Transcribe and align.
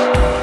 All 0.00 0.39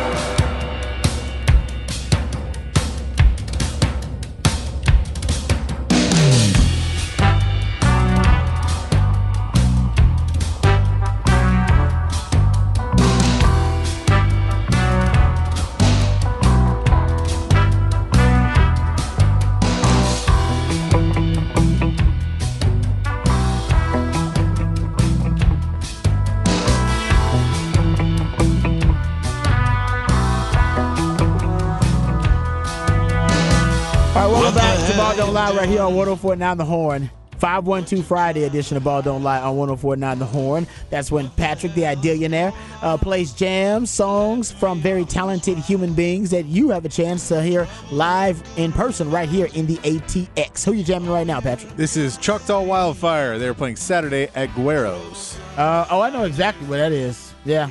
Lie 35.38 35.52
right 35.52 35.70
here 35.70 35.84
on 35.84 35.94
1049 35.94 36.58
The 36.58 36.66
Horn. 36.66 37.12
512 37.38 38.04
Friday 38.04 38.46
edition 38.46 38.76
of 38.76 38.84
Ball 38.84 39.04
Don't 39.04 39.22
Lie 39.22 39.40
on 39.40 39.56
1049 39.56 40.18
The 40.18 40.26
Horn. 40.26 40.66
That's 40.90 41.12
when 41.12 41.30
Patrick, 41.30 41.76
the 41.76 41.84
Idealionaire, 41.84 42.56
uh, 42.82 42.98
plays 42.98 43.34
jams, 43.34 43.92
songs 43.92 44.52
from 44.52 44.82
very 44.82 45.06
talented 45.06 45.60
human 45.60 45.94
beings 45.94 46.32
that 46.32 46.46
you 46.46 46.72
have 46.72 46.86
a 46.86 46.90
chance 46.90 47.28
to 47.28 47.40
hear 47.44 47.68
live 47.92 48.42
in 48.58 48.72
person 48.72 49.12
right 49.12 49.30
here 49.30 49.48
in 49.54 49.68
the 49.68 49.76
ATX. 49.78 50.66
Who 50.66 50.74
you 50.74 50.84
jamming 50.84 51.12
right 51.12 51.28
now, 51.28 51.40
Patrick? 51.40 51.76
This 51.76 51.98
is 51.98 52.18
Choctaw 52.18 52.64
Wildfire. 52.64 53.38
They're 53.38 53.54
playing 53.54 53.76
Saturday 53.76 54.30
at 54.34 54.48
Guero's. 54.56 55.38
Uh, 55.56 55.86
oh, 55.92 56.02
I 56.02 56.10
know 56.10 56.24
exactly 56.24 56.68
where 56.68 56.80
that 56.80 56.92
is. 56.92 57.36
Yeah. 57.46 57.70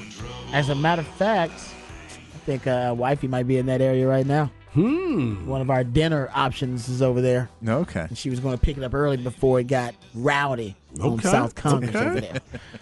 As 0.53 0.69
a 0.69 0.75
matter 0.77 1.03
of 1.03 1.09
fact, 1.09 1.55
I 2.13 2.39
think 2.47 2.69
uh, 2.69 2.95
Wifey 2.97 3.27
might 3.27 3.49
be 3.49 3.59
in 3.59 3.67
that 3.67 3.81
area 3.81 4.07
right 4.07 4.25
now. 4.25 4.53
Hmm. 4.77 5.47
One 5.47 5.63
of 5.63 5.71
our 5.71 5.85
dinner 5.85 6.29
options 6.35 6.91
is 6.91 7.01
over 7.01 7.23
there. 7.23 7.49
Okay. 7.67 8.01
And 8.01 8.19
she 8.19 8.29
was 8.29 8.41
going 8.41 8.59
to 8.59 8.61
pick 8.61 8.77
it 8.77 8.85
up 8.85 8.93
early 8.93 9.17
before 9.17 9.59
it 9.59 9.69
got 9.69 9.95
rowdy 10.15 10.77
on 11.01 11.19
South 11.23 11.55
Congress 11.55 11.97
okay. 11.97 12.07
over 12.07 12.21
there. 12.21 12.41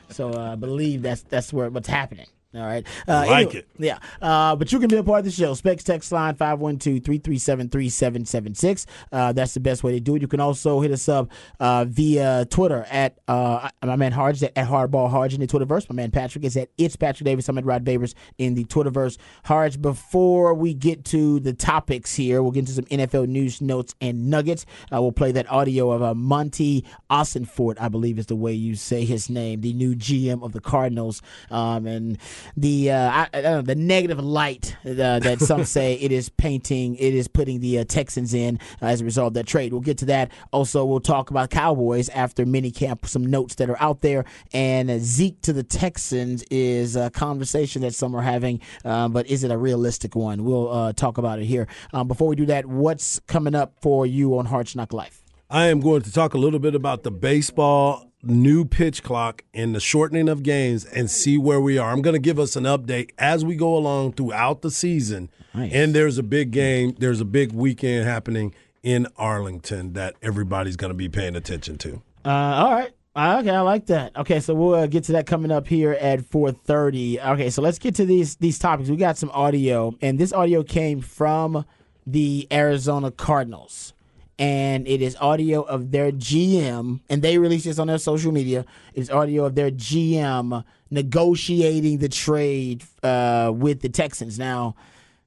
So 0.08 0.32
uh, 0.32 0.52
I 0.52 0.56
believe 0.56 1.02
that's 1.02 1.22
that's 1.22 1.52
where 1.52 1.70
what's 1.70 1.86
happening. 1.86 2.26
All 2.54 2.62
right. 2.62 2.86
Uh, 3.08 3.24
Like 3.26 3.54
it. 3.54 3.66
Yeah. 3.78 3.98
Uh, 4.22 4.54
but 4.54 4.70
you 4.72 4.78
can 4.78 4.88
be 4.88 4.96
a 4.96 5.02
part 5.02 5.20
of 5.20 5.24
the 5.24 5.30
show. 5.30 5.54
Specs 5.54 5.82
text 5.82 6.12
line 6.12 6.34
512-337-3776. 6.36 8.86
Uh, 9.10 9.32
that's 9.32 9.54
the 9.54 9.60
best 9.60 9.82
way 9.82 9.92
to 9.92 10.00
do 10.00 10.16
it. 10.16 10.22
You 10.22 10.28
can 10.28 10.40
also 10.40 10.80
hit 10.80 10.90
us 10.90 11.08
up 11.08 11.30
uh, 11.60 11.84
via 11.86 12.44
Twitter 12.46 12.86
at 12.90 13.18
uh, 13.28 13.68
my 13.82 13.96
man 13.96 14.12
Harge 14.12 14.42
at, 14.42 14.52
at 14.56 14.68
Hardball 14.68 15.10
Harge 15.10 15.34
in 15.34 15.40
the 15.40 15.46
Twitterverse. 15.46 15.88
My 15.88 15.96
man 15.96 16.10
Patrick 16.10 16.44
is 16.44 16.56
at 16.56 16.68
It's 16.78 16.96
Patrick 16.96 17.24
Davis. 17.24 17.48
I'm 17.48 17.58
at 17.58 17.64
Rod 17.64 17.84
Babers 17.84 18.14
in 18.38 18.54
the 18.54 18.64
Twitterverse. 18.64 19.18
Harge, 19.44 19.80
before 19.82 20.54
we 20.54 20.74
get 20.74 21.04
to 21.06 21.40
the 21.40 21.52
topics 21.52 22.14
here, 22.14 22.40
we'll 22.42 22.52
get 22.52 22.60
into 22.60 22.72
some 22.72 22.84
NFL 22.84 23.26
news, 23.28 23.60
notes, 23.60 23.94
and 24.00 24.30
nuggets. 24.30 24.64
Uh, 24.92 25.02
we'll 25.02 25.12
play 25.12 25.32
that 25.32 25.50
audio 25.50 25.90
of 25.90 26.02
uh, 26.02 26.14
Monti 26.14 26.84
Ossenfort, 27.10 27.76
I 27.80 27.88
believe 27.88 28.18
is 28.18 28.26
the 28.26 28.36
way 28.36 28.52
you 28.52 28.76
say 28.76 29.04
his 29.04 29.28
name, 29.28 29.60
the 29.60 29.72
new 29.72 29.96
GM 29.96 30.44
of 30.44 30.52
the 30.52 30.60
Cardinals. 30.60 31.20
Um, 31.50 31.86
and 31.86 32.18
the 32.56 32.90
uh, 32.90 33.10
I, 33.10 33.28
I 33.32 33.40
don't 33.40 33.52
know, 33.52 33.62
the 33.62 33.74
negative 33.74 34.18
light 34.20 34.76
uh, 34.84 35.18
that 35.18 35.40
some 35.40 35.64
say 35.64 35.94
it 35.94 36.12
is 36.12 36.28
painting, 36.28 36.96
it 36.96 37.14
is 37.14 37.28
putting 37.28 37.60
the 37.60 37.80
uh, 37.80 37.84
Texans 37.84 38.34
in 38.34 38.58
uh, 38.82 38.86
as 38.86 39.00
a 39.00 39.04
result 39.04 39.28
of 39.28 39.34
that 39.34 39.46
trade. 39.46 39.72
We'll 39.72 39.82
get 39.82 39.98
to 39.98 40.06
that. 40.06 40.30
Also, 40.52 40.84
we'll 40.84 41.00
talk 41.00 41.30
about 41.30 41.50
Cowboys 41.50 42.08
after 42.10 42.44
minicamp, 42.44 43.06
some 43.06 43.26
notes 43.26 43.56
that 43.56 43.70
are 43.70 43.80
out 43.80 44.00
there, 44.00 44.24
and 44.52 44.90
uh, 44.90 44.98
Zeke 44.98 45.40
to 45.42 45.52
the 45.52 45.62
Texans 45.62 46.42
is 46.50 46.96
a 46.96 47.10
conversation 47.10 47.82
that 47.82 47.94
some 47.94 48.14
are 48.14 48.22
having, 48.22 48.60
uh, 48.84 49.08
but 49.08 49.26
is 49.26 49.44
it 49.44 49.50
a 49.50 49.58
realistic 49.58 50.14
one? 50.14 50.44
We'll 50.44 50.70
uh, 50.70 50.92
talk 50.92 51.18
about 51.18 51.38
it 51.38 51.46
here. 51.46 51.66
Um, 51.92 52.08
before 52.08 52.28
we 52.28 52.36
do 52.36 52.46
that, 52.46 52.66
what's 52.66 53.20
coming 53.20 53.54
up 53.54 53.74
for 53.80 54.06
you 54.06 54.38
on 54.38 54.46
Hard 54.46 54.74
Knock 54.74 54.92
Life? 54.92 55.22
I 55.50 55.66
am 55.66 55.80
going 55.80 56.02
to 56.02 56.12
talk 56.12 56.34
a 56.34 56.38
little 56.38 56.58
bit 56.58 56.74
about 56.74 57.02
the 57.02 57.10
baseball 57.10 58.10
new 58.26 58.64
pitch 58.64 59.02
clock 59.02 59.42
and 59.52 59.74
the 59.74 59.80
shortening 59.80 60.28
of 60.28 60.42
games 60.42 60.84
and 60.84 61.10
see 61.10 61.38
where 61.38 61.60
we 61.60 61.78
are. 61.78 61.92
I'm 61.92 62.02
going 62.02 62.14
to 62.14 62.20
give 62.20 62.38
us 62.38 62.56
an 62.56 62.64
update 62.64 63.10
as 63.18 63.44
we 63.44 63.56
go 63.56 63.76
along 63.76 64.14
throughout 64.14 64.62
the 64.62 64.70
season. 64.70 65.30
Nice. 65.54 65.72
And 65.72 65.94
there's 65.94 66.18
a 66.18 66.22
big 66.22 66.50
game, 66.50 66.96
there's 66.98 67.20
a 67.20 67.24
big 67.24 67.52
weekend 67.52 68.06
happening 68.06 68.54
in 68.82 69.06
Arlington 69.16 69.94
that 69.94 70.14
everybody's 70.22 70.76
going 70.76 70.90
to 70.90 70.96
be 70.96 71.08
paying 71.08 71.36
attention 71.36 71.78
to. 71.78 72.02
Uh, 72.24 72.28
all 72.28 72.72
right. 72.72 72.92
Okay, 73.16 73.50
I 73.50 73.60
like 73.60 73.86
that. 73.86 74.16
Okay, 74.16 74.40
so 74.40 74.54
we'll 74.54 74.74
uh, 74.74 74.86
get 74.88 75.04
to 75.04 75.12
that 75.12 75.24
coming 75.26 75.52
up 75.52 75.68
here 75.68 75.92
at 75.92 76.20
4:30. 76.20 77.24
Okay, 77.24 77.48
so 77.48 77.62
let's 77.62 77.78
get 77.78 77.94
to 77.94 78.04
these 78.04 78.34
these 78.36 78.58
topics. 78.58 78.90
We 78.90 78.96
got 78.96 79.16
some 79.16 79.30
audio, 79.30 79.94
and 80.02 80.18
this 80.18 80.32
audio 80.32 80.64
came 80.64 81.00
from 81.00 81.64
the 82.04 82.48
Arizona 82.50 83.12
Cardinals, 83.12 83.92
and 84.38 84.86
it 84.88 85.00
is 85.00 85.16
audio 85.20 85.62
of 85.62 85.90
their 85.90 86.10
GM, 86.10 87.00
and 87.08 87.22
they 87.22 87.38
released 87.38 87.64
this 87.64 87.78
on 87.78 87.86
their 87.86 87.98
social 87.98 88.32
media. 88.32 88.64
It's 88.94 89.10
audio 89.10 89.44
of 89.44 89.54
their 89.54 89.70
GM 89.70 90.64
negotiating 90.90 91.98
the 91.98 92.08
trade 92.08 92.84
uh, 93.02 93.52
with 93.54 93.80
the 93.80 93.88
Texans. 93.88 94.38
Now, 94.38 94.74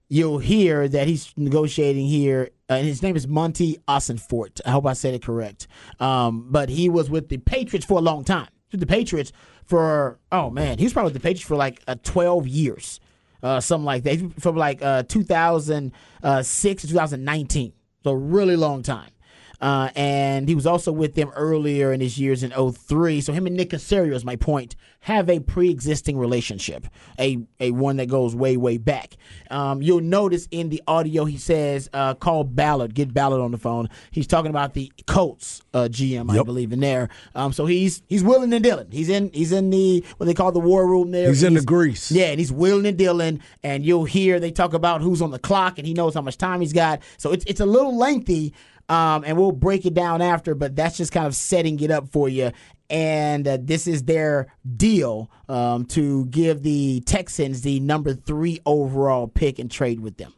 you'll 0.10 0.40
hear 0.40 0.88
that 0.88 1.08
he's 1.08 1.34
negotiating 1.38 2.08
here. 2.08 2.50
Uh, 2.70 2.74
and 2.74 2.88
his 2.88 3.02
name 3.02 3.16
is 3.16 3.28
Monti 3.28 3.78
Ossenfort. 3.88 4.62
I 4.66 4.72
hope 4.72 4.86
I 4.86 4.94
said 4.94 5.14
it 5.14 5.24
correct. 5.24 5.68
Um, 6.00 6.48
but 6.50 6.70
he 6.70 6.90
was 6.90 7.10
with 7.10 7.30
the 7.30 7.38
Patriots 7.38 7.86
for 7.86 7.98
a 7.98 8.02
long 8.02 8.24
time. 8.24 8.48
With 8.72 8.82
the 8.82 8.88
Patriots 8.88 9.32
for 9.66 10.20
oh 10.32 10.50
man, 10.50 10.78
he 10.78 10.84
was 10.84 10.94
probably 10.94 11.14
with 11.14 11.22
the 11.22 11.26
Patriots 11.26 11.48
for 11.48 11.56
like 11.56 11.82
uh, 11.88 11.96
twelve 12.04 12.48
years, 12.48 13.00
uh, 13.42 13.62
something 13.62 13.86
like 13.86 14.04
that. 14.04 14.42
From 14.42 14.58
like 14.58 14.82
uh, 14.82 15.04
2006 15.04 16.82
to 16.82 16.88
2019, 16.88 17.74
a 18.08 18.16
really 18.16 18.56
long 18.56 18.84
time. 18.84 19.12
Uh, 19.60 19.90
and 19.96 20.48
he 20.48 20.56
was 20.56 20.68
also 20.68 20.92
with 20.92 21.16
them 21.16 21.32
earlier 21.36 21.92
in 21.92 22.00
his 22.00 22.20
years 22.20 22.44
in 22.44 22.52
03. 22.52 23.22
So 23.22 23.34
him 23.34 23.48
and 23.48 23.56
Nick 23.56 23.72
Caserio, 23.72 24.14
is 24.14 24.24
my 24.24 24.36
point, 24.36 24.76
have 25.02 25.30
a 25.30 25.40
pre-existing 25.40 26.18
relationship, 26.18 26.86
a 27.18 27.40
a 27.60 27.72
one 27.72 27.98
that 27.98 28.08
goes 28.08 28.36
way 28.36 28.58
way 28.58 28.78
back. 28.78 29.16
Um, 29.50 29.82
you'll 29.82 30.02
notice 30.02 30.48
in 30.52 30.70
the 30.70 30.84
audio 30.86 31.26
he 31.26 31.38
says, 31.38 31.90
uh, 31.94 32.14
"Call 32.16 32.44
Ballard, 32.44 32.94
get 32.94 33.14
Ballard 33.14 33.40
on 33.42 33.52
the 33.52 33.58
phone." 33.58 33.90
He's 34.12 34.28
talking 34.28 34.50
about 34.50 34.74
the 34.74 34.92
Colts 35.06 35.62
uh, 35.74 35.88
GM, 35.90 36.30
I 36.30 36.44
believe, 36.44 36.74
in 36.74 36.82
there. 36.82 37.10
Um, 37.36 37.54
so 37.54 37.66
he's 37.66 38.04
he's 38.08 38.24
willing 38.24 38.52
and 38.54 38.64
dealing. 38.64 38.92
He's 38.92 39.10
in 39.10 39.32
he's 39.34 39.54
in 39.54 39.70
the 39.70 40.04
what 40.18 40.26
they 40.26 40.34
call 40.34 40.52
the 40.52 40.60
war 40.60 40.86
room 40.86 41.12
there. 41.12 41.30
He's 41.30 41.44
in 41.44 41.54
the 41.54 41.62
grease. 41.62 42.12
Yeah, 42.12 42.26
and 42.26 42.40
he's 42.40 42.52
willing 42.52 42.86
and 42.86 42.98
dealing, 42.98 43.42
and 43.64 43.86
you'll 43.86 44.06
hear 44.06 44.40
they 44.40 44.52
talk 44.52 44.74
about 44.74 45.02
who's 45.02 45.22
on 45.22 45.32
the 45.32 45.40
clock, 45.40 45.78
and 45.78 45.88
he 45.88 45.94
knows 45.94 46.16
how 46.16 46.22
much 46.22 46.38
time 46.38 46.60
he's 46.60 46.74
got. 46.74 47.02
So 47.18 47.32
it's 47.32 47.46
it's 47.46 47.62
a 47.62 47.66
little 47.66 47.98
lengthy, 47.98 48.54
um, 48.90 49.24
and 49.26 49.38
we'll 49.38 49.52
break 49.52 49.86
it 49.86 49.94
down 49.94 50.22
after. 50.22 50.56
But 50.56 50.76
that's 50.76 50.98
just 50.98 51.12
kind 51.12 51.28
of 51.28 51.36
setting 51.36 51.80
it 51.80 51.92
up 51.92 52.10
for 52.10 52.30
you. 52.30 52.52
And 52.90 53.48
uh, 53.48 53.58
this 53.62 53.86
is 53.88 54.04
their 54.04 54.48
deal 54.76 55.30
um, 55.50 55.86
to 55.88 56.26
give 56.28 56.64
the 56.64 57.02
Texans 57.02 57.62
the 57.62 57.80
number 57.82 58.14
three 58.14 58.62
overall 58.66 59.28
pick 59.28 59.60
and 59.60 59.70
trade 59.70 60.00
with 60.00 60.18
them. 60.18 60.34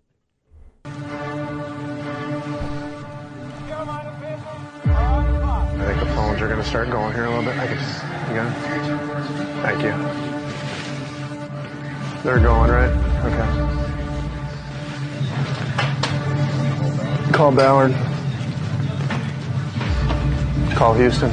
I 0.85 0.89
think 5.85 5.99
the 5.99 6.07
phones 6.15 6.41
are 6.41 6.47
going 6.47 6.59
to 6.59 6.65
start 6.65 6.89
going 6.89 7.13
here 7.13 7.25
a 7.25 7.29
little 7.29 7.43
bit. 7.45 7.55
I 7.57 7.67
guess. 7.67 8.01
Got? 8.29 8.53
Thank 9.63 9.81
you. 9.83 9.91
They're 12.23 12.39
going, 12.39 12.69
right? 12.69 12.91
Okay. 13.25 13.47
Call 17.31 17.51
Ballard. 17.51 18.08
Call 20.75 20.93
Houston. 20.93 21.31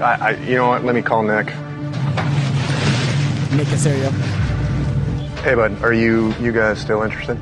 I, 0.00 0.18
I, 0.20 0.30
you 0.44 0.56
know 0.56 0.68
what? 0.68 0.84
Let 0.84 0.94
me 0.94 1.02
call 1.02 1.22
Nick. 1.22 1.46
Nick 3.56 3.66
Caserio. 3.68 4.10
Hey, 5.42 5.54
bud, 5.54 5.82
are 5.82 5.92
you 5.92 6.34
you 6.40 6.52
guys 6.52 6.80
still 6.80 7.02
interested? 7.02 7.38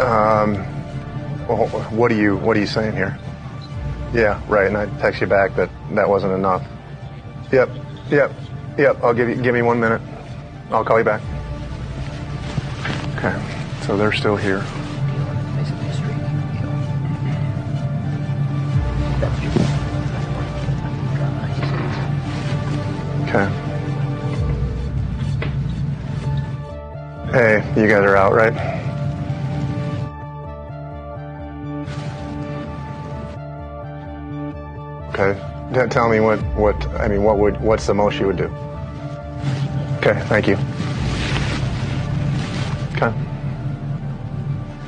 Um, 0.00 0.54
well, 1.46 1.68
what 1.90 2.10
are 2.10 2.16
you 2.16 2.36
what 2.36 2.56
are 2.56 2.60
you 2.60 2.66
saying 2.66 2.92
here? 2.92 3.18
Yeah, 4.12 4.42
right. 4.48 4.66
And 4.66 4.76
I 4.76 4.86
text 4.98 5.20
you 5.20 5.26
back 5.26 5.54
that 5.56 5.70
that 5.92 6.08
wasn't 6.08 6.32
enough. 6.32 6.66
Yep, 7.52 7.68
yep. 8.10 8.32
Yep, 8.76 9.04
I'll 9.04 9.14
give 9.14 9.28
you 9.28 9.36
give 9.36 9.54
me 9.54 9.62
one 9.62 9.78
minute. 9.78 10.00
I'll 10.70 10.84
call 10.84 10.98
you 10.98 11.04
back. 11.04 11.20
Okay, 13.16 13.40
so 13.82 13.96
they're 13.96 14.12
still 14.12 14.36
here. 14.36 14.64
Hey, 27.34 27.56
you 27.76 27.88
guys 27.88 28.04
are 28.04 28.16
out, 28.16 28.32
right? 28.32 28.52
Okay. 35.08 35.88
Tell 35.88 36.08
me 36.08 36.20
what, 36.20 36.38
what 36.54 36.86
I 37.00 37.08
mean. 37.08 37.24
What 37.24 37.38
would 37.38 37.60
what's 37.60 37.88
the 37.88 37.94
most 37.94 38.20
you 38.20 38.28
would 38.28 38.36
do? 38.36 38.44
Okay. 39.98 40.14
Thank 40.28 40.46
you. 40.46 40.56
Okay. 42.94 43.12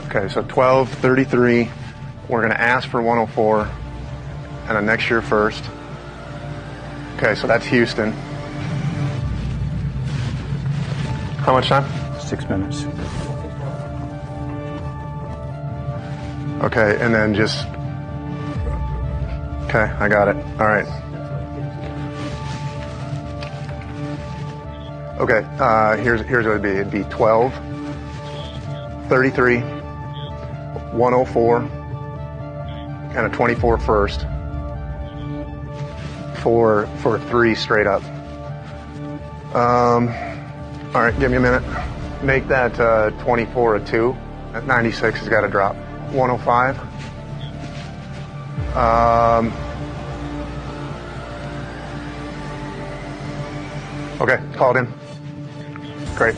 Okay. 0.06 0.32
So 0.32 0.42
twelve 0.42 0.88
thirty 0.88 1.24
three. 1.24 1.68
We're 2.28 2.42
gonna 2.42 2.54
ask 2.54 2.88
for 2.88 3.02
one 3.02 3.18
hundred 3.18 3.32
four, 3.32 3.68
and 4.68 4.78
a 4.78 4.82
next 4.82 5.10
year 5.10 5.20
first. 5.20 5.64
Okay. 7.16 7.34
So 7.34 7.48
that's 7.48 7.66
Houston. 7.66 8.12
How 11.42 11.52
much 11.52 11.66
time? 11.66 12.05
Six 12.26 12.48
minutes. 12.48 12.82
Okay, 16.64 16.98
and 17.00 17.14
then 17.14 17.34
just. 17.34 17.68
Okay, 19.66 19.78
I 19.78 20.08
got 20.08 20.26
it. 20.26 20.36
All 20.58 20.66
right. 20.66 20.86
Okay, 25.20 25.46
uh, 25.60 25.96
here's 25.98 26.20
here's 26.22 26.46
what 26.46 26.56
it'd 26.56 26.62
be. 26.62 26.70
It'd 26.70 26.90
be 26.90 27.04
12, 27.04 27.54
33, 29.08 29.60
104, 29.60 31.58
and 33.14 33.18
a 33.18 33.28
24 33.36 33.78
first 33.78 34.26
for 36.42 36.88
for 37.02 37.20
three 37.30 37.54
straight 37.54 37.86
up. 37.86 38.02
Um, 39.54 40.08
all 40.92 41.02
right, 41.02 41.16
give 41.20 41.30
me 41.30 41.36
a 41.36 41.40
minute. 41.40 41.62
Make 42.22 42.48
that 42.48 42.78
uh, 42.80 43.10
24 43.22 43.76
a 43.76 43.84
two. 43.84 44.16
That 44.52 44.66
96 44.66 45.18
has 45.20 45.28
got 45.28 45.42
to 45.42 45.48
drop. 45.48 45.76
105. 46.12 46.78
Um, 48.76 49.52
okay, 54.20 54.40
called 54.54 54.76
in. 54.76 54.86
Great. 56.14 56.34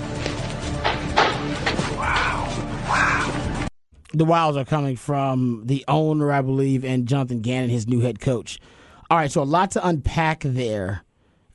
Wow. 1.97 2.49
Wow. 2.89 3.67
The 4.13 4.25
Wilds 4.25 4.57
are 4.57 4.65
coming 4.65 4.97
from 4.97 5.63
the 5.67 5.85
owner, 5.87 6.33
I 6.33 6.43
believe, 6.43 6.85
and 6.85 7.07
Jonathan 7.07 7.41
Gannon, 7.41 7.71
his 7.71 7.87
new 7.87 8.01
head 8.01 8.21
coach. 8.21 8.59
All 9.11 9.19
right, 9.19 9.31
so 9.31 9.43
a 9.43 9.45
lot 9.45 9.71
to 9.73 9.87
unpack 9.87 10.43
there. 10.45 11.03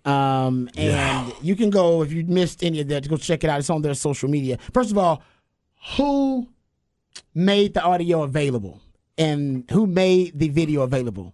Um, 0.06 0.70
and 0.76 1.34
you 1.42 1.56
can 1.56 1.70
go 1.70 2.02
if 2.02 2.12
you 2.12 2.26
missed 2.26 2.64
any 2.64 2.82
of 2.82 2.88
that 2.90 3.08
go 3.08 3.18
check 3.18 3.44
it 3.44 3.50
out. 3.50 3.60
It's 3.60 3.70
on 3.70 3.82
their 3.82 3.94
social 3.94 4.30
media. 4.30 4.58
First 4.74 4.92
of 4.92 4.98
all, 4.98 5.24
who 5.98 6.50
made 7.34 7.74
the 7.74 7.84
audio 7.84 8.24
available 8.24 8.82
and 9.18 9.70
who 9.72 9.88
made 9.88 10.38
the 10.38 10.50
video 10.50 10.82
available? 10.82 11.34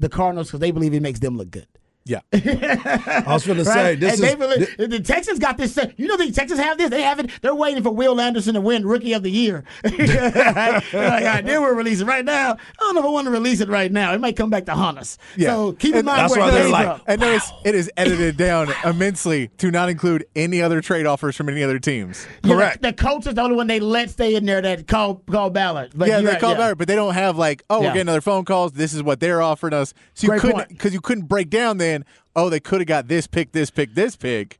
The 0.00 0.08
Cardinals, 0.08 0.48
because 0.48 0.60
they 0.60 0.70
believe 0.70 0.94
it 0.94 1.02
makes 1.02 1.20
them 1.20 1.36
look 1.36 1.50
good. 1.50 1.66
Yeah. 2.08 2.20
I 2.32 3.22
was 3.26 3.46
going 3.46 3.58
to 3.58 3.64
say 3.64 3.90
Right? 3.90 4.00
this 4.00 4.18
and 4.20 4.28
is 4.28 4.34
believe, 4.76 4.90
the 4.90 5.00
Texans 5.00 5.38
got 5.38 5.58
this. 5.58 5.78
You 5.96 6.08
know, 6.08 6.16
the 6.16 6.32
Texans 6.32 6.58
have 6.58 6.78
this. 6.78 6.88
They 6.90 7.02
have 7.02 7.18
it. 7.20 7.30
They're 7.42 7.54
waiting 7.54 7.82
for 7.82 7.90
Will 7.90 8.18
Anderson 8.20 8.54
to 8.54 8.60
win 8.60 8.86
Rookie 8.86 9.12
of 9.12 9.22
the 9.22 9.30
Year. 9.30 9.64
Right? 9.84 9.96
They're 10.92 11.10
like, 11.10 11.24
right, 11.24 11.44
then 11.44 11.60
we're 11.62 11.74
releasing 11.74 12.06
right 12.06 12.24
now. 12.24 12.52
I 12.52 12.56
don't 12.80 12.94
know 12.94 13.00
if 13.02 13.06
I 13.06 13.10
want 13.10 13.26
to 13.26 13.30
release 13.30 13.60
it 13.60 13.68
right 13.68 13.92
now. 13.92 14.14
It 14.14 14.20
might 14.20 14.36
come 14.36 14.48
back 14.50 14.64
to 14.66 14.74
haunt 14.74 14.98
us. 14.98 15.18
Yeah. 15.36 15.50
So 15.50 15.72
keep 15.72 15.92
in 15.92 15.98
And 15.98 16.06
mind 16.06 16.20
that's 16.20 16.36
where 16.36 16.50
they're 16.50 16.68
like- 16.70 16.86
from. 16.88 17.00
And 17.06 17.20
notice 17.20 17.52
it 17.64 17.74
is 17.74 17.90
edited 17.96 18.36
down 18.38 18.68
immensely 18.84 19.48
to 19.58 19.70
not 19.70 19.88
include 19.90 20.24
any 20.34 20.62
other 20.62 20.80
trade 20.80 21.04
offers 21.06 21.36
from 21.36 21.48
any 21.50 21.62
other 21.62 21.78
teams. 21.78 22.26
Yeah, 22.42 22.54
correct. 22.54 22.82
The, 22.82 22.88
the 22.88 22.94
coach 22.94 23.26
is 23.26 23.34
the 23.34 23.42
only 23.42 23.56
one 23.56 23.66
they 23.66 23.80
let 23.80 24.10
stay 24.10 24.34
in 24.34 24.46
there 24.46 24.62
that 24.62 24.86
call 24.86 25.16
call 25.30 25.50
Ballard. 25.50 25.92
But 25.94 26.08
yeah, 26.08 26.20
they 26.20 26.26
right, 26.26 26.40
call 26.40 26.52
yeah. 26.52 26.56
Ballard, 26.58 26.78
but 26.78 26.88
they 26.88 26.94
don't 26.96 27.14
have 27.14 27.36
like, 27.36 27.64
oh, 27.68 27.82
Yeah. 27.82 27.88
we're 27.88 27.94
getting 27.94 28.08
other 28.08 28.20
phone 28.20 28.44
calls. 28.44 28.72
This 28.72 28.94
is 28.94 29.02
what 29.02 29.20
they're 29.20 29.42
offering 29.42 29.74
us. 29.74 29.92
So 30.14 30.24
you 30.24 30.28
Great 30.30 30.40
couldn't 30.40 30.68
because 30.68 30.94
you 30.94 31.00
couldn't 31.00 31.26
break 31.26 31.50
down 31.50 31.76
then. 31.78 31.97
Oh, 32.36 32.48
they 32.48 32.60
could 32.60 32.80
have 32.80 32.88
got 32.88 33.08
this 33.08 33.26
pick, 33.26 33.52
this 33.52 33.70
pick, 33.70 33.94
this 33.94 34.16
pick. 34.16 34.58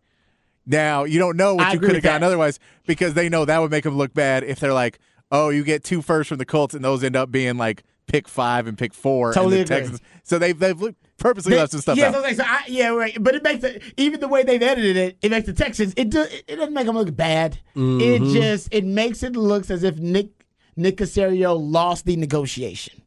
Now 0.66 1.04
you 1.04 1.18
don't 1.18 1.36
know 1.36 1.54
what 1.54 1.68
I 1.68 1.72
you 1.72 1.80
could 1.80 1.94
have 1.94 2.02
gotten 2.02 2.20
that. 2.20 2.26
otherwise 2.26 2.58
because 2.86 3.14
they 3.14 3.28
know 3.28 3.44
that 3.44 3.58
would 3.58 3.70
make 3.70 3.84
them 3.84 3.96
look 3.96 4.12
bad 4.12 4.44
if 4.44 4.60
they're 4.60 4.74
like, 4.74 4.98
oh, 5.30 5.48
you 5.48 5.64
get 5.64 5.84
two 5.84 6.02
firsts 6.02 6.28
from 6.28 6.38
the 6.38 6.44
Colts 6.44 6.74
and 6.74 6.84
those 6.84 7.02
end 7.02 7.16
up 7.16 7.30
being 7.30 7.56
like 7.56 7.84
pick 8.06 8.28
five 8.28 8.66
and 8.66 8.76
pick 8.76 8.92
four. 8.92 9.32
Totally 9.32 9.60
and 9.60 9.68
the. 9.68 9.74
Texans. 9.74 10.00
So 10.24 10.38
they've 10.38 10.58
they've 10.58 10.80
looked- 10.80 10.98
purposely 11.18 11.50
They- 11.50 11.58
left 11.58 11.72
some 11.72 11.80
stuff 11.80 11.98
yeah, 11.98 12.08
out. 12.08 12.22
like, 12.22 12.36
so 12.36 12.44
I, 12.46 12.62
yeah, 12.68 12.88
right. 12.88 13.16
But 13.20 13.34
it 13.34 13.42
makes 13.42 13.64
it 13.64 13.82
even 13.96 14.20
the 14.20 14.28
way 14.28 14.42
they've 14.42 14.62
edited 14.62 14.96
it. 14.96 15.18
It 15.20 15.30
makes 15.30 15.46
the 15.46 15.52
Texans. 15.52 15.92
It 15.96 16.10
do, 16.10 16.22
it 16.22 16.56
doesn't 16.56 16.74
make 16.74 16.86
them 16.86 16.96
look 16.96 17.14
bad. 17.14 17.58
It 17.74 17.78
mm-hmm. 17.78 18.32
just 18.32 18.68
it 18.72 18.84
makes 18.84 19.22
it 19.22 19.36
looks 19.36 19.70
as 19.70 19.82
if 19.84 19.98
Nick 19.98 20.28
Nick 20.76 20.96
Caserio 20.96 21.58
lost 21.58 22.04
the 22.06 22.16
negotiation. 22.16 23.02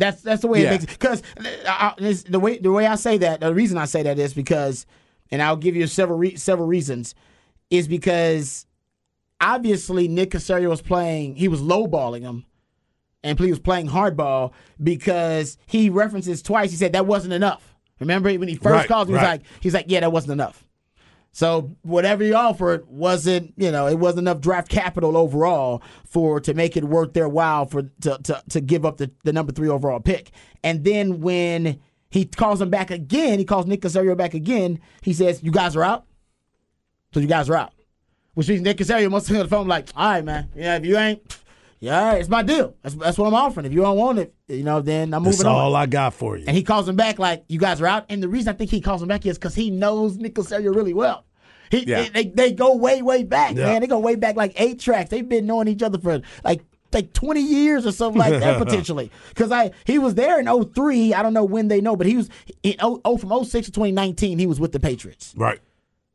That's 0.00 0.22
that's 0.22 0.40
the 0.42 0.48
way 0.48 0.62
Yeah. 0.62 0.68
it 0.72 0.80
makes 0.80 0.86
because 0.86 1.22
uh, 1.38 1.68
uh, 1.68 1.94
the 2.28 2.40
way 2.40 2.58
the 2.58 2.72
way 2.72 2.86
I 2.86 2.96
say 2.96 3.18
that 3.18 3.40
the 3.40 3.54
reason 3.54 3.76
I 3.78 3.84
say 3.84 4.02
that 4.02 4.18
is 4.18 4.34
because 4.34 4.86
and 5.30 5.40
I'll 5.42 5.56
give 5.56 5.76
you 5.76 5.86
several 5.86 6.18
re- 6.18 6.36
several 6.36 6.66
reasons 6.66 7.14
is 7.68 7.86
because 7.86 8.66
obviously 9.40 10.08
Nick 10.08 10.30
Caserio 10.30 10.70
was 10.70 10.82
playing 10.82 11.36
he 11.36 11.48
was 11.48 11.60
lowballing 11.60 12.22
him 12.22 12.46
and 13.22 13.38
he 13.38 13.50
was 13.50 13.58
playing 13.60 13.88
hardball 13.88 14.52
because 14.82 15.58
he 15.66 15.90
references 15.90 16.40
twice. 16.42 16.70
He 16.70 16.76
said 16.78 16.94
that 16.94 17.06
wasn't 17.06 17.34
enough. 17.34 17.76
Remember 17.98 18.32
when 18.32 18.48
he 18.48 18.54
first 18.54 18.64
Right, 18.72 18.88
called, 18.88 19.08
he 19.08 19.12
was 19.12 19.20
right. 19.22 19.40
like, 19.40 19.42
he's 19.60 19.74
like, 19.74 19.84
yeah, 19.88 20.00
that 20.00 20.10
wasn't 20.10 20.32
enough. 20.32 20.66
So 21.32 21.76
whatever 21.82 22.24
he 22.24 22.32
offered 22.32 22.88
wasn't, 22.88 23.54
you 23.56 23.70
know, 23.70 23.86
it 23.86 23.98
wasn't 23.98 24.20
enough 24.20 24.40
draft 24.40 24.68
capital 24.68 25.16
overall 25.16 25.82
for 26.04 26.40
to 26.40 26.54
make 26.54 26.76
it 26.76 26.84
worth 26.84 27.12
their 27.12 27.28
while 27.28 27.66
for 27.66 27.82
to 27.82 28.18
to, 28.24 28.42
to 28.50 28.60
give 28.60 28.84
up 28.84 28.96
the, 28.96 29.10
the 29.22 29.32
number 29.32 29.52
three 29.52 29.68
overall 29.68 30.00
pick. 30.00 30.32
And 30.64 30.84
then 30.84 31.20
when 31.20 31.80
he 32.10 32.24
calls 32.24 32.60
him 32.60 32.70
back 32.70 32.90
again, 32.90 33.38
he 33.38 33.44
calls 33.44 33.66
Nick 33.66 33.82
Caserio 33.82 34.16
back 34.16 34.34
again. 34.34 34.80
He 35.02 35.12
says, 35.12 35.42
"You 35.42 35.52
guys 35.52 35.76
are 35.76 35.84
out." 35.84 36.04
So 37.14 37.20
you 37.20 37.28
guys 37.28 37.48
are 37.48 37.56
out, 37.56 37.72
which 38.34 38.48
means 38.48 38.62
Nick 38.62 38.78
Caserio 38.78 39.10
must 39.10 39.28
have 39.28 39.36
on 39.36 39.42
the 39.44 39.48
phone 39.48 39.68
like, 39.68 39.88
"All 39.94 40.10
right, 40.10 40.24
man. 40.24 40.48
Yeah, 40.56 40.76
if 40.76 40.84
you 40.84 40.96
ain't, 40.96 41.22
yeah, 41.80 41.98
all 41.98 42.12
right, 42.12 42.20
it's 42.20 42.28
my 42.28 42.42
deal. 42.42 42.74
That's 42.82 42.94
that's 42.94 43.18
what 43.18 43.26
I'm 43.26 43.34
offering. 43.34 43.66
If 43.66 43.72
you 43.72 43.80
don't 43.80 43.96
want 43.96 44.18
it, 44.18 44.34
you 44.48 44.62
know, 44.62 44.80
then 44.80 45.12
I'm 45.14 45.24
That's 45.24 45.38
moving 45.38 45.46
on." 45.50 45.54
That's 45.54 45.62
all 45.64 45.76
I 45.76 45.86
got 45.86 46.14
for 46.14 46.36
you. 46.36 46.44
And 46.46 46.56
he 46.56 46.62
calls 46.62 46.88
him 46.88 46.96
back 46.96 47.18
like, 47.18 47.44
"You 47.48 47.58
guys 47.58 47.80
are 47.80 47.86
out." 47.86 48.06
And 48.08 48.22
the 48.22 48.28
reason 48.28 48.54
I 48.54 48.56
think 48.56 48.70
he 48.70 48.80
calls 48.80 49.02
him 49.02 49.08
back 49.08 49.24
is 49.26 49.38
because 49.38 49.54
he 49.54 49.70
knows 49.70 50.16
Nick 50.18 50.34
Caserio 50.34 50.74
really 50.74 50.94
well. 50.94 51.24
He, 51.70 51.84
Yeah. 51.86 52.08
they, 52.12 52.24
they 52.26 52.52
go 52.52 52.74
way, 52.76 53.00
way 53.00 53.22
back, 53.22 53.54
Yeah. 53.54 53.66
man. 53.66 53.80
They 53.80 53.86
go 53.86 53.98
way 54.00 54.16
back 54.16 54.34
like 54.36 54.52
eight 54.60 54.80
tracks. 54.80 55.08
They've 55.10 55.28
been 55.28 55.46
knowing 55.46 55.68
each 55.68 55.82
other 55.82 55.98
for 55.98 56.20
like 56.44 56.62
like 56.92 57.12
20 57.12 57.40
years 57.40 57.86
or 57.86 57.92
something 57.92 58.18
like 58.18 58.40
that 58.40 58.58
potentially. 58.64 59.12
Because 59.28 59.52
I 59.52 59.70
he 59.86 59.98
was 60.00 60.16
there 60.16 60.40
in 60.40 60.46
03. 60.46 61.14
I 61.14 61.22
don't 61.22 61.32
know 61.32 61.44
when 61.44 61.68
they 61.68 61.80
know, 61.80 61.94
but 61.94 62.08
he 62.08 62.16
was 62.16 62.28
in 62.64 62.72
0, 62.80 63.00
oh, 63.04 63.16
from 63.16 63.30
06 63.44 63.66
to 63.66 63.72
2019. 63.72 64.40
He 64.40 64.46
was 64.46 64.58
with 64.58 64.72
the 64.72 64.80
Patriots. 64.80 65.32
right. 65.36 65.60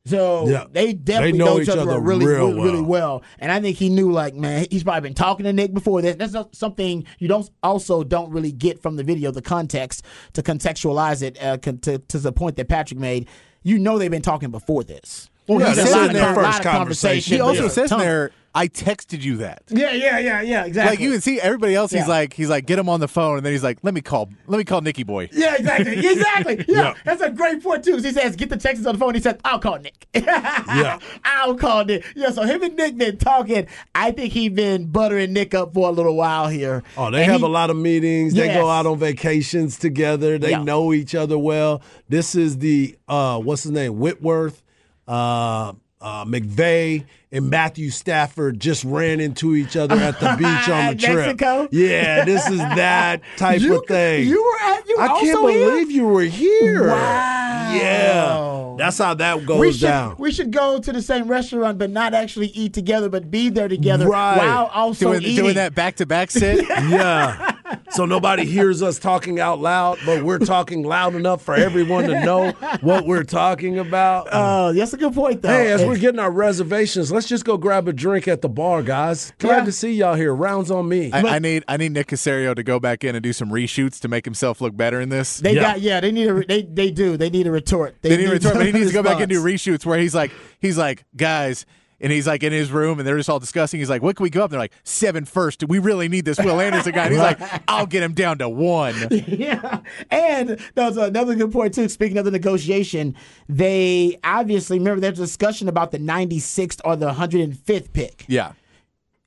So 0.06 0.48
Yeah. 0.48 0.66
they 0.72 0.94
definitely 0.94 1.32
They 1.34 1.38
know 1.40 1.46
know, 1.46 1.56
each 1.58 1.64
each 1.64 1.70
other, 1.70 1.82
other 1.82 2.00
really, 2.00 2.26
real 2.28 2.48
really, 2.50 2.62
really 2.62 2.82
well. 2.82 3.18
well. 3.18 3.24
And 3.40 3.52
I 3.52 3.60
think 3.60 3.78
he 3.78 3.90
knew, 3.90 4.12
like, 4.12 4.36
man, 4.36 4.68
he's 4.70 4.84
probably 4.84 5.02
been 5.10 5.16
talking 5.16 5.46
to 5.46 5.54
Nick 5.54 5.74
before 5.74 6.02
this. 6.02 6.16
That's 6.16 6.34
not 6.34 6.56
something 6.56 7.06
you 7.18 7.28
don't 7.28 7.50
also 7.64 8.04
don't 8.04 8.30
really 8.32 8.52
get 8.52 8.82
from 8.82 8.98
the 8.98 9.04
video, 9.04 9.32
the 9.32 9.42
context 9.42 10.06
to 10.34 10.44
contextualize 10.44 11.24
it 11.24 11.42
uh, 11.42 11.58
con- 11.58 11.80
to, 11.80 11.98
to 11.98 12.20
the 12.20 12.32
point 12.32 12.56
that 12.58 12.68
Patrick 12.70 13.00
made. 13.00 13.28
You 13.64 13.80
know, 13.80 13.98
they've 13.98 14.12
been 14.12 14.22
talking 14.22 14.52
before 14.52 14.84
this. 14.84 15.30
Well, 15.48 15.60
Yeah, 15.60 15.70
he 15.70 15.76
this 15.76 15.96
in 15.96 16.14
their 16.14 16.36
first 16.36 16.62
conversation. 16.62 17.34
He 17.36 17.40
also 17.42 17.64
Yeah. 17.64 17.70
says 17.70 17.92
in 17.92 17.98
Ton. 17.98 18.00
there, 18.00 18.32
I 18.56 18.70
texted 18.70 19.22
you 19.22 19.36
that. 19.38 19.64
Yeah, 19.70 19.92
yeah, 19.92 20.18
yeah, 20.18 20.42
yeah, 20.42 20.64
exactly. 20.66 20.92
Like 20.94 21.00
you 21.02 21.12
can 21.12 21.20
see 21.22 21.40
everybody 21.42 21.76
else, 21.76 21.92
he's 21.92 22.08
like, 22.08 22.34
he's 22.34 22.50
like, 22.50 22.66
get 22.66 22.80
him 22.80 22.88
on 22.88 23.02
the 23.02 23.08
phone, 23.10 23.36
and 23.38 23.46
then 23.46 23.52
he's 23.52 23.64
like, 23.64 23.80
let 23.84 23.94
me 23.94 24.00
call, 24.02 24.30
let 24.48 24.58
me 24.58 24.64
call 24.64 24.80
Nicky 24.80 25.04
Boy. 25.04 25.28
Yeah, 25.34 25.56
exactly. 25.56 25.98
Exactly. 26.16 26.66
Yeah, 26.68 26.82
Yeah. 26.82 26.94
that's 27.04 27.22
a 27.22 27.30
great 27.30 27.62
point 27.62 27.84
too. 27.84 27.98
He 27.98 28.12
says, 28.14 28.36
"Get 28.38 28.50
the 28.50 28.56
Texans 28.58 28.88
on 28.88 28.96
the 28.96 29.00
phone." 29.00 29.14
He 29.14 29.20
says, 29.22 29.36
"I'll 29.44 29.60
call 29.60 29.78
Nick." 29.80 30.08
yeah, 30.14 31.00
I'll 31.26 31.56
call 31.56 31.84
Nick. 31.84 32.06
Yeah, 32.16 32.32
so 32.32 32.44
him 32.44 32.64
and 32.64 32.76
Nick 32.78 32.98
been 32.98 33.18
talking. 33.18 33.68
I 33.94 34.12
think 34.12 34.32
he 34.34 34.48
been 34.50 34.86
buttering 34.88 35.34
Nick 35.34 35.54
up 35.54 35.74
for 35.74 35.90
a 35.90 35.92
little 35.92 36.16
while 36.16 36.48
here. 36.48 36.84
Oh, 36.98 37.12
they 37.12 37.24
And 37.24 37.32
have 37.32 37.42
he- 37.42 37.46
a 37.46 37.50
lot 37.50 37.70
of 37.70 37.76
meetings. 37.76 38.34
They 38.34 38.48
go 38.54 38.70
out 38.70 38.86
on 38.86 38.98
vacations 39.00 39.78
together. 39.78 40.38
They 40.38 40.52
Yeah. 40.52 40.64
know 40.64 40.94
each 40.94 41.14
other 41.16 41.38
well. 41.38 41.82
This 42.08 42.36
is 42.36 42.60
the 42.60 42.96
uh, 43.10 43.40
what's 43.40 43.64
his 43.64 43.72
name? 43.74 44.00
Whitworth, 44.00 44.64
uh, 45.08 45.74
uh, 46.06 46.24
McVay, 46.24 47.04
and 47.32 47.50
Matthew 47.50 47.90
Stafford 47.90 48.60
just 48.60 48.84
ran 48.84 49.20
into 49.20 49.56
each 49.56 49.76
other 49.76 49.96
at 49.96 50.20
the 50.20 50.36
beach 50.38 50.70
on 50.70 50.96
the 50.96 51.02
trip. 51.02 51.16
Mexico? 51.18 51.68
Yeah, 51.72 52.24
this 52.24 52.48
is 52.48 52.60
that 52.60 53.22
type 53.38 53.60
You, 53.62 53.80
of 53.80 53.88
thing. 53.88 54.28
you 54.28 54.44
were 54.44 54.70
at 54.70 54.88
you 54.88 54.98
I 55.00 55.08
can't 55.08 55.36
also 55.38 55.48
here? 55.48 55.70
believe 55.72 55.90
you 55.92 56.06
were 56.08 56.22
here. 56.22 56.90
Wow. 56.90 57.74
Yeah. 57.74 58.76
That's 58.78 58.98
how 59.00 59.14
that 59.16 59.46
goes 59.46 59.60
we 59.60 59.72
should, 59.72 59.82
down. 59.88 60.16
We 60.20 60.32
should 60.32 60.52
go 60.52 60.80
to 60.80 60.92
the 60.94 61.02
same 61.02 61.28
restaurant, 61.28 61.78
but 61.80 61.90
not 61.90 62.14
actually 62.14 62.48
eat 62.48 62.74
together, 62.74 63.10
but 63.10 63.32
be 63.32 63.50
there 63.50 63.68
together 63.68 64.08
Right. 64.08 64.38
while 64.38 64.66
also 64.74 65.12
doing, 65.12 65.24
eating. 65.24 65.36
doing 65.38 65.56
that 65.56 65.74
back 65.74 65.96
to 65.96 66.06
back 66.06 66.30
set. 66.30 66.62
yeah. 66.90 67.55
So 67.92 68.06
nobody 68.06 68.46
hears 68.46 68.82
us 68.84 69.00
talking 69.00 69.40
out 69.40 69.60
loud, 69.60 69.98
but 70.06 70.24
we're 70.24 70.40
talking 70.40 70.84
loud 70.84 71.16
enough 71.16 71.42
for 71.42 71.56
everyone 71.56 72.06
to 72.06 72.24
know 72.24 72.52
what 72.82 73.06
we're 73.06 73.24
talking 73.24 73.80
about. 73.80 74.28
Oh, 74.32 74.74
that's 74.74 74.94
a 74.94 74.98
good 74.98 75.14
point, 75.14 75.42
though. 75.42 75.50
Hey, 75.50 75.72
as 75.72 75.84
we're 75.84 75.98
getting 75.98 76.20
our 76.20 76.32
reservations, 76.32 77.12
let's 77.12 77.28
just 77.28 77.46
go 77.46 77.58
grab 77.58 77.88
a 77.88 77.94
drink 77.94 78.28
at 78.28 78.42
the 78.42 78.50
bar, 78.50 78.84
guys. 78.84 79.34
Glad 79.40 79.60
Yeah. 79.60 79.66
to 79.66 79.72
see 79.72 79.94
y'all 79.94 80.16
here. 80.16 80.34
Rounds 80.36 80.70
on 80.70 80.88
me. 80.88 81.12
I, 81.12 81.22
I 81.36 81.40
need 81.40 81.64
I 81.68 81.78
need 81.78 81.92
Nick 81.94 82.08
Caserio 82.08 82.56
to 82.56 82.64
go 82.64 82.80
back 82.80 83.04
in 83.04 83.16
and 83.16 83.24
do 83.24 83.34
some 83.34 83.50
reshoots 83.50 84.00
to 84.02 84.08
make 84.08 84.26
himself 84.26 84.62
look 84.62 84.76
better 84.78 85.00
in 85.02 85.10
this. 85.10 85.38
they 85.40 85.56
Yeah. 85.56 85.62
got 85.62 85.82
yeah, 85.82 86.00
they 86.02 86.12
need 86.12 86.28
a 86.28 86.34
re- 86.34 86.46
they 86.48 86.62
they 86.64 86.92
do 86.92 87.18
they 87.18 87.30
need 87.30 87.48
a 87.48 87.52
retort. 87.52 87.96
They 88.02 88.18
need 88.18 88.26
to 88.26 88.32
return, 88.32 88.54
but 88.58 88.66
he 88.66 88.72
needs 88.74 88.88
to 88.88 88.94
go 88.94 89.04
back 89.04 89.20
and 89.20 89.30
do 89.30 89.42
response. 89.42 89.82
reshoots 89.82 89.86
where 89.86 89.98
he's 90.00 90.14
like, 90.14 90.32
he's 90.60 90.78
like, 90.78 91.06
guys, 91.16 91.66
and 92.06 92.14
he's 92.14 92.28
like 92.28 92.44
in 92.44 92.54
his 92.54 92.72
room 92.72 93.00
and 93.00 93.08
they're 93.08 93.18
just 93.18 93.32
all 93.32 93.40
discussing. 93.40 93.80
He's 93.80 93.90
like, 93.90 94.04
what 94.04 94.16
can 94.16 94.24
we 94.26 94.30
go 94.30 94.44
up? 94.44 94.52
They're 94.52 94.60
like, 94.60 94.74
seven 94.84 95.26
first. 95.26 95.68
We 95.68 95.80
really 95.80 96.08
need 96.08 96.24
this 96.24 96.38
Will 96.38 96.62
Anderson 96.62 96.92
guy. 96.92 97.06
And 97.06 97.14
he's 97.14 97.20
like, 97.20 97.40
I'll 97.68 97.88
get 97.88 98.04
him 98.04 98.14
down 98.14 98.38
to 98.38 98.48
one. 98.48 98.94
yeah, 99.28 99.80
and 100.12 100.50
that 100.76 100.86
was 100.88 100.98
another 100.98 101.34
good 101.34 101.52
point 101.52 101.74
too. 101.74 101.90
Speaking 101.90 102.20
of 102.20 102.26
the 102.26 102.30
negotiation, 102.30 103.16
they 103.50 104.20
obviously 104.24 104.78
remember 104.78 105.02
there's 105.02 105.18
a 105.18 105.24
discussion 105.24 105.68
about 105.68 105.90
the 105.90 105.98
96th 105.98 106.80
or 106.86 106.96
the 106.96 107.12
105th 107.12 107.92
pick, 107.92 108.26
Yeah. 108.28 108.52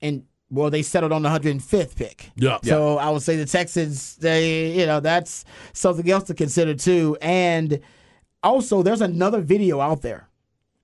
and 0.00 0.23
well, 0.49 0.70
they 0.70 0.82
settled 0.82 1.11
on 1.12 1.23
the 1.23 1.28
105th 1.30 1.97
pick. 1.97 2.30
Yeah. 2.37 2.58
So 2.62 2.97
I 2.99 3.11
would 3.11 3.23
say 3.23 3.35
the 3.35 3.44
Texans, 3.44 4.14
they, 4.18 4.70
you 4.78 4.87
know, 4.87 5.00
that's 5.00 5.44
something 5.73 6.08
else 6.08 6.25
to 6.28 6.35
consider 6.35 6.75
too. 6.75 7.16
And 7.20 7.80
also, 8.44 8.85
there's 8.85 9.00
another 9.00 9.40
video 9.40 9.80
out 9.80 10.02
there. 10.02 10.27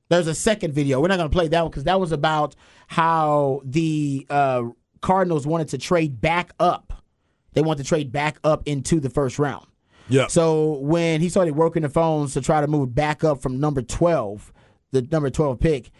There's 0.09 0.27
a 0.27 0.35
second 0.35 0.75
video. 0.75 1.01
We're 1.01 1.09
not 1.09 1.17
going 1.17 1.31
to 1.31 1.35
play 1.35 1.49
that 1.49 1.63
one 1.63 1.71
because 1.71 1.85
that 1.85 1.99
was 1.99 2.13
about 2.13 2.55
how 2.89 3.63
the 3.65 4.27
uh, 4.29 4.65
Cardinals 5.01 5.47
wanted 5.47 5.69
to 5.69 5.79
trade 5.79 6.21
back 6.21 6.53
up. 6.61 7.03
They 7.55 7.63
want 7.63 7.79
to 7.79 7.85
trade 7.85 8.13
back 8.13 8.39
up 8.45 8.63
into 8.67 9.01
the 9.01 9.11
first 9.11 9.39
round. 9.39 9.67
Yeah. 10.09 10.27
So 10.27 10.79
when 10.79 11.21
he 11.21 11.29
started 11.29 11.57
working 11.57 11.83
the 11.83 11.89
phones 11.89 12.35
to 12.35 12.41
try 12.41 12.61
to 12.61 12.67
move 12.67 12.95
back 12.95 13.25
up 13.25 13.41
from 13.41 13.59
number 13.59 13.81
12, 13.81 14.53
the 14.91 15.03
number 15.03 15.31
12 15.31 15.59
pick, 15.59 15.91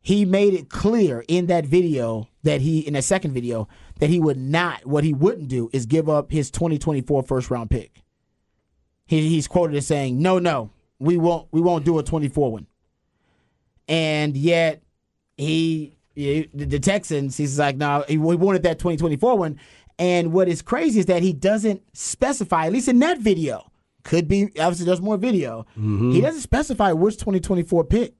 he 0.00 0.24
made 0.24 0.54
it 0.54 0.68
clear 0.68 1.24
in 1.26 1.46
that 1.46 1.64
video 1.64 2.28
that 2.42 2.60
he, 2.60 2.80
in 2.80 2.92
that 2.92 3.04
second 3.04 3.32
video, 3.32 3.66
that 3.98 4.10
he 4.10 4.20
would 4.20 4.36
not, 4.36 4.84
what 4.86 5.04
he 5.04 5.12
wouldn't 5.12 5.48
do 5.48 5.70
is 5.72 5.86
give 5.86 6.08
up 6.08 6.30
his 6.30 6.50
2024 6.50 7.22
first 7.22 7.50
round 7.50 7.70
pick. 7.70 8.02
He, 9.06 9.28
he's 9.28 9.48
quoted 9.48 9.76
as 9.76 9.86
saying, 9.86 10.20
no, 10.20 10.38
no, 10.38 10.70
we 10.98 11.16
won't, 11.16 11.48
we 11.50 11.60
won't 11.60 11.84
do 11.84 11.98
a 11.98 12.02
24 12.02 12.52
one. 12.52 12.66
And 13.88 14.36
yet 14.36 14.82
he, 15.36 15.96
he- 16.14 16.48
the 16.54 16.64
the 16.64 16.78
Texans, 16.80 17.36
he's 17.36 17.58
like, 17.58 17.76
no, 17.76 18.04
he 18.08 18.18
we 18.18 18.36
wanted 18.36 18.62
that 18.64 18.78
2024 18.78 19.38
one. 19.38 19.58
And 19.98 20.32
what 20.32 20.48
is 20.48 20.60
crazy 20.60 21.00
is 21.00 21.06
that 21.06 21.22
he 21.22 21.32
doesn't 21.32 21.82
specify, 21.94 22.66
at 22.66 22.72
least 22.72 22.88
in 22.88 22.98
that 22.98 23.18
video, 23.18 23.70
could 24.04 24.28
be, 24.28 24.44
obviously, 24.60 24.84
there's 24.84 25.00
more 25.00 25.16
video. 25.16 25.66
Mm-hmm. 25.70 26.12
He 26.12 26.20
doesn't 26.20 26.42
specify 26.42 26.92
which 26.92 27.14
2024 27.16 27.84
pick. 27.84 28.14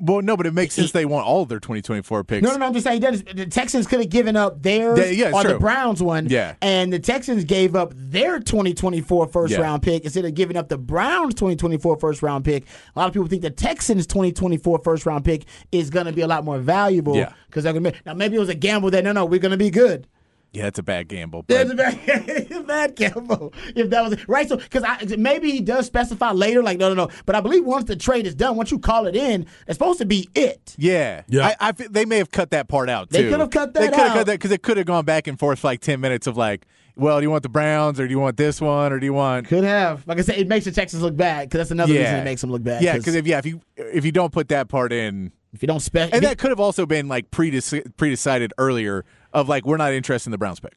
Well, 0.00 0.22
no, 0.22 0.36
but 0.36 0.46
it 0.46 0.52
makes 0.52 0.74
sense 0.74 0.90
they 0.90 1.04
want 1.04 1.24
all 1.26 1.42
of 1.42 1.48
their 1.48 1.60
2024 1.60 2.24
picks. 2.24 2.42
No, 2.42 2.50
no, 2.50 2.56
no. 2.58 2.66
I'm 2.66 2.72
just 2.72 2.84
saying 2.84 3.00
he. 3.00 3.32
The 3.32 3.46
Texans 3.46 3.86
could 3.86 4.00
have 4.00 4.08
given 4.08 4.36
up 4.36 4.60
theirs 4.62 4.98
Yeah, 4.98 5.28
yeah, 5.28 5.32
or 5.32 5.44
the. 5.44 5.58
Browns 5.58 6.02
one. 6.02 6.28
Yeah. 6.28 6.56
And 6.60 6.92
the 6.92 6.98
Texans 6.98 7.44
gave 7.44 7.76
up 7.76 7.92
their 7.94 8.40
2024 8.40 9.28
first 9.28 9.52
Yeah. 9.52 9.60
round 9.60 9.82
pick 9.82 10.04
instead 10.04 10.24
of 10.24 10.34
giving 10.34 10.56
up 10.56 10.68
the 10.68 10.78
Browns 10.78 11.34
2024 11.34 11.96
first 11.98 12.22
round 12.22 12.44
pick. 12.44 12.64
A 12.94 12.98
lot 12.98 13.06
of 13.06 13.12
people 13.12 13.28
think 13.28 13.42
the 13.42 13.50
Texans 13.50 14.06
2024 14.08 14.80
first 14.82 15.06
round 15.06 15.24
pick 15.24 15.44
is 15.70 15.90
going 15.90 16.06
to 16.06 16.12
be 16.12 16.22
a 16.22 16.26
lot 16.26 16.44
more 16.44 16.58
valuable. 16.58 17.14
Yeah. 17.16 17.32
Because 17.46 17.62
they're 17.62 17.72
going 17.72 17.84
to 17.84 17.92
be. 17.92 17.98
Now, 18.04 18.14
maybe 18.14 18.34
it 18.36 18.40
was 18.40 18.48
a 18.48 18.54
gamble 18.54 18.90
that, 18.90 19.04
no, 19.04 19.12
no, 19.12 19.24
we're 19.24 19.38
going 19.38 19.52
to 19.52 19.56
be 19.56 19.70
good. 19.70 20.08
Yeah, 20.54 20.66
it's 20.68 20.78
a 20.78 20.82
bad 20.82 21.08
gamble. 21.08 21.44
There's 21.48 21.66
But 21.66 21.74
a 21.74 21.76
bad, 21.76 22.00
it's 22.06 22.54
a 22.54 22.62
bad 22.62 22.94
gamble 22.96 23.52
if 23.74 23.90
that 23.90 24.02
was 24.04 24.12
it. 24.14 24.28
right. 24.28 24.48
So 24.48 24.56
because 24.56 24.84
maybe 25.18 25.50
he 25.50 25.60
does 25.60 25.86
specify 25.86 26.30
later, 26.32 26.62
like 26.62 26.78
no, 26.78 26.88
no, 26.88 27.06
no. 27.06 27.10
But 27.26 27.34
I 27.36 27.40
believe 27.40 27.64
once 27.64 27.84
the 27.84 27.96
trade 27.96 28.26
is 28.26 28.34
done, 28.34 28.56
once 28.56 28.70
you 28.70 28.78
call 28.78 29.06
it 29.06 29.16
in, 29.16 29.46
it's 29.66 29.76
supposed 29.78 29.98
to 29.98 30.06
be 30.06 30.28
it. 30.34 30.74
yeah, 30.78 31.22
Yeah. 31.28 31.54
I, 31.60 31.68
I 31.68 31.72
they 31.72 32.04
may 32.04 32.18
have 32.18 32.30
cut 32.30 32.50
that 32.52 32.68
part 32.68 32.88
out 32.88 33.10
They 33.10 33.28
could 33.28 33.40
have 33.40 33.50
cut 33.50 33.74
that. 33.74 33.80
They 33.80 33.88
could 33.88 33.98
have 33.98 34.12
cut 34.14 34.26
that 34.26 34.32
because 34.34 34.52
it 34.52 34.62
could 34.62 34.76
have 34.76 34.86
gone 34.86 35.04
back 35.04 35.26
and 35.26 35.38
forth 35.38 35.58
for 35.58 35.66
like 35.68 35.80
10 35.80 36.00
minutes 36.00 36.26
of 36.26 36.36
like, 36.36 36.66
well, 36.96 37.18
do 37.18 37.24
you 37.24 37.30
want 37.30 37.42
the 37.42 37.48
Browns 37.48 37.98
or 37.98 38.06
do 38.06 38.12
you 38.12 38.20
want 38.20 38.36
this 38.36 38.60
one 38.60 38.92
or 38.92 39.00
do 39.00 39.06
you 39.06 39.12
want? 39.12 39.48
Could 39.48 39.64
have, 39.64 40.06
like 40.06 40.18
I 40.18 40.22
said, 40.22 40.38
it 40.38 40.46
makes 40.46 40.64
the 40.64 40.70
Texans 40.70 41.02
look 41.02 41.16
bad 41.16 41.48
because 41.48 41.58
that's 41.58 41.70
another 41.72 41.92
reason 41.92 42.14
it 42.14 42.24
makes 42.24 42.40
them 42.40 42.52
look 42.52 42.62
bad. 42.62 42.82
Yeah, 42.82 42.96
because 42.96 43.16
if 43.16 43.26
yeah, 43.26 43.38
if 43.38 43.46
you 43.46 43.60
if 43.76 44.04
you 44.04 44.12
don't 44.12 44.32
put 44.32 44.48
that 44.50 44.68
part 44.68 44.92
in, 44.92 45.32
if 45.52 45.60
you 45.62 45.66
don't 45.66 45.80
spec, 45.80 46.10
and 46.12 46.22
that 46.22 46.38
could 46.38 46.50
have 46.50 46.60
also 46.60 46.86
been 46.86 47.08
like 47.08 47.32
predec- 47.32 47.94
predecided 47.96 48.50
earlier 48.58 49.04
of 49.34 49.48
like 49.48 49.66
we're 49.66 49.76
not 49.76 49.92
interested 49.92 50.28
in 50.28 50.32
the 50.32 50.38
Browns 50.38 50.60
pick. 50.60 50.74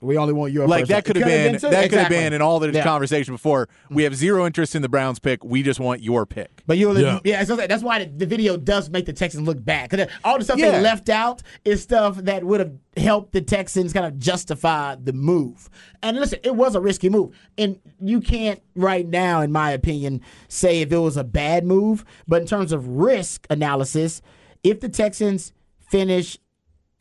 we 0.00 0.16
only 0.16 0.32
want 0.32 0.52
your 0.52 0.66
Like 0.66 0.88
that 0.88 1.04
could 1.04 1.14
have 1.14 1.24
been, 1.26 1.60
too. 1.60 1.70
that 1.70 1.88
could 1.88 2.00
have 2.00 2.08
been 2.08 2.32
in 2.32 2.42
all 2.42 2.58
the 2.58 2.72
Yeah. 2.72 2.82
conversation 2.82 3.34
before. 3.34 3.68
We 3.88 4.02
have 4.02 4.16
zero 4.16 4.44
interest 4.46 4.74
in 4.74 4.82
the 4.82 4.88
Browns 4.88 5.20
pick. 5.20 5.44
We 5.44 5.62
just 5.62 5.78
want 5.78 6.02
your 6.02 6.26
pick. 6.26 6.62
But 6.66 6.76
you, 6.76 6.98
Yeah. 6.98 7.20
yeah, 7.22 7.44
so 7.44 7.54
that's 7.54 7.84
why 7.84 8.00
the, 8.04 8.06
the 8.10 8.26
video 8.26 8.56
does 8.56 8.90
make 8.90 9.06
the 9.06 9.12
Texans 9.12 9.46
look 9.46 9.64
bad 9.64 9.90
because 9.90 10.08
all 10.24 10.38
the 10.38 10.44
stuff 10.44 10.58
Yeah. 10.58 10.72
they 10.72 10.80
left 10.82 11.08
out 11.08 11.42
is 11.64 11.82
stuff 11.82 12.16
that 12.16 12.42
would 12.42 12.58
have 12.58 12.72
helped 12.96 13.30
the 13.32 13.42
Texans 13.42 13.92
kind 13.92 14.04
of 14.06 14.18
justify 14.18 14.96
the 14.96 15.12
move. 15.12 15.70
And 16.02 16.18
listen, 16.18 16.40
it 16.42 16.56
was 16.56 16.74
a 16.74 16.80
risky 16.80 17.08
move, 17.08 17.30
and 17.56 17.78
you 18.00 18.20
can't 18.20 18.60
right 18.74 19.06
now, 19.06 19.40
in 19.40 19.52
my 19.52 19.70
opinion, 19.70 20.20
say 20.48 20.80
if 20.80 20.90
it 20.90 20.98
was 20.98 21.16
a 21.16 21.22
bad 21.22 21.64
move. 21.64 22.04
But 22.26 22.42
in 22.42 22.48
terms 22.48 22.72
of 22.72 22.88
risk 22.88 23.46
analysis, 23.50 24.20
if 24.64 24.80
the 24.80 24.88
Texans 24.88 25.52
finish 25.90 26.38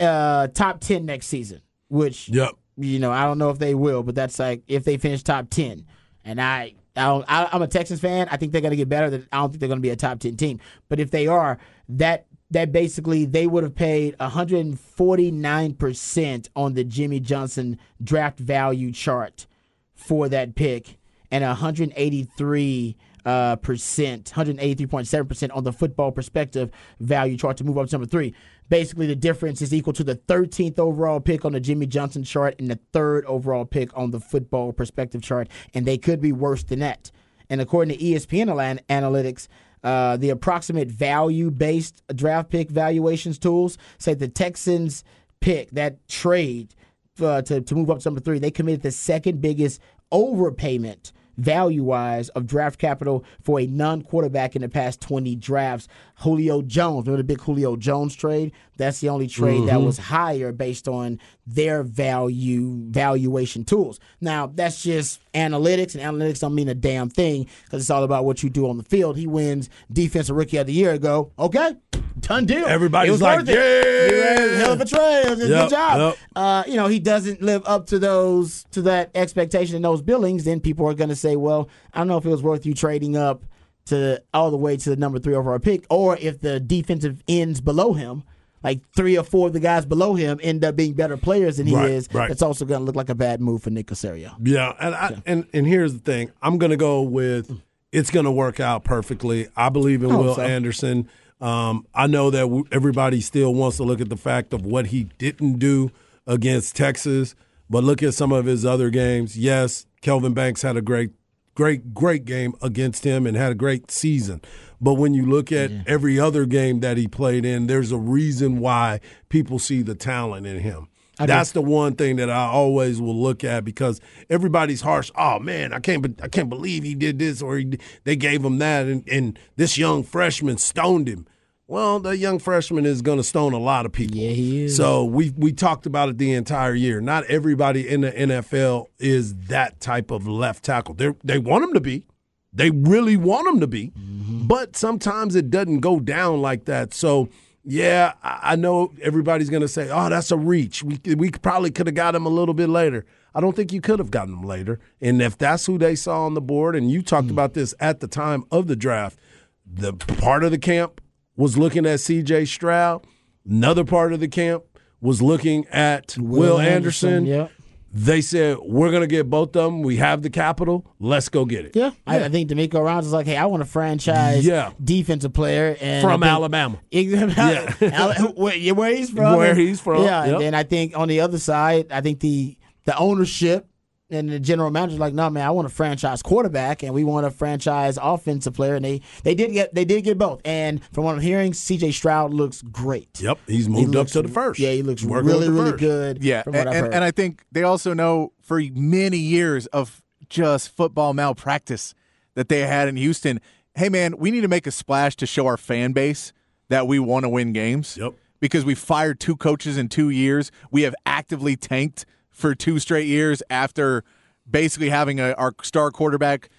uh, 0.02 0.48
top 0.48 0.80
ten 0.80 1.06
next 1.06 1.28
season, 1.28 1.62
which 1.90 2.30
Yep. 2.30 2.52
you 2.78 3.00
know, 3.00 3.12
I 3.12 3.24
don't 3.24 3.38
know 3.38 3.50
if 3.50 3.60
they 3.60 3.76
will, 3.76 4.04
but 4.04 4.16
that's 4.16 4.40
like 4.40 4.64
if 4.68 4.84
they 4.84 4.98
finish 4.98 5.24
top 5.24 5.50
ten, 5.50 5.86
and 6.24 6.42
I, 6.42 6.76
I 6.96 7.06
don't, 7.06 7.26
I, 7.28 7.50
I'm 7.52 7.62
a 7.62 7.68
Texans 7.68 8.02
fan. 8.02 8.28
I 8.32 8.38
think 8.38 8.52
they're 8.52 8.62
going 8.62 8.72
to 8.72 8.78
get 8.78 8.90
better. 8.90 9.26
I 9.32 9.38
don't 9.38 9.50
think 9.50 9.60
they're 9.60 9.70
going 9.70 9.80
to 9.80 9.82
be 9.82 9.90
a 9.90 9.96
top 9.96 10.20
ten 10.20 10.36
team. 10.36 10.60
But 10.90 11.00
if 11.00 11.12
they 11.12 11.28
are, 11.28 11.58
that 11.90 12.26
that 12.52 12.72
basically 12.72 13.26
they 13.26 13.48
would 13.48 13.64
have 13.64 13.76
paid 13.76 14.16
149 14.20 15.74
percent 15.76 16.50
on 16.56 16.74
the 16.74 16.84
Jimmy 16.84 17.20
Johnson 17.20 17.78
draft 18.04 18.40
value 18.40 18.92
chart 18.92 19.48
for 19.94 20.28
that 20.30 20.56
pick, 20.56 20.98
and 21.32 21.44
183 21.44 22.98
uh, 23.26 23.56
percent, 23.58 24.32
183.7 24.36 25.28
percent 25.28 25.52
on 25.52 25.64
the 25.64 25.72
Football 25.72 26.12
Perspective 26.12 26.72
value 27.00 27.38
chart 27.38 27.58
to 27.58 27.64
move 27.64 27.78
up 27.78 27.88
to 27.88 27.96
number 27.96 28.08
three. 28.08 28.34
Basically, 28.72 29.06
the 29.06 29.18
difference 29.18 29.62
is 29.62 29.74
equal 29.74 29.92
to 29.92 30.04
the 30.06 30.16
13th 30.16 30.80
overall 30.80 31.20
pick 31.20 31.44
on 31.44 31.52
the 31.52 31.60
Jimmy 31.60 31.88
Johnson 31.88 32.24
chart 32.24 32.56
and 32.58 32.72
the 32.72 32.80
third 32.94 33.26
overall 33.26 33.66
pick 33.66 33.90
on 33.98 34.12
the 34.12 34.20
Football 34.22 34.72
Perspective 34.72 35.22
chart, 35.22 35.50
and 35.74 35.86
they 35.86 35.98
could 35.98 36.22
be 36.22 36.32
worse 36.32 36.64
than 36.64 36.80
that. 36.80 37.12
And 37.50 37.60
according 37.60 37.98
to 37.98 38.02
ESPN 38.02 38.80
Analytics, 38.90 39.50
uh, 39.84 40.16
the 40.16 40.30
approximate 40.30 40.88
value-based 40.88 42.02
draft 42.16 42.50
pick 42.50 42.70
valuations 42.70 43.38
tools 43.38 43.78
say 43.98 44.14
the 44.14 44.30
Texans 44.30 45.04
pick 45.42 45.72
that 45.72 46.08
trade 46.08 46.74
uh, 47.22 47.42
to, 47.42 47.60
to 47.60 47.76
move 47.76 47.92
up 47.92 48.00
to 48.00 48.08
number 48.08 48.22
three, 48.22 48.40
they 48.40 48.52
committed 48.52 48.84
the 48.84 48.92
second 48.92 49.42
biggest 49.42 49.82
overpayment 50.14 51.12
value 51.38 51.84
wise 51.84 52.30
of 52.30 52.46
draft 52.46 52.80
capital 52.80 53.26
for 53.42 53.60
a 53.60 53.66
non 53.66 54.02
quarterback 54.02 54.56
in 54.56 54.62
the 54.62 54.70
past 54.70 55.02
20 55.02 55.36
drafts. 55.36 55.88
Julio 56.22 56.62
Jones, 56.62 57.08
remember 57.08 57.18
the 57.18 57.24
big 57.24 57.42
Julio 57.42 57.76
Jones 57.76 58.16
trade? 58.16 58.52
That's 58.78 59.00
the 59.00 59.10
only 59.10 59.28
trade 59.28 59.68
that 59.68 59.82
was 59.82 59.98
higher 59.98 60.52
based 60.52 60.88
on 60.88 61.20
their 61.48 61.82
value 61.84 62.76
valuation 62.90 63.64
tools. 63.64 64.00
Now, 64.20 64.48
that's 64.48 64.84
just 64.84 65.20
analytics, 65.34 65.96
and 65.96 66.04
analytics 66.04 66.40
don't 66.40 66.54
mean 66.54 66.70
a 66.70 66.76
damn 66.76 67.10
thing 67.10 67.48
because 67.66 67.82
it's 67.82 67.90
all 67.90 68.04
about 68.04 68.26
what 68.26 68.44
you 68.44 68.50
do 68.50 68.70
on 68.70 68.78
the 68.78 68.84
field. 68.84 69.18
He 69.18 69.26
wins 69.26 69.70
Defensive 69.92 70.36
Rookie 70.36 70.58
of 70.58 70.68
the 70.68 70.74
Year 70.74 70.94
ago. 70.94 71.32
Okay, 71.40 71.76
done 72.20 72.46
deal. 72.46 72.68
Everybody's 72.68 73.12
was 73.12 73.22
like, 73.22 73.48
it. 73.48 73.50
yeah. 73.50 74.16
You 74.16 74.22
had 74.22 74.50
a 74.50 74.58
hell 74.58 74.74
of 74.74 74.82
a 74.82 74.86
trade. 74.86 75.26
It 75.26 75.30
was 75.30 75.40
a 75.42 75.48
Yep, 75.48 75.64
Good 75.64 75.70
job 75.76 76.00
yep. 76.00 76.18
uh, 76.36 76.64
you 76.68 76.76
know, 76.76 76.88
he 76.88 77.00
doesn't 77.00 77.42
live 77.42 77.64
up 77.66 77.88
to 77.88 78.00
those 78.00 78.66
to 78.72 78.84
that 78.84 79.10
expectation 79.16 79.76
and 79.76 79.84
those 79.84 80.02
billings, 80.02 80.44
then 80.44 80.60
people 80.60 80.88
are 80.88 80.94
going 80.94 81.10
to 81.10 81.16
say, 81.16 81.36
well, 81.36 81.70
I 81.94 82.00
don't 82.00 82.08
know 82.08 82.18
if 82.18 82.26
it 82.26 82.30
was 82.30 82.44
worth 82.44 82.66
you 82.66 82.74
trading 82.74 83.18
up 83.18 83.44
to 83.86 84.22
all 84.34 84.52
the 84.52 84.58
way 84.58 84.78
to 84.78 84.90
the 84.90 84.96
number 84.96 85.20
three 85.20 85.34
overall 85.36 85.60
pick, 85.60 85.86
or 85.90 86.18
if 86.18 86.40
the 86.42 86.60
defensive 86.60 87.24
ends 87.28 87.62
below 87.62 87.94
him, 87.94 88.24
like 88.64 88.80
three 88.96 89.18
or 89.18 89.24
four 89.24 89.48
of 89.48 89.54
the 89.54 89.60
guys 89.60 89.86
below 89.86 90.14
him 90.14 90.40
end 90.44 90.64
up 90.64 90.76
being 90.76 90.94
better 90.94 91.18
players 91.18 91.58
than 91.58 91.66
he 91.68 91.76
Right, 91.76 91.90
is. 91.90 92.08
right. 92.14 92.30
It's 92.30 92.44
also 92.44 92.64
going 92.64 92.82
to 92.82 92.86
look 92.86 92.96
like 92.96 93.10
a 93.10 93.16
bad 93.16 93.42
move 93.42 93.64
for 93.64 93.72
Nick 93.72 93.88
Caserio. 93.88 94.36
Yeah, 94.44 94.74
and 94.80 94.94
I, 94.96 95.22
and 95.26 95.48
and 95.54 95.66
here's 95.66 95.94
the 95.94 96.00
thing. 96.00 96.32
I'm 96.44 96.58
going 96.60 96.70
to 96.70 96.78
go 96.78 97.02
with 97.02 97.52
it's 97.92 98.12
going 98.12 98.26
to 98.26 98.32
work 98.32 98.60
out 98.60 98.84
perfectly. 98.84 99.48
I 99.56 99.70
believe 99.70 100.04
in 100.04 100.12
hope 100.12 100.26
Will 100.26 100.36
so. 100.36 100.42
Anderson. 100.44 101.10
Um, 101.42 101.88
I 101.96 102.06
know 102.06 102.30
that 102.30 102.42
w- 102.42 102.66
everybody 102.72 103.20
still 103.20 103.54
wants 103.56 103.78
to 103.78 103.84
look 103.84 104.00
at 104.00 104.10
the 104.10 104.16
fact 104.18 104.54
of 104.54 104.64
what 104.64 104.86
he 104.88 105.06
didn't 105.18 105.58
do 105.58 105.92
against 106.28 106.76
Texas, 106.76 107.34
but 107.68 107.84
look 107.84 108.04
at 108.04 108.14
some 108.14 108.32
of 108.32 108.46
his 108.46 108.64
other 108.64 108.92
games. 108.92 109.36
Yes, 109.36 109.88
Kelvin 110.02 110.36
Banks 110.36 110.62
had 110.62 110.78
a 110.78 110.82
great 110.84 111.10
great, 111.56 111.94
great 111.94 112.26
game 112.26 112.54
against 112.62 113.04
him 113.04 113.26
and 113.26 113.36
had 113.38 113.52
a 113.52 113.56
great 113.56 113.92
season. 113.92 114.42
But 114.80 114.96
when 114.96 115.14
you 115.14 115.26
look 115.26 115.52
at 115.52 115.70
yeah. 115.70 115.84
every 115.86 116.20
other 116.20 116.46
game 116.46 116.80
that 116.80 116.98
he 116.98 117.08
played 117.08 117.46
in, 117.46 117.68
there's 117.68 117.92
a 117.92 117.98
reason 117.98 118.60
why 118.60 119.00
people 119.30 119.60
see 119.60 119.82
the 119.82 119.96
talent 119.96 120.48
in 120.48 120.60
him. 120.60 120.88
That's 121.28 121.52
the 121.52 121.62
one 121.62 121.96
thing 121.96 122.16
that 122.16 122.32
I 122.32 122.46
always 122.46 123.00
will 123.00 123.16
look 123.16 123.44
at 123.44 123.64
because 123.64 124.02
everybody's 124.30 124.82
harsh. 124.82 125.12
Oh 125.16 125.38
man, 125.38 125.72
I 125.72 125.80
can't, 125.80 126.02
be- 126.02 126.24
I 126.24 126.28
can't 126.28 126.50
believe 126.50 126.84
he 126.84 126.96
did 126.96 127.20
this 127.20 127.44
or 127.44 127.58
he, 127.58 127.78
they 128.06 128.16
gave 128.16 128.44
him 128.44 128.58
that, 128.58 128.88
and, 128.88 129.08
and 129.08 129.38
this 129.56 129.78
young 129.78 130.04
freshman 130.04 130.58
stoned 130.58 131.08
him. 131.08 131.28
Well, 131.72 132.02
the 132.02 132.18
young 132.18 132.38
freshman 132.38 132.86
is 132.86 133.02
going 133.02 133.18
to 133.18 133.24
stone 133.24 133.54
a 133.54 133.58
lot 133.58 133.86
of 133.86 133.94
people. 133.94 134.18
Yeah, 134.18 134.32
he 134.32 134.66
is. 134.66 134.76
So 134.76 135.06
we 135.06 135.30
we 135.38 135.54
talked 135.54 135.86
about 135.86 136.10
it 136.10 136.18
the 136.18 136.34
entire 136.34 136.76
year. 136.76 137.00
Not 137.00 137.24
everybody 137.28 137.88
in 137.88 138.02
the 138.02 138.12
NFL 138.12 138.88
is 139.00 139.34
that 139.46 139.80
type 139.80 140.12
of 140.12 140.28
left 140.28 140.66
tackle. 140.66 140.96
They 140.96 141.14
they 141.24 141.40
want 141.40 141.64
him 141.64 141.74
to 141.74 141.80
be. 141.80 142.06
They 142.52 142.72
really 142.72 143.16
want 143.16 143.48
him 143.48 143.62
to 143.62 143.68
be. 143.68 143.94
Mm-hmm. 143.98 144.48
But 144.48 144.76
sometimes 144.76 145.34
it 145.34 145.50
doesn't 145.50 145.80
go 145.80 146.02
down 146.02 146.42
like 146.42 146.66
that. 146.66 146.94
So 146.94 147.30
yeah, 147.64 148.16
I 148.22 148.58
know 148.58 148.92
everybody's 149.02 149.50
going 149.50 149.62
to 149.62 149.70
say, 149.70 149.90
"Oh, 149.90 150.10
that's 150.10 150.30
a 150.32 150.38
reach. 150.38 150.84
We 150.84 151.00
we 151.16 151.32
probably 151.32 151.72
could 151.72 151.88
have 151.88 151.96
got 151.96 152.16
him 152.16 152.26
a 152.26 152.30
little 152.30 152.54
bit 152.54 152.68
later." 152.68 153.06
I 153.34 153.40
don't 153.40 153.56
think 153.56 153.72
you 153.72 153.80
could 153.80 154.00
have 154.00 154.12
gotten 154.12 154.34
him 154.34 154.44
later. 154.44 154.82
And 155.00 155.22
if 155.22 155.38
that's 155.38 155.68
who 155.68 155.78
they 155.78 155.96
saw 155.96 156.26
on 156.26 156.34
the 156.34 156.42
board, 156.42 156.76
and 156.76 156.92
you 156.92 157.02
talked 157.02 157.28
mm-hmm. 157.28 157.36
about 157.36 157.54
this 157.54 157.74
at 157.80 158.02
the 158.02 158.10
time 158.10 158.44
of 158.52 158.68
the 158.68 158.76
draft, 158.76 159.18
the 159.66 159.94
part 159.94 160.44
of 160.44 160.52
the 160.52 160.58
camp 160.58 161.01
was 161.42 161.58
looking 161.58 161.88
at 161.88 162.00
C.J. 162.00 162.46
Stroud. 162.46 163.08
Another 163.50 163.84
part 163.84 164.14
of 164.14 164.20
the 164.20 164.28
camp 164.28 164.64
was 165.02 165.24
looking 165.24 165.66
at 165.70 166.16
Will, 166.20 166.40
Will 166.40 166.60
Anderson. 166.60 167.28
Anderson 167.28 167.50
They 167.92 168.22
said, 168.22 168.60
we're 168.62 168.92
going 168.92 169.02
to 169.02 169.08
get 169.08 169.28
both 169.28 169.56
of 169.56 169.72
them. 169.72 169.82
We 169.82 169.98
have 169.98 170.22
the 170.22 170.30
capital. 170.30 170.86
Let's 171.00 171.30
go 171.30 171.46
get 171.46 171.66
it. 171.66 171.76
Yeah. 171.76 171.86
yeah. 171.86 171.92
I, 172.06 172.26
I, 172.26 172.30
think 172.30 172.52
DeMeco 172.52 172.86
Ryans 172.86 173.08
is 173.08 173.12
like, 173.12 173.26
hey, 173.26 173.38
I 173.38 173.48
want 173.48 173.64
a 173.64 173.66
franchise 173.66 174.46
yeah. 174.46 174.74
defensive 174.84 175.34
player. 175.34 175.76
And 175.82 176.04
from 176.04 176.22
Alabama. 176.22 176.80
yeah. 176.92 178.22
where, 178.36 178.76
where 178.76 178.96
he's 178.96 179.10
from. 179.10 179.36
Where 179.36 179.56
he's 179.56 179.82
from. 179.82 180.04
Yeah. 180.04 180.26
Yep. 180.26 180.34
And 180.34 180.42
then 180.44 180.54
I 180.54 180.62
think 180.62 180.96
on 180.96 181.08
the 181.08 181.22
other 181.22 181.40
side, 181.40 181.92
I 181.92 182.02
think 182.02 182.20
the 182.20 182.56
the 182.86 182.96
ownership 182.98 183.68
and 184.12 184.30
the 184.30 184.40
general 184.40 184.70
manager's 184.70 185.00
like, 185.00 185.14
no, 185.14 185.30
man, 185.30 185.46
I 185.46 185.52
want 185.52 185.66
a 185.66 185.70
franchise 185.70 186.22
quarterback, 186.22 186.84
and 186.84 186.94
we 186.94 187.04
want 187.04 187.26
a 187.26 187.32
franchise 187.32 187.98
offensive 188.02 188.54
player, 188.54 188.76
and 188.76 188.86
they 188.86 189.02
they 189.24 189.34
did 189.34 189.54
get 189.54 189.74
they 189.74 189.86
did 189.86 190.04
get 190.04 190.18
both. 190.18 190.42
And 190.46 190.84
from 190.92 191.06
what 191.06 191.16
I'm 191.16 191.22
hearing, 191.22 191.54
C.J. 191.54 191.92
Stroud 191.92 192.34
looks 192.34 192.62
great. 192.62 193.20
Yep, 193.22 193.40
he's 193.48 193.70
moved 193.70 193.94
he 193.94 194.00
up 194.00 194.08
to 194.08 194.22
the 194.22 194.28
first. 194.28 194.60
Yeah, 194.60 194.72
he 194.72 194.84
looks 194.84 195.04
really 195.04 195.50
really 195.50 195.78
good. 195.78 196.24
Yeah, 196.24 196.44
and, 196.46 196.56
and, 196.56 196.94
and 196.94 197.04
I 197.04 197.12
think 197.12 197.44
they 197.52 197.64
also 197.64 197.94
know 197.94 198.34
for 198.42 198.62
many 198.74 199.18
years 199.18 199.66
of 199.68 200.02
just 200.30 200.70
football 200.76 201.14
malpractice 201.14 201.94
that 202.36 202.50
they 202.50 202.62
had 202.62 202.88
in 202.88 202.96
Houston. 202.96 203.40
Hey, 203.76 203.90
man, 203.90 204.18
we 204.18 204.32
need 204.32 204.42
to 204.42 204.48
make 204.48 204.68
a 204.68 204.72
splash 204.72 205.16
to 205.18 205.26
show 205.26 205.48
our 205.48 205.58
fan 205.58 205.94
base 205.94 206.34
that 206.70 206.88
we 206.88 207.00
want 207.00 207.24
to 207.24 207.30
win 207.30 207.54
games. 207.54 207.98
Yep. 207.98 208.14
Because 208.40 208.66
we 208.66 208.74
fired 208.74 209.20
two 209.20 209.36
coaches 209.36 209.78
in 209.78 209.88
two 209.88 210.10
years, 210.10 210.52
we 210.72 210.82
have 210.82 210.96
actively 211.06 211.56
tanked 211.56 212.06
for 212.32 212.56
two 212.56 212.80
straight 212.80 213.08
years 213.08 213.44
after 213.50 214.04
basically 214.50 214.90
having 214.90 215.20
a, 215.20 215.34
our 215.34 215.54
star 215.62 215.92
quarterback 215.92 216.50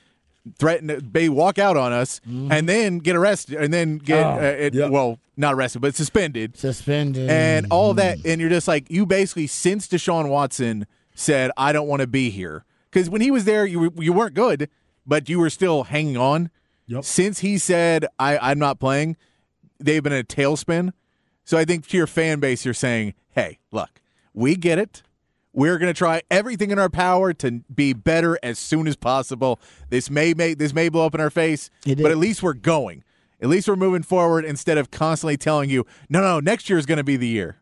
threaten 0.58 1.10
they 1.12 1.28
walk 1.28 1.58
out 1.58 1.76
on 1.76 1.92
us 1.92 2.20
mm-hmm. 2.20 2.50
and 2.50 2.68
then 2.68 2.98
get 2.98 3.14
arrested 3.14 3.56
and 3.56 3.72
then 3.72 3.98
get 3.98 4.26
oh, 4.26 4.38
uh, 4.38 4.42
it, 4.42 4.74
yep. 4.74 4.90
well 4.90 5.18
not 5.36 5.54
arrested 5.54 5.80
but 5.80 5.94
suspended 5.94 6.56
suspended 6.56 7.30
and 7.30 7.66
all 7.70 7.94
that 7.94 8.18
and 8.24 8.40
you're 8.40 8.50
just 8.50 8.66
like 8.66 8.90
you 8.90 9.06
basically 9.06 9.46
since 9.46 9.86
Deshaun 9.86 10.28
Watson 10.28 10.86
said 11.14 11.52
I 11.56 11.72
don't 11.72 11.86
want 11.86 12.00
to 12.00 12.08
be 12.08 12.30
here 12.30 12.64
because 12.90 13.08
when 13.08 13.20
he 13.20 13.30
was 13.30 13.44
there 13.44 13.64
you 13.64 13.92
you 13.98 14.12
weren't 14.12 14.34
good 14.34 14.68
but 15.06 15.28
you 15.28 15.38
were 15.38 15.50
still 15.50 15.84
hanging 15.84 16.16
on 16.16 16.50
yep. 16.86 17.04
since 17.04 17.38
he 17.38 17.56
said 17.56 18.06
I 18.18 18.36
I'm 18.38 18.58
not 18.58 18.80
playing 18.80 19.16
they've 19.78 20.02
been 20.02 20.12
a 20.12 20.24
tailspin 20.24 20.92
so 21.44 21.56
I 21.56 21.64
think 21.64 21.86
to 21.88 21.96
your 21.96 22.08
fan 22.08 22.40
base 22.40 22.64
you're 22.64 22.74
saying 22.74 23.14
hey 23.30 23.58
look 23.70 24.00
we 24.34 24.56
get 24.56 24.78
it 24.78 25.04
we're 25.52 25.78
going 25.78 25.92
to 25.92 25.96
try 25.96 26.22
everything 26.30 26.70
in 26.70 26.78
our 26.78 26.88
power 26.88 27.32
to 27.34 27.60
be 27.74 27.92
better 27.92 28.38
as 28.42 28.58
soon 28.58 28.86
as 28.86 28.96
possible. 28.96 29.60
This 29.90 30.10
may 30.10 30.34
make 30.34 30.58
this 30.58 30.72
may 30.74 30.88
blow 30.88 31.06
up 31.06 31.14
in 31.14 31.20
our 31.20 31.30
face, 31.30 31.70
but 32.02 32.10
at 32.10 32.18
least 32.18 32.42
we're 32.42 32.54
going. 32.54 33.04
At 33.40 33.48
least 33.48 33.66
we're 33.68 33.76
moving 33.76 34.02
forward 34.02 34.44
instead 34.44 34.78
of 34.78 34.90
constantly 34.90 35.36
telling 35.36 35.68
you, 35.68 35.84
no, 36.08 36.20
no, 36.20 36.38
next 36.40 36.70
year 36.70 36.78
is 36.78 36.86
going 36.86 36.98
to 36.98 37.04
be 37.04 37.16
the 37.16 37.26
year. 37.26 37.56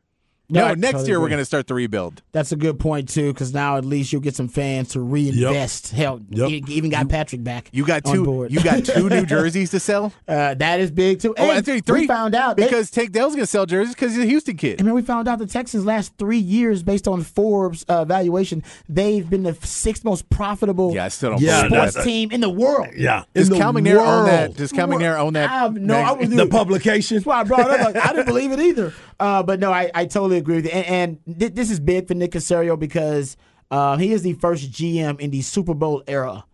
No, 0.50 0.68
no 0.68 0.74
next 0.74 0.92
totally 0.92 1.08
year 1.08 1.16
agree. 1.16 1.22
we're 1.22 1.28
going 1.30 1.40
to 1.40 1.44
start 1.44 1.66
the 1.66 1.74
rebuild. 1.74 2.22
That's 2.32 2.52
a 2.52 2.56
good 2.56 2.78
point 2.78 3.08
too, 3.08 3.32
because 3.32 3.54
now 3.54 3.76
at 3.76 3.84
least 3.84 4.12
you'll 4.12 4.22
get 4.22 4.34
some 4.34 4.48
fans 4.48 4.90
to 4.90 5.00
reinvest. 5.00 5.92
Yep. 5.92 5.98
Hell, 5.98 6.20
yep. 6.30 6.68
even 6.68 6.90
got 6.90 7.08
Patrick 7.08 7.44
back. 7.44 7.68
You 7.72 7.86
got 7.86 8.04
two. 8.04 8.46
You 8.50 8.62
got 8.62 8.84
two 8.84 9.08
new 9.10 9.24
jerseys 9.26 9.70
to 9.70 9.80
sell. 9.80 10.12
Uh, 10.26 10.54
that 10.54 10.80
is 10.80 10.90
big 10.90 11.20
too. 11.20 11.34
Oh, 11.38 11.50
and 11.50 11.64
three. 11.64 11.82
We 11.86 12.06
found 12.06 12.34
out 12.34 12.56
because 12.56 12.90
Tank 12.90 13.12
Dell's 13.12 13.34
going 13.34 13.44
to 13.44 13.50
sell 13.50 13.66
jerseys 13.66 13.94
because 13.94 14.14
he's 14.14 14.24
a 14.24 14.26
Houston 14.26 14.56
kid. 14.56 14.80
I 14.80 14.84
mean, 14.84 14.94
we 14.94 15.02
found 15.02 15.28
out 15.28 15.38
the 15.38 15.46
Texans 15.46 15.84
last 15.84 16.16
three 16.18 16.38
years, 16.38 16.82
based 16.82 17.06
on 17.06 17.22
Forbes 17.22 17.84
uh, 17.88 18.02
evaluation, 18.02 18.62
they've 18.88 19.28
been 19.28 19.42
the 19.42 19.54
sixth 19.54 20.04
most 20.04 20.28
profitable 20.30 20.80
yeah, 20.94 21.04
I 21.04 21.08
still 21.08 21.30
don't 21.30 21.40
yeah, 21.40 21.66
sports 21.66 22.04
team 22.04 22.30
in 22.30 22.40
the 22.40 22.50
world. 22.50 22.88
Yeah, 22.96 23.24
does 23.34 23.48
Cal 23.48 23.72
McNair 23.72 23.98
own 23.98 24.26
that? 24.26 24.54
Does 24.54 24.72
Cal 24.72 24.88
McNair 24.88 25.18
own 25.18 25.34
that? 25.34 25.50
I 25.50 25.58
have, 25.60 25.74
no, 25.74 25.96
I 25.96 26.12
was 26.12 26.30
the 26.30 26.46
publication. 26.46 27.16
That's 27.16 27.26
why 27.26 27.40
I 27.40 27.44
brought 27.44 27.70
it 27.70 27.80
up. 27.80 27.94
Like, 27.94 28.04
I 28.04 28.12
didn't 28.12 28.26
believe 28.26 28.52
it 28.52 28.60
either. 28.60 28.92
Uh, 29.18 29.42
but 29.42 29.60
no, 29.60 29.72
I, 29.72 29.90
I 29.94 30.06
totally 30.06 30.38
agree 30.40 30.56
with 30.56 30.66
you. 30.66 30.72
And, 30.72 31.18
and 31.26 31.38
th- 31.38 31.54
this 31.54 31.70
is 31.70 31.80
big 31.80 32.08
for 32.08 32.14
Nick 32.14 32.32
Caserio 32.32 32.78
because 32.78 33.36
uh, 33.70 33.96
he 33.96 34.12
is 34.12 34.22
the 34.22 34.32
first 34.34 34.70
GM 34.70 35.20
in 35.20 35.30
the 35.30 35.42
Super 35.42 35.74
Bowl 35.74 36.02
era, 36.06 36.44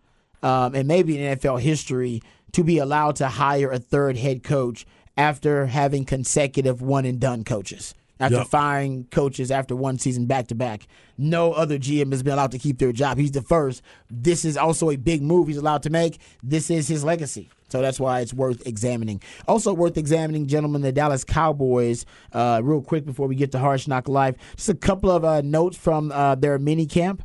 um, 0.43 0.75
and 0.75 0.87
maybe 0.87 1.17
in 1.17 1.37
NFL 1.37 1.61
history, 1.61 2.21
to 2.51 2.63
be 2.63 2.77
allowed 2.77 3.15
to 3.17 3.27
hire 3.27 3.71
a 3.71 3.79
third 3.79 4.17
head 4.17 4.43
coach 4.43 4.85
after 5.17 5.65
having 5.65 6.05
consecutive 6.05 6.81
one 6.81 7.05
and 7.05 7.19
done 7.19 7.43
coaches. 7.43 7.93
After 8.19 8.37
yep. 8.37 8.47
firing 8.47 9.05
coaches 9.11 9.51
after 9.51 9.75
one 9.75 9.99
season 9.99 10.25
back 10.25 10.47
to 10.47 10.55
back, 10.55 10.87
no 11.19 11.53
other 11.53 11.77
GM 11.77 12.11
has 12.11 12.23
been 12.23 12.33
allowed 12.33 12.51
to 12.51 12.57
keep 12.57 12.79
their 12.79 12.91
job. 12.91 13.17
He's 13.19 13.31
the 13.31 13.43
first. 13.43 13.83
This 14.09 14.43
is 14.43 14.57
also 14.57 14.89
a 14.89 14.95
big 14.95 15.21
move 15.21 15.47
he's 15.47 15.57
allowed 15.57 15.83
to 15.83 15.91
make. 15.91 16.19
This 16.41 16.71
is 16.71 16.87
his 16.87 17.03
legacy. 17.03 17.49
So 17.69 17.81
that's 17.81 17.99
why 17.99 18.21
it's 18.21 18.33
worth 18.33 18.65
examining. 18.65 19.21
Also 19.47 19.73
worth 19.73 19.97
examining, 19.97 20.47
gentlemen, 20.47 20.81
the 20.81 20.91
Dallas 20.91 21.23
Cowboys. 21.23 22.05
Uh, 22.31 22.61
real 22.63 22.81
quick 22.81 23.05
before 23.05 23.27
we 23.27 23.35
get 23.35 23.51
to 23.51 23.59
Hard 23.59 23.87
Knock 23.87 24.07
Live, 24.07 24.35
just 24.55 24.69
a 24.69 24.75
couple 24.75 25.11
of 25.11 25.23
uh, 25.25 25.41
notes 25.41 25.77
from 25.77 26.11
uh, 26.11 26.35
their 26.35 26.57
mini 26.57 26.85
camp 26.85 27.23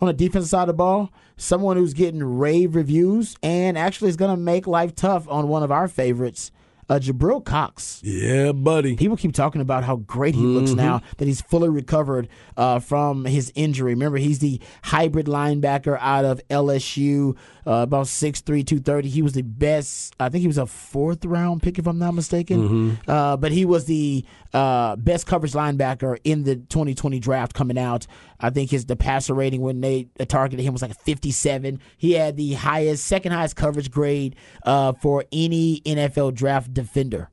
on 0.00 0.08
the 0.08 0.14
defensive 0.14 0.48
side 0.48 0.62
of 0.62 0.68
the 0.68 0.74
ball. 0.74 1.10
Someone 1.36 1.76
who's 1.76 1.94
getting 1.94 2.22
rave 2.22 2.74
reviews 2.74 3.36
and 3.42 3.76
actually 3.76 4.08
is 4.08 4.16
going 4.16 4.34
to 4.34 4.40
make 4.40 4.66
life 4.66 4.94
tough 4.94 5.28
on 5.28 5.48
one 5.48 5.62
of 5.62 5.70
our 5.70 5.88
favorites 5.88 6.50
uh, 6.92 6.98
Jabril 6.98 7.42
Cox. 7.42 8.00
Yeah, 8.04 8.52
buddy. 8.52 8.96
People 8.96 9.16
keep 9.16 9.32
talking 9.32 9.62
about 9.62 9.82
how 9.82 9.96
great 9.96 10.34
he 10.34 10.42
mm-hmm. 10.42 10.58
looks 10.58 10.72
now 10.72 11.00
that 11.16 11.24
he's 11.24 11.40
fully 11.40 11.70
recovered 11.70 12.28
uh, 12.56 12.80
from 12.80 13.24
his 13.24 13.50
injury. 13.54 13.94
Remember, 13.94 14.18
he's 14.18 14.40
the 14.40 14.60
hybrid 14.84 15.26
linebacker 15.26 15.96
out 16.00 16.26
of 16.26 16.46
LSU, 16.48 17.34
uh, 17.66 17.70
about 17.70 18.06
6'3", 18.06 18.44
230. 18.44 19.08
He 19.08 19.22
was 19.22 19.32
the 19.32 19.42
best. 19.42 20.14
I 20.20 20.28
think 20.28 20.42
he 20.42 20.46
was 20.46 20.58
a 20.58 20.66
fourth 20.66 21.24
round 21.24 21.62
pick, 21.62 21.78
if 21.78 21.86
I'm 21.86 21.98
not 21.98 22.12
mistaken. 22.12 22.68
Mm-hmm. 22.68 23.10
Uh, 23.10 23.38
but 23.38 23.52
he 23.52 23.64
was 23.64 23.86
the 23.86 24.24
uh, 24.52 24.96
best 24.96 25.26
coverage 25.26 25.52
linebacker 25.52 26.18
in 26.24 26.44
the 26.44 26.56
2020 26.56 27.18
draft 27.20 27.54
coming 27.54 27.78
out. 27.78 28.06
I 28.42 28.50
think 28.50 28.70
his 28.70 28.84
the 28.86 28.96
passer 28.96 29.34
rating 29.34 29.60
when 29.60 29.80
they 29.80 30.08
targeted 30.26 30.66
him 30.66 30.72
was 30.72 30.82
like 30.82 30.90
a 30.90 30.94
57. 30.94 31.80
He 31.96 32.12
had 32.12 32.36
the 32.36 32.54
highest, 32.54 33.06
second 33.06 33.32
highest 33.32 33.56
coverage 33.56 33.90
grade 33.90 34.36
uh, 34.64 34.92
for 34.94 35.24
any 35.32 35.80
NFL 35.86 36.34
draft 36.34 36.74
defender. 36.74 37.30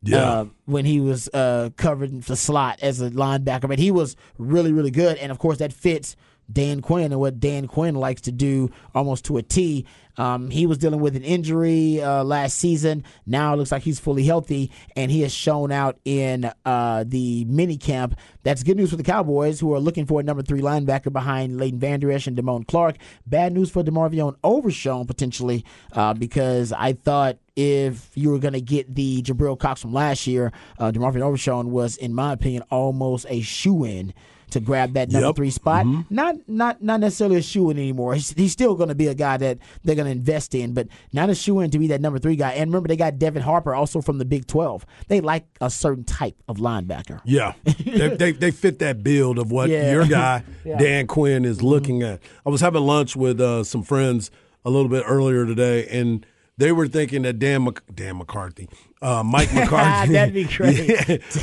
Yeah. 0.00 0.18
Uh, 0.18 0.44
when 0.66 0.84
he 0.84 1.00
was 1.00 1.28
uh, 1.34 1.70
covered 1.76 2.22
the 2.22 2.36
slot 2.36 2.78
as 2.80 3.00
a 3.00 3.10
linebacker, 3.10 3.68
but 3.68 3.80
he 3.80 3.90
was 3.90 4.14
really, 4.38 4.72
really 4.72 4.92
good, 4.92 5.18
and 5.18 5.32
of 5.32 5.40
course 5.40 5.58
that 5.58 5.72
fits 5.72 6.14
Dan 6.50 6.80
Quinn 6.80 7.12
and 7.12 7.20
what 7.20 7.40
Dan 7.40 7.66
Quinn 7.66 7.94
likes 7.94 8.22
to 8.22 8.32
do 8.32 8.70
almost 8.94 9.24
to 9.26 9.36
a 9.36 9.42
T. 9.42 9.86
Um, 10.16 10.50
he 10.50 10.66
was 10.66 10.78
dealing 10.78 11.00
with 11.00 11.14
an 11.14 11.22
injury 11.22 12.02
uh, 12.02 12.24
last 12.24 12.58
season. 12.58 13.04
Now 13.24 13.54
it 13.54 13.56
looks 13.56 13.70
like 13.70 13.82
he's 13.82 14.00
fully 14.00 14.24
healthy, 14.24 14.72
and 14.96 15.10
he 15.12 15.22
has 15.22 15.32
shown 15.32 15.70
out 15.70 15.98
in 16.04 16.50
uh, 16.64 17.04
the 17.06 17.44
mini 17.44 17.76
camp. 17.76 18.16
That's 18.42 18.64
good 18.64 18.76
news 18.76 18.90
for 18.90 18.96
the 18.96 19.04
Cowboys, 19.04 19.60
who 19.60 19.72
are 19.74 19.78
looking 19.78 20.06
for 20.06 20.18
a 20.18 20.24
number 20.24 20.42
three 20.42 20.60
linebacker 20.60 21.12
behind 21.12 21.58
Leighton 21.58 21.78
Vander 21.78 22.10
Esch 22.10 22.26
and 22.26 22.36
Damone 22.36 22.66
Clark. 22.66 22.96
Bad 23.26 23.52
news 23.52 23.70
for 23.70 23.84
DeMarvion 23.84 24.34
Overshown 24.42 25.06
potentially, 25.06 25.64
uh, 25.92 26.14
because 26.14 26.72
I 26.72 26.94
thought 26.94 27.38
if 27.54 28.10
you 28.14 28.30
were 28.30 28.38
going 28.38 28.54
to 28.54 28.60
get 28.60 28.94
the 28.94 29.22
Jabril 29.22 29.58
Cox 29.58 29.82
from 29.82 29.92
last 29.92 30.26
year, 30.26 30.52
uh, 30.78 30.90
DeMarvion 30.90 31.22
Overshown 31.22 31.70
was, 31.70 31.96
in 31.96 32.12
my 32.12 32.32
opinion, 32.32 32.64
almost 32.70 33.26
a 33.28 33.40
shoe 33.40 33.84
in 33.84 34.14
to 34.50 34.60
grab 34.60 34.94
that 34.94 35.10
number 35.10 35.26
yep. 35.28 35.36
three 35.36 35.50
spot. 35.50 35.86
Mm-hmm. 35.86 36.14
Not 36.14 36.36
not 36.48 36.82
not 36.82 37.00
necessarily 37.00 37.36
a 37.36 37.42
shoe 37.42 37.70
in 37.70 37.78
anymore. 37.78 38.14
He's, 38.14 38.32
he's 38.32 38.52
still 38.52 38.74
going 38.74 38.88
to 38.88 38.94
be 38.94 39.06
a 39.06 39.14
guy 39.14 39.36
that 39.36 39.58
they're 39.84 39.94
going 39.94 40.06
to 40.06 40.12
invest 40.12 40.54
in, 40.54 40.74
but 40.74 40.88
not 41.12 41.30
a 41.30 41.34
shoe 41.34 41.60
in 41.60 41.70
to 41.70 41.78
be 41.78 41.86
that 41.88 42.00
number 42.00 42.18
three 42.18 42.36
guy. 42.36 42.52
And 42.52 42.70
remember, 42.70 42.88
they 42.88 42.96
got 42.96 43.18
Devin 43.18 43.42
Harper 43.42 43.74
also 43.74 44.00
from 44.00 44.18
the 44.18 44.24
Big 44.24 44.46
Twelve. 44.46 44.84
They 45.08 45.20
like 45.20 45.46
a 45.60 45.70
certain 45.70 46.04
type 46.04 46.36
of 46.48 46.58
linebacker. 46.58 47.20
Yeah, 47.24 47.54
they, 47.64 48.08
they, 48.16 48.32
they 48.32 48.50
fit 48.50 48.78
that 48.80 49.02
build 49.02 49.38
of 49.38 49.50
what 49.50 49.70
yeah. 49.70 49.92
your 49.92 50.06
guy 50.06 50.44
yeah. 50.64 50.78
Dan 50.78 51.06
Quinn 51.06 51.44
is 51.44 51.58
mm-hmm. 51.58 51.66
looking 51.66 52.00
mm-hmm. 52.00 52.14
at. 52.14 52.20
I 52.46 52.50
was 52.50 52.60
having 52.60 52.82
lunch 52.82 53.16
with 53.16 53.40
uh, 53.40 53.64
some 53.64 53.82
friends. 53.82 54.30
a 54.64 54.70
little 54.70 54.88
bit 54.88 55.04
earlier 55.06 55.46
today, 55.46 55.86
and 55.88 56.26
they 56.58 56.72
were 56.72 56.88
thinking 56.88 57.22
that 57.22 57.38
Dan, 57.38 57.64
Mc, 57.64 57.80
Dan 57.94 58.18
McCarthy, 58.18 58.68
uh, 59.00 59.22
Mike 59.22 59.52
McCarthy, 59.54 60.12
That'd 60.12 60.34
be 60.34 60.44
great. 60.44 60.88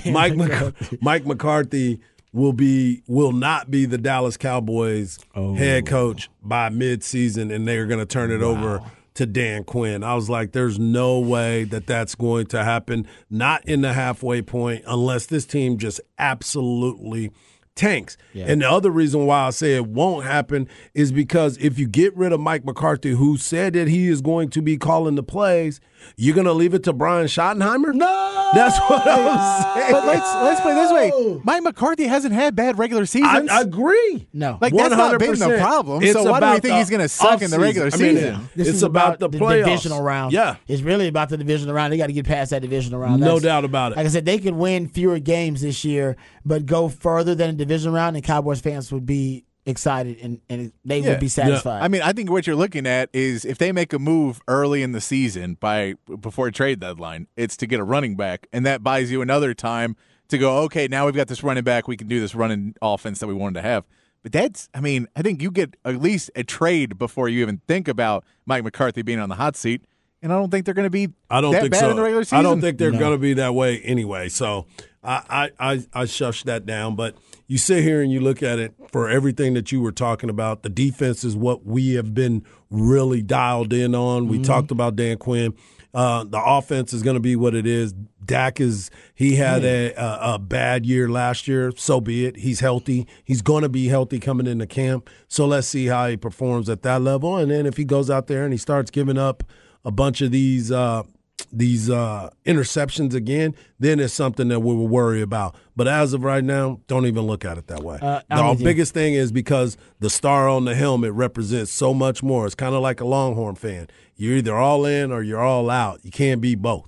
Yeah, 0.05 0.11
Mike 0.11 0.35
Mc- 0.35 0.49
McCarthy. 0.49 0.97
Mike 1.01 1.25
McCarthy 1.25 2.01
will 2.35 2.53
be 2.53 3.01
will 3.07 3.31
not 3.31 3.71
be 3.71 3.85
the 3.85 3.97
Dallas 3.97 4.37
Cowboys 4.37 5.17
Oh. 5.35 5.55
head 5.55 5.87
coach 5.87 6.29
by 6.43 6.69
midseason, 6.69 7.51
and 7.53 7.67
they're 7.67 7.85
going 7.87 7.99
to 7.99 8.05
turn 8.05 8.29
it 8.31 8.41
over 8.43 8.81
to 9.15 9.25
Dan 9.25 9.63
Quinn. 9.63 10.03
I 10.03 10.13
was 10.13 10.29
like, 10.29 10.51
there's 10.51 10.77
no 10.77 11.19
way 11.19 11.63
that 11.63 11.87
that's 11.87 12.13
going 12.15 12.47
to 12.47 12.63
happen. 12.65 13.07
Not 13.29 13.65
in 13.65 13.79
the 13.81 13.93
halfway 13.93 14.41
point, 14.41 14.83
unless 14.85 15.25
this 15.27 15.45
team 15.45 15.77
just 15.77 16.01
absolutely 16.49 17.31
tanks. 17.75 18.17
And 18.33 18.61
the 18.61 18.69
other 18.69 18.89
reason 18.89 19.25
why 19.25 19.47
I 19.47 19.49
say 19.49 19.75
it 19.75 19.85
won't 19.87 20.25
happen 20.25 20.67
is 20.93 21.11
because 21.11 21.57
if 21.57 21.77
you 21.79 21.87
get 21.87 22.15
rid 22.15 22.31
of 22.31 22.39
Mike 22.39 22.63
McCarthy, 22.65 23.11
who 23.11 23.37
said 23.37 23.73
that 23.73 23.87
he 23.87 24.07
is 24.07 24.21
going 24.21 24.49
to 24.51 24.61
be 24.61 24.77
calling 24.77 25.15
the 25.15 25.23
plays, 25.23 25.79
you're 26.17 26.35
going 26.35 26.45
to 26.45 26.53
leave 26.53 26.73
it 26.73 26.83
to 26.83 26.93
Brian 26.93 27.27
Schottenheimer? 27.27 27.93
No, 27.93 28.51
That's 28.53 28.77
what 28.89 29.07
I 29.07 29.25
was 29.25 29.73
saying. 29.75 29.91
But 29.91 30.05
let's 30.05 30.35
let's 30.35 30.61
put 30.61 30.71
it 30.71 30.75
this 30.75 30.91
way: 30.91 31.41
Mike 31.43 31.63
McCarthy 31.63 32.05
hasn't 32.05 32.33
had 32.33 32.55
bad 32.55 32.77
regular 32.77 33.05
seasons. 33.05 33.49
I 33.49 33.61
agree. 33.61 34.27
No. 34.33 34.57
Like, 34.61 34.73
that's 34.73 34.95
not 34.95 35.19
been 35.19 35.37
the 35.37 35.57
problem. 35.59 36.03
It's 36.03 36.13
So 36.13 36.23
why 36.23 36.39
do 36.39 36.45
we 36.45 36.51
about 36.51 36.61
think 36.61 36.75
he's 36.75 36.89
gonna 36.89 37.07
suck 37.07 37.41
in 37.41 37.49
the 37.49 37.57
offseason. 37.57 37.61
regular 37.61 37.87
I 37.87 37.97
mean, 37.97 38.15
season? 38.15 38.49
This 38.55 38.67
it's 38.67 38.77
is 38.77 38.83
about, 38.83 39.19
the 39.19 39.29
playoffs. 39.29 39.65
divisional 39.65 40.01
round. 40.01 40.33
Yeah. 40.33 40.55
it's 40.67 40.81
really 40.81 41.07
about 41.07 41.29
the 41.29 41.37
divisional 41.37 41.73
round. 41.75 41.91
They 41.93 41.97
got 41.97 42.07
to 42.07 42.13
get 42.13 42.25
past 42.25 42.51
that 42.51 42.61
divisional 42.61 42.99
round. 42.99 43.21
No 43.21 43.39
doubt 43.39 43.65
about 43.65 43.91
it. 43.91 43.97
Like 43.97 44.05
I 44.05 44.09
said, 44.09 44.25
they 44.25 44.37
could 44.39 44.55
win 44.55 44.87
fewer 44.87 45.19
games 45.19 45.61
this 45.61 45.83
year, 45.85 46.15
but 46.45 46.65
go 46.65 46.89
further 46.89 47.35
than 47.35 47.49
a 47.49 47.53
division 47.53 47.93
round, 47.93 48.15
and 48.15 48.23
Cowboys 48.25 48.61
fans 48.61 48.91
would 48.91 49.05
be 49.05 49.45
excited 49.65 50.17
and, 50.21 50.39
and 50.49 50.71
they 50.83 50.99
Yeah. 50.99 51.09
would 51.11 51.19
be 51.19 51.27
satisfied. 51.27 51.81
I 51.81 51.87
mean, 51.87 52.01
I 52.01 52.13
think 52.13 52.29
what 52.29 52.45
you're 52.45 52.55
looking 52.55 52.85
at 52.85 53.09
is 53.13 53.45
if 53.45 53.57
they 53.57 53.71
make 53.71 53.93
a 53.93 53.99
move 53.99 54.41
early 54.47 54.83
in 54.83 54.91
the 54.91 55.01
season 55.01 55.57
by 55.59 55.95
before 56.21 56.51
trade 56.51 56.79
deadline, 56.79 57.27
it's 57.35 57.57
to 57.57 57.67
get 57.67 57.79
a 57.79 57.83
running 57.83 58.15
back, 58.15 58.47
and 58.53 58.65
that 58.65 58.83
buys 58.83 59.11
you 59.11 59.21
another 59.21 59.53
time 59.53 59.95
to 60.29 60.37
go. 60.37 60.59
Okay, 60.63 60.87
now 60.87 61.05
we've 61.05 61.15
got 61.15 61.27
this 61.27 61.43
running 61.43 61.63
back, 61.63 61.87
we 61.87 61.97
can 61.97 62.07
do 62.07 62.19
this 62.19 62.35
running 62.35 62.75
offense 62.81 63.19
that 63.19 63.27
we 63.27 63.33
wanted 63.33 63.55
to 63.55 63.61
have. 63.61 63.85
But 64.23 64.31
that's, 64.31 64.69
I 64.73 64.81
mean, 64.81 65.07
I 65.15 65.21
think 65.21 65.41
you 65.41 65.51
get 65.51 65.75
at 65.85 66.01
least 66.01 66.31
a 66.35 66.43
trade 66.43 66.97
before 66.97 67.29
you 67.29 67.41
even 67.41 67.61
think 67.67 67.87
about 67.87 68.23
Mike 68.47 68.63
McCarthy 68.63 69.03
being 69.03 69.19
on 69.19 69.29
the 69.29 69.35
hot 69.35 69.55
seat, 69.55 69.83
and 70.23 70.33
I 70.33 70.37
don't 70.37 70.49
think 70.49 70.65
they're 70.65 70.73
going 70.73 70.87
to 70.87 70.89
be. 70.89 71.09
I 71.29 71.41
don't 71.41 71.51
that 71.51 71.61
think 71.61 71.73
bad 71.73 71.81
so. 71.81 71.89
in 71.91 71.95
the 71.95 72.01
regular 72.01 72.23
season. 72.23 72.39
I 72.39 72.41
don't 72.41 72.59
think 72.59 72.79
they're 72.79 72.89
going 72.89 73.11
to 73.11 73.19
be 73.19 73.35
that 73.35 73.53
way 73.53 73.79
anyway. 73.81 74.29
So 74.29 74.65
I, 75.05 75.51
I, 75.59 75.85
I, 75.93 76.05
shush 76.05 76.43
that 76.43 76.65
down. 76.65 76.95
But 76.95 77.15
you 77.47 77.57
sit 77.57 77.83
here 77.83 78.01
and 78.01 78.11
you 78.11 78.19
look 78.19 78.41
at 78.41 78.59
it 78.59 78.73
for 78.91 79.09
everything 79.09 79.53
that 79.53 79.71
you 79.71 79.81
were 79.81 79.91
talking 79.91 80.29
about. 80.29 80.63
The 80.63 80.69
defense 80.69 81.23
is 81.23 81.35
what 81.35 81.65
we 81.65 81.93
have 81.93 82.13
been 82.13 82.43
really 82.69 83.21
dialed 83.21 83.71
in 83.71 83.93
on. 83.93 84.27
We 84.27 84.41
talked 84.41 84.71
about 84.71 84.95
Dan 84.95 85.17
Quinn. 85.17 85.53
Uh, 85.93 86.25
the 86.25 86.41
offense 86.43 86.91
is 86.91 87.03
going 87.03 87.13
to 87.13 87.21
be 87.21 87.37
what 87.37 87.55
it 87.55 87.65
is. 87.65 87.93
Dak 88.25 88.59
is 88.59 88.91
he 89.13 89.35
had 89.37 89.63
a, 89.63 89.93
a 89.93 90.33
a 90.33 90.39
bad 90.39 90.85
year 90.85 91.07
last 91.07 91.47
year. 91.47 91.71
So 91.77 92.01
be 92.01 92.25
it. 92.25 92.35
He's 92.35 92.59
healthy. 92.59 93.07
He's 93.23 93.41
going 93.41 93.61
to 93.61 93.69
be 93.69 93.87
healthy 93.87 94.19
coming 94.19 94.45
into 94.45 94.67
camp. 94.67 95.09
So 95.29 95.45
let's 95.45 95.67
see 95.67 95.85
how 95.85 96.09
he 96.09 96.17
performs 96.17 96.69
at 96.69 96.81
that 96.81 97.01
level. 97.01 97.37
And 97.37 97.49
then 97.49 97.65
if 97.65 97.77
he 97.77 97.85
goes 97.85 98.09
out 98.09 98.27
there 98.27 98.43
and 98.43 98.51
he 98.51 98.57
starts 98.57 98.91
giving 98.91 99.17
up 99.17 99.43
a 99.85 99.91
bunch 99.91 100.19
of 100.21 100.31
these 100.31 100.69
uh, 100.69 101.03
these 101.51 101.89
uh, 101.89 102.29
interceptions 102.45 103.13
again, 103.13 103.55
then 103.79 103.99
it's 103.99 104.13
something 104.13 104.47
that 104.47 104.61
we 104.61 104.73
will 104.73 104.87
worry 104.87 105.21
about. 105.21 105.55
But 105.75 105.87
as 105.87 106.13
of 106.13 106.23
right 106.23 106.43
now, 106.43 106.79
don't 106.87 107.05
even 107.05 107.23
look 107.23 107.43
at 107.45 107.57
it 107.57 107.67
that 107.67 107.83
way. 107.83 107.99
Uh, 108.01 108.21
the 108.29 108.49
with 108.51 108.63
biggest 108.63 108.93
thing 108.93 109.13
is 109.13 109.31
because 109.31 109.77
the 109.99 110.09
star 110.09 110.47
on 110.47 110.65
the 110.65 110.75
helmet 110.75 111.11
represents 111.13 111.71
so 111.71 111.93
much 111.93 112.23
more. 112.23 112.45
It's 112.45 112.55
kind 112.55 112.73
of 112.73 112.81
like 112.81 113.01
a 113.01 113.05
Longhorn 113.05 113.55
fan. 113.55 113.87
You're 114.15 114.37
either 114.37 114.55
all 114.55 114.85
in 114.85 115.11
or 115.11 115.21
you're 115.21 115.41
all 115.41 115.69
out. 115.69 115.99
You 116.03 116.11
can't 116.11 116.39
be 116.41 116.55
both. 116.55 116.87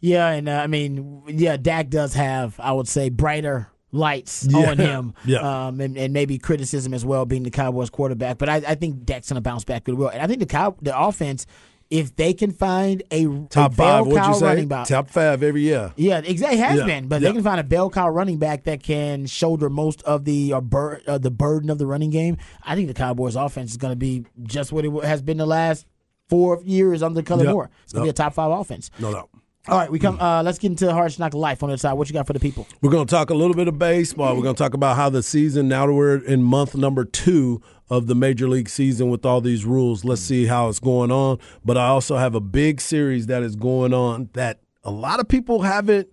yeah, 0.00 0.28
and 0.30 0.48
uh, 0.48 0.52
I 0.62 0.66
mean, 0.68 1.22
yeah, 1.26 1.56
Dak 1.56 1.88
does 1.88 2.14
have, 2.14 2.58
I 2.60 2.72
would 2.72 2.88
say, 2.88 3.08
brighter 3.08 3.68
lights 3.90 4.46
Yeah. 4.48 4.70
on 4.70 4.78
him, 4.78 5.14
Yeah. 5.24 5.66
um, 5.66 5.80
and, 5.80 5.96
and 5.98 6.12
maybe 6.12 6.38
criticism 6.38 6.94
as 6.94 7.04
well, 7.04 7.26
being 7.26 7.42
the 7.42 7.50
Cowboys 7.50 7.90
quarterback. 7.90 8.38
But 8.38 8.48
I, 8.48 8.56
I 8.56 8.74
think 8.76 9.04
Dak's 9.04 9.28
going 9.28 9.34
to 9.36 9.40
bounce 9.42 9.64
back 9.64 9.84
good 9.84 9.96
will, 9.96 10.08
and 10.08 10.22
I 10.22 10.26
think 10.28 10.38
the 10.38 10.46
cow, 10.46 10.76
the 10.80 10.98
offense, 10.98 11.46
if 11.92 12.16
they 12.16 12.32
can 12.32 12.50
find 12.50 13.02
a 13.10 13.26
Top 13.50 13.72
a 13.72 13.74
five, 13.76 14.06
what'd 14.06 14.26
you 14.26 14.34
say? 14.34 14.64
back, 14.64 14.88
Top 14.88 15.10
five 15.10 15.42
every 15.42 15.60
year. 15.60 15.92
Yeah, 15.96 16.18
exactly. 16.24 16.58
Has 16.58 16.78
Yeah, 16.78 16.86
been, 16.86 17.06
but 17.06 17.20
yeah. 17.20 17.28
they 17.28 17.34
can 17.34 17.42
find 17.44 17.60
a 17.60 17.64
bell 17.64 17.90
cow 17.90 18.08
running 18.08 18.38
back 18.38 18.64
that 18.64 18.82
can 18.82 19.26
shoulder 19.26 19.68
most 19.68 20.02
of 20.04 20.24
the 20.24 20.54
uh, 20.54 20.60
bur- 20.62 21.02
uh, 21.06 21.18
the 21.18 21.30
burden 21.30 21.68
of 21.68 21.76
the 21.78 21.86
running 21.86 22.10
game. 22.10 22.38
I 22.64 22.74
think 22.74 22.88
the 22.88 22.94
Cowboys' 22.94 23.36
offense 23.36 23.72
is 23.72 23.76
going 23.76 23.92
to 23.92 23.96
be 23.96 24.24
just 24.44 24.72
what 24.72 24.84
it 24.86 24.92
has 25.04 25.20
been 25.20 25.36
the 25.36 25.46
last 25.46 25.86
four 26.30 26.60
years 26.64 27.02
under 27.02 27.20
Kellen 27.22 27.44
Yep. 27.44 27.52
Moore. 27.52 27.70
It's 27.84 27.92
going 27.92 28.04
to 28.04 28.06
Yep. 28.06 28.14
be 28.16 28.20
a 28.22 28.24
top 28.24 28.32
five 28.34 28.50
offense. 28.58 28.90
No 28.98 29.12
doubt. 29.12 29.28
All 29.68 29.78
right, 29.78 29.92
we 29.92 30.00
come. 30.00 30.18
Uh, 30.20 30.42
let's 30.42 30.58
get 30.58 30.72
into 30.72 30.86
the 30.86 30.92
hard 30.94 31.16
knock 31.20 31.34
life 31.34 31.62
on 31.62 31.70
the 31.70 31.78
side. 31.78 31.92
What 31.92 32.08
you 32.08 32.14
got 32.14 32.26
for 32.26 32.32
the 32.32 32.40
people? 32.40 32.66
We're 32.80 32.90
going 32.90 33.06
to 33.06 33.10
talk 33.10 33.30
a 33.30 33.34
little 33.34 33.54
bit 33.54 33.68
of 33.68 33.78
baseball. 33.78 34.34
We're 34.34 34.42
going 34.42 34.56
to 34.56 34.58
talk 34.58 34.74
about 34.74 34.96
how 34.96 35.08
the 35.08 35.22
season, 35.22 35.68
now 35.68 35.86
that 35.86 35.92
we're 35.92 36.16
in 36.16 36.42
month 36.42 36.74
number 36.74 37.04
two 37.04 37.60
of 37.92 38.06
the 38.06 38.14
Major 38.14 38.48
League 38.48 38.70
season 38.70 39.10
with 39.10 39.26
all 39.26 39.42
these 39.42 39.66
rules, 39.66 40.02
let's 40.02 40.22
see 40.22 40.46
how 40.46 40.70
it's 40.70 40.80
going 40.80 41.12
on. 41.12 41.38
But 41.62 41.76
I 41.76 41.88
also 41.88 42.16
have 42.16 42.34
a 42.34 42.40
big 42.40 42.80
series 42.80 43.26
that 43.26 43.42
is 43.42 43.54
going 43.54 43.92
on 43.92 44.30
that 44.32 44.60
a 44.82 44.90
lot 44.90 45.20
of 45.20 45.28
people 45.28 45.60
haven't 45.60 46.08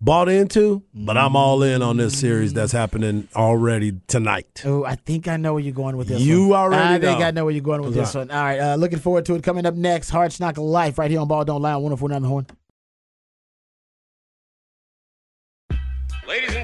bought 0.00 0.28
into, 0.28 0.84
but 0.94 1.18
I'm 1.18 1.34
all 1.34 1.64
in 1.64 1.82
on 1.82 1.96
this 1.96 2.16
series 2.16 2.52
that's 2.52 2.70
happening 2.70 3.26
already 3.34 3.98
tonight. 4.06 4.62
Oh, 4.64 4.84
I 4.84 4.94
think 4.94 5.26
I 5.26 5.36
know 5.36 5.54
where 5.54 5.62
you're 5.64 5.74
going 5.74 5.96
with 5.96 6.06
this. 6.06 6.20
You 6.20 6.48
one. 6.48 6.60
already 6.60 6.94
I 6.94 6.98
think. 7.00 7.24
I 7.24 7.32
know 7.32 7.44
where 7.44 7.52
you're 7.52 7.60
going 7.60 7.82
with 7.82 7.96
What's 7.96 8.12
this 8.12 8.14
one. 8.14 8.30
All 8.30 8.44
right, 8.44 8.60
uh, 8.60 8.76
looking 8.76 9.00
forward 9.00 9.26
to 9.26 9.34
it. 9.34 9.42
Coming 9.42 9.66
up 9.66 9.74
next, 9.74 10.10
hard 10.10 10.38
knock 10.38 10.58
life 10.58 10.96
right 10.96 11.10
here 11.10 11.18
on 11.18 11.26
Ball 11.26 11.44
Don't 11.44 11.60
Lie 11.60 11.72
on 11.72 11.82
104.9 11.82 12.20
The 12.20 12.28
Horn. 12.28 12.46
Ladies 16.28 16.54
and 16.54 16.63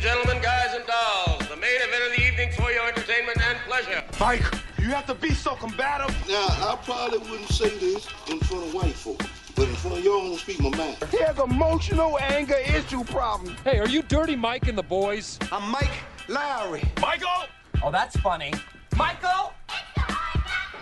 Mike, 4.30 4.54
you 4.78 4.90
have 4.90 5.06
to 5.06 5.14
be 5.16 5.30
so 5.30 5.56
combative. 5.56 6.14
Now, 6.28 6.46
I 6.46 6.78
probably 6.84 7.18
wouldn't 7.18 7.48
say 7.48 7.68
this 7.78 8.06
in 8.28 8.38
front 8.38 8.64
of 8.64 8.74
white 8.74 8.94
folk, 8.94 9.20
but 9.56 9.68
in 9.68 9.74
front 9.74 9.98
of 9.98 10.04
y'all, 10.04 10.20
I'm 10.20 10.26
gonna 10.26 10.38
speak 10.38 10.60
my 10.60 10.70
mind. 10.70 10.98
He 11.10 11.18
has 11.18 11.36
emotional 11.36 12.16
anger 12.20 12.54
issue 12.54 13.02
problem. 13.02 13.56
Hey, 13.64 13.80
are 13.80 13.88
you 13.88 14.02
Dirty 14.02 14.36
Mike 14.36 14.68
and 14.68 14.78
the 14.78 14.84
boys? 14.84 15.36
I'm 15.50 15.68
Mike 15.68 15.90
Lowry. 16.28 16.84
Michael! 17.00 17.48
Oh, 17.82 17.90
that's 17.90 18.16
funny. 18.18 18.52
Michael? 18.96 19.52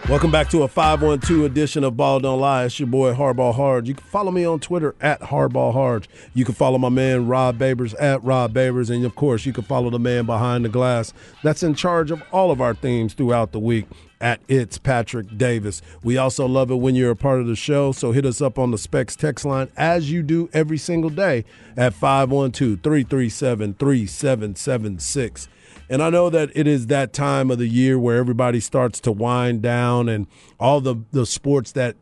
Welcome 0.06 0.30
back 0.30 0.48
to 0.50 0.62
a 0.62 0.68
512 0.68 1.44
edition 1.44 1.84
of 1.84 1.94
Ball 1.94 2.20
Don't 2.20 2.40
Lie. 2.40 2.64
It's 2.64 2.80
your 2.80 2.86
boy 2.86 3.12
Hardball 3.12 3.54
Harge. 3.54 3.88
You 3.88 3.94
can 3.94 4.06
follow 4.06 4.30
me 4.30 4.42
on 4.42 4.58
Twitter 4.58 4.94
at 5.02 5.20
Hardball 5.20 5.74
Harge. 5.74 6.08
You 6.32 6.46
can 6.46 6.54
follow 6.54 6.78
my 6.78 6.88
man 6.88 7.26
Rod 7.26 7.58
Babers 7.58 7.94
at 8.00 8.24
Rod 8.24 8.54
Babers. 8.54 8.88
And 8.88 9.04
of 9.04 9.14
course, 9.16 9.44
you 9.44 9.52
can 9.52 9.64
follow 9.64 9.90
the 9.90 9.98
man 9.98 10.24
behind 10.24 10.64
the 10.64 10.70
glass 10.70 11.12
that's 11.42 11.62
in 11.62 11.74
charge 11.74 12.10
of 12.10 12.22
all 12.32 12.50
of 12.50 12.62
our 12.62 12.72
themes 12.72 13.12
throughout 13.12 13.52
the 13.52 13.58
week 13.58 13.84
at 14.18 14.40
It's 14.48 14.78
Patrick 14.78 15.36
Davis. 15.36 15.82
We 16.02 16.16
also 16.16 16.46
love 16.46 16.70
it 16.70 16.76
when 16.76 16.94
you're 16.94 17.10
a 17.10 17.16
part 17.16 17.40
of 17.40 17.46
the 17.46 17.56
show. 17.56 17.92
So 17.92 18.12
hit 18.12 18.24
us 18.24 18.40
up 18.40 18.58
on 18.58 18.70
the 18.70 18.78
Specs 18.78 19.14
text 19.14 19.44
line 19.44 19.68
as 19.76 20.10
you 20.10 20.22
do 20.22 20.48
every 20.54 20.78
single 20.78 21.10
day 21.10 21.44
at 21.76 21.92
512 21.92 22.80
337 22.82 23.74
3776. 23.74 25.48
And 25.88 26.02
I 26.02 26.10
know 26.10 26.30
that 26.30 26.50
it 26.54 26.66
is 26.66 26.88
that 26.88 27.12
time 27.12 27.50
of 27.50 27.58
the 27.58 27.68
year 27.68 27.98
where 27.98 28.18
everybody 28.18 28.60
starts 28.60 29.00
to 29.00 29.12
wind 29.12 29.62
down 29.62 30.08
and 30.08 30.26
all 30.60 30.80
the, 30.80 30.96
the 31.12 31.26
sports 31.26 31.72
that 31.72 31.96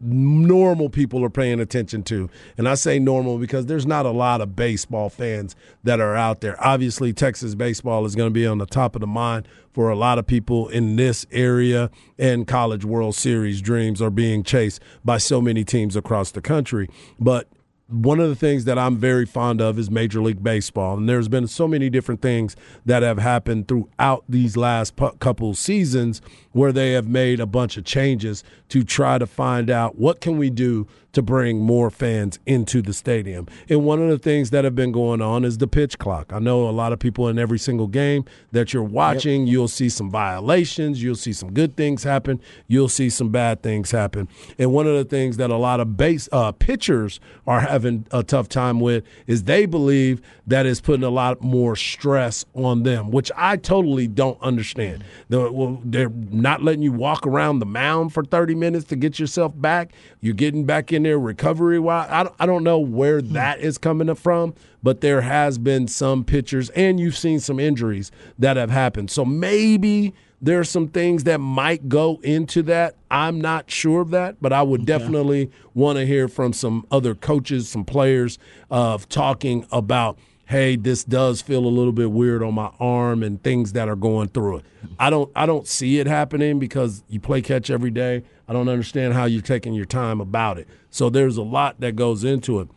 normal 0.00 0.88
people 0.88 1.24
are 1.24 1.30
paying 1.30 1.60
attention 1.60 2.02
to. 2.02 2.30
And 2.56 2.68
I 2.68 2.74
say 2.74 2.98
normal 2.98 3.38
because 3.38 3.66
there's 3.66 3.86
not 3.86 4.06
a 4.06 4.10
lot 4.10 4.40
of 4.40 4.56
baseball 4.56 5.10
fans 5.10 5.54
that 5.84 6.00
are 6.00 6.16
out 6.16 6.40
there. 6.40 6.56
Obviously, 6.64 7.12
Texas 7.12 7.54
baseball 7.54 8.04
is 8.06 8.16
going 8.16 8.30
to 8.30 8.34
be 8.34 8.46
on 8.46 8.58
the 8.58 8.66
top 8.66 8.96
of 8.96 9.00
the 9.00 9.06
mind 9.06 9.46
for 9.72 9.90
a 9.90 9.96
lot 9.96 10.18
of 10.18 10.26
people 10.26 10.68
in 10.68 10.96
this 10.96 11.26
area, 11.30 11.90
and 12.18 12.46
College 12.46 12.84
World 12.84 13.14
Series 13.14 13.60
dreams 13.60 14.02
are 14.02 14.10
being 14.10 14.42
chased 14.42 14.80
by 15.04 15.18
so 15.18 15.40
many 15.40 15.64
teams 15.64 15.94
across 15.94 16.32
the 16.32 16.40
country. 16.40 16.88
But 17.20 17.46
one 17.90 18.20
of 18.20 18.28
the 18.28 18.36
things 18.36 18.64
that 18.66 18.78
I'm 18.78 18.96
very 18.96 19.26
fond 19.26 19.60
of 19.60 19.78
is 19.78 19.90
Major 19.90 20.22
League 20.22 20.42
Baseball. 20.42 20.96
And 20.96 21.08
there's 21.08 21.28
been 21.28 21.46
so 21.48 21.66
many 21.66 21.90
different 21.90 22.22
things 22.22 22.56
that 22.86 23.02
have 23.02 23.18
happened 23.18 23.68
throughout 23.68 24.24
these 24.28 24.56
last 24.56 24.94
couple 25.18 25.54
seasons 25.54 26.22
where 26.52 26.72
they 26.72 26.92
have 26.92 27.08
made 27.08 27.40
a 27.40 27.46
bunch 27.46 27.76
of 27.76 27.84
changes 27.84 28.44
to 28.70 28.84
try 28.84 29.18
to 29.18 29.26
find 29.26 29.68
out 29.70 29.98
what 29.98 30.20
can 30.20 30.38
we 30.38 30.50
do 30.50 30.86
to 31.12 31.22
bring 31.22 31.58
more 31.58 31.90
fans 31.90 32.38
into 32.46 32.82
the 32.82 32.92
stadium. 32.92 33.46
And 33.68 33.84
one 33.84 34.00
of 34.00 34.08
the 34.08 34.18
things 34.18 34.50
that 34.50 34.64
have 34.64 34.74
been 34.74 34.92
going 34.92 35.20
on 35.20 35.44
is 35.44 35.58
the 35.58 35.66
pitch 35.66 35.98
clock. 35.98 36.32
I 36.32 36.38
know 36.38 36.68
a 36.68 36.70
lot 36.70 36.92
of 36.92 36.98
people 36.98 37.28
in 37.28 37.38
every 37.38 37.58
single 37.58 37.88
game 37.88 38.24
that 38.52 38.72
you're 38.72 38.82
watching, 38.82 39.46
you'll 39.46 39.68
see 39.68 39.88
some 39.88 40.10
violations, 40.10 41.02
you'll 41.02 41.16
see 41.16 41.32
some 41.32 41.52
good 41.52 41.76
things 41.76 42.04
happen, 42.04 42.40
you'll 42.68 42.88
see 42.88 43.10
some 43.10 43.30
bad 43.30 43.62
things 43.62 43.90
happen. 43.90 44.28
And 44.58 44.72
one 44.72 44.86
of 44.86 44.94
the 44.94 45.04
things 45.04 45.36
that 45.38 45.50
a 45.50 45.56
lot 45.56 45.80
of 45.80 45.96
base 45.96 46.28
uh, 46.32 46.52
pitchers 46.52 47.18
are 47.46 47.60
having 47.60 48.06
a 48.12 48.22
tough 48.22 48.48
time 48.48 48.80
with 48.80 49.04
is 49.26 49.44
they 49.44 49.66
believe 49.66 50.22
that 50.46 50.66
it's 50.66 50.80
putting 50.80 51.04
a 51.04 51.10
lot 51.10 51.42
more 51.42 51.74
stress 51.74 52.44
on 52.54 52.84
them, 52.84 53.10
which 53.10 53.32
I 53.36 53.56
totally 53.56 54.06
don't 54.06 54.40
understand. 54.40 55.04
They're, 55.28 55.50
well, 55.50 55.80
they're 55.84 56.08
not 56.08 56.62
letting 56.62 56.82
you 56.82 56.92
walk 56.92 57.26
around 57.26 57.58
the 57.58 57.66
mound 57.66 58.12
for 58.12 58.24
30 58.24 58.54
minutes 58.60 58.84
to 58.86 58.96
get 58.96 59.18
yourself 59.18 59.52
back. 59.56 59.92
You're 60.20 60.34
getting 60.34 60.64
back 60.64 60.92
in 60.92 61.02
there 61.02 61.18
recovery 61.18 61.78
wise. 61.78 62.08
I 62.10 62.22
don't, 62.22 62.34
I 62.38 62.46
don't 62.46 62.62
know 62.62 62.78
where 62.78 63.20
hmm. 63.20 63.32
that 63.32 63.60
is 63.60 63.78
coming 63.78 64.14
from, 64.14 64.54
but 64.82 65.00
there 65.00 65.22
has 65.22 65.58
been 65.58 65.88
some 65.88 66.24
pitchers, 66.24 66.70
and 66.70 67.00
you've 67.00 67.16
seen 67.16 67.40
some 67.40 67.58
injuries 67.58 68.12
that 68.38 68.56
have 68.56 68.70
happened. 68.70 69.10
So 69.10 69.24
maybe 69.24 70.14
there 70.42 70.58
are 70.58 70.64
some 70.64 70.88
things 70.88 71.24
that 71.24 71.38
might 71.38 71.88
go 71.88 72.18
into 72.22 72.62
that. 72.62 72.94
I'm 73.10 73.40
not 73.40 73.70
sure 73.70 74.00
of 74.00 74.10
that, 74.10 74.36
but 74.40 74.52
I 74.52 74.62
would 74.62 74.86
definitely 74.86 75.50
want 75.74 75.98
to 75.98 76.06
hear 76.06 76.28
from 76.28 76.52
some 76.52 76.86
other 76.90 77.14
coaches, 77.14 77.68
some 77.68 77.84
players 77.84 78.38
of 78.70 79.08
talking 79.08 79.66
about 79.70 80.18
hey, 80.50 80.74
this 80.74 81.04
does 81.04 81.40
feel 81.40 81.64
a 81.64 81.68
little 81.68 81.92
bit 81.92 82.10
weird 82.10 82.42
on 82.42 82.52
my 82.52 82.72
arm 82.80 83.22
and 83.22 83.40
things 83.40 83.72
that 83.72 83.88
are 83.88 83.94
going 83.94 84.26
through 84.26 84.56
it. 84.56 84.64
I 84.98 85.08
don't 85.08 85.30
I 85.36 85.46
don't 85.46 85.66
see 85.66 86.00
it 86.00 86.08
happening 86.08 86.58
because 86.58 87.04
you 87.08 87.20
play 87.20 87.40
catch 87.40 87.70
every 87.70 87.92
day. 87.92 88.24
I 88.50 88.52
don't 88.52 88.68
understand 88.68 89.14
how 89.14 89.26
you're 89.26 89.42
taking 89.42 89.74
your 89.74 89.84
time 89.84 90.20
about 90.20 90.58
it. 90.58 90.66
So 90.90 91.08
there's 91.08 91.36
a 91.36 91.42
lot 91.42 91.78
that 91.78 91.94
goes 91.94 92.24
into 92.24 92.58
it. 92.58 92.68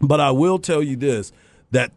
But 0.00 0.20
I 0.20 0.30
will 0.30 0.58
tell 0.58 0.82
you 0.82 0.96
this 0.96 1.32
that 1.70 1.92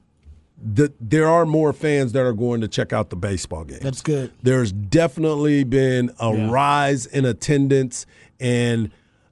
the, 0.61 0.91
there 0.99 1.29
are 1.29 1.45
more 1.45 1.71
fans 1.71 2.11
that 2.11 2.25
are 2.25 2.33
going 2.33 2.59
to 2.59 2.67
check 2.67 2.91
out 2.91 3.09
the 3.11 3.15
baseball 3.15 3.63
game. 3.63 3.79
That's 3.81 4.01
good. 4.01 4.33
There's 4.43 4.73
definitely 4.73 5.63
been 5.63 6.11
a 6.19 6.35
Yeah. 6.35 6.51
rise 6.51 7.05
in 7.05 7.23
attendance. 7.23 8.05
And 8.41 8.91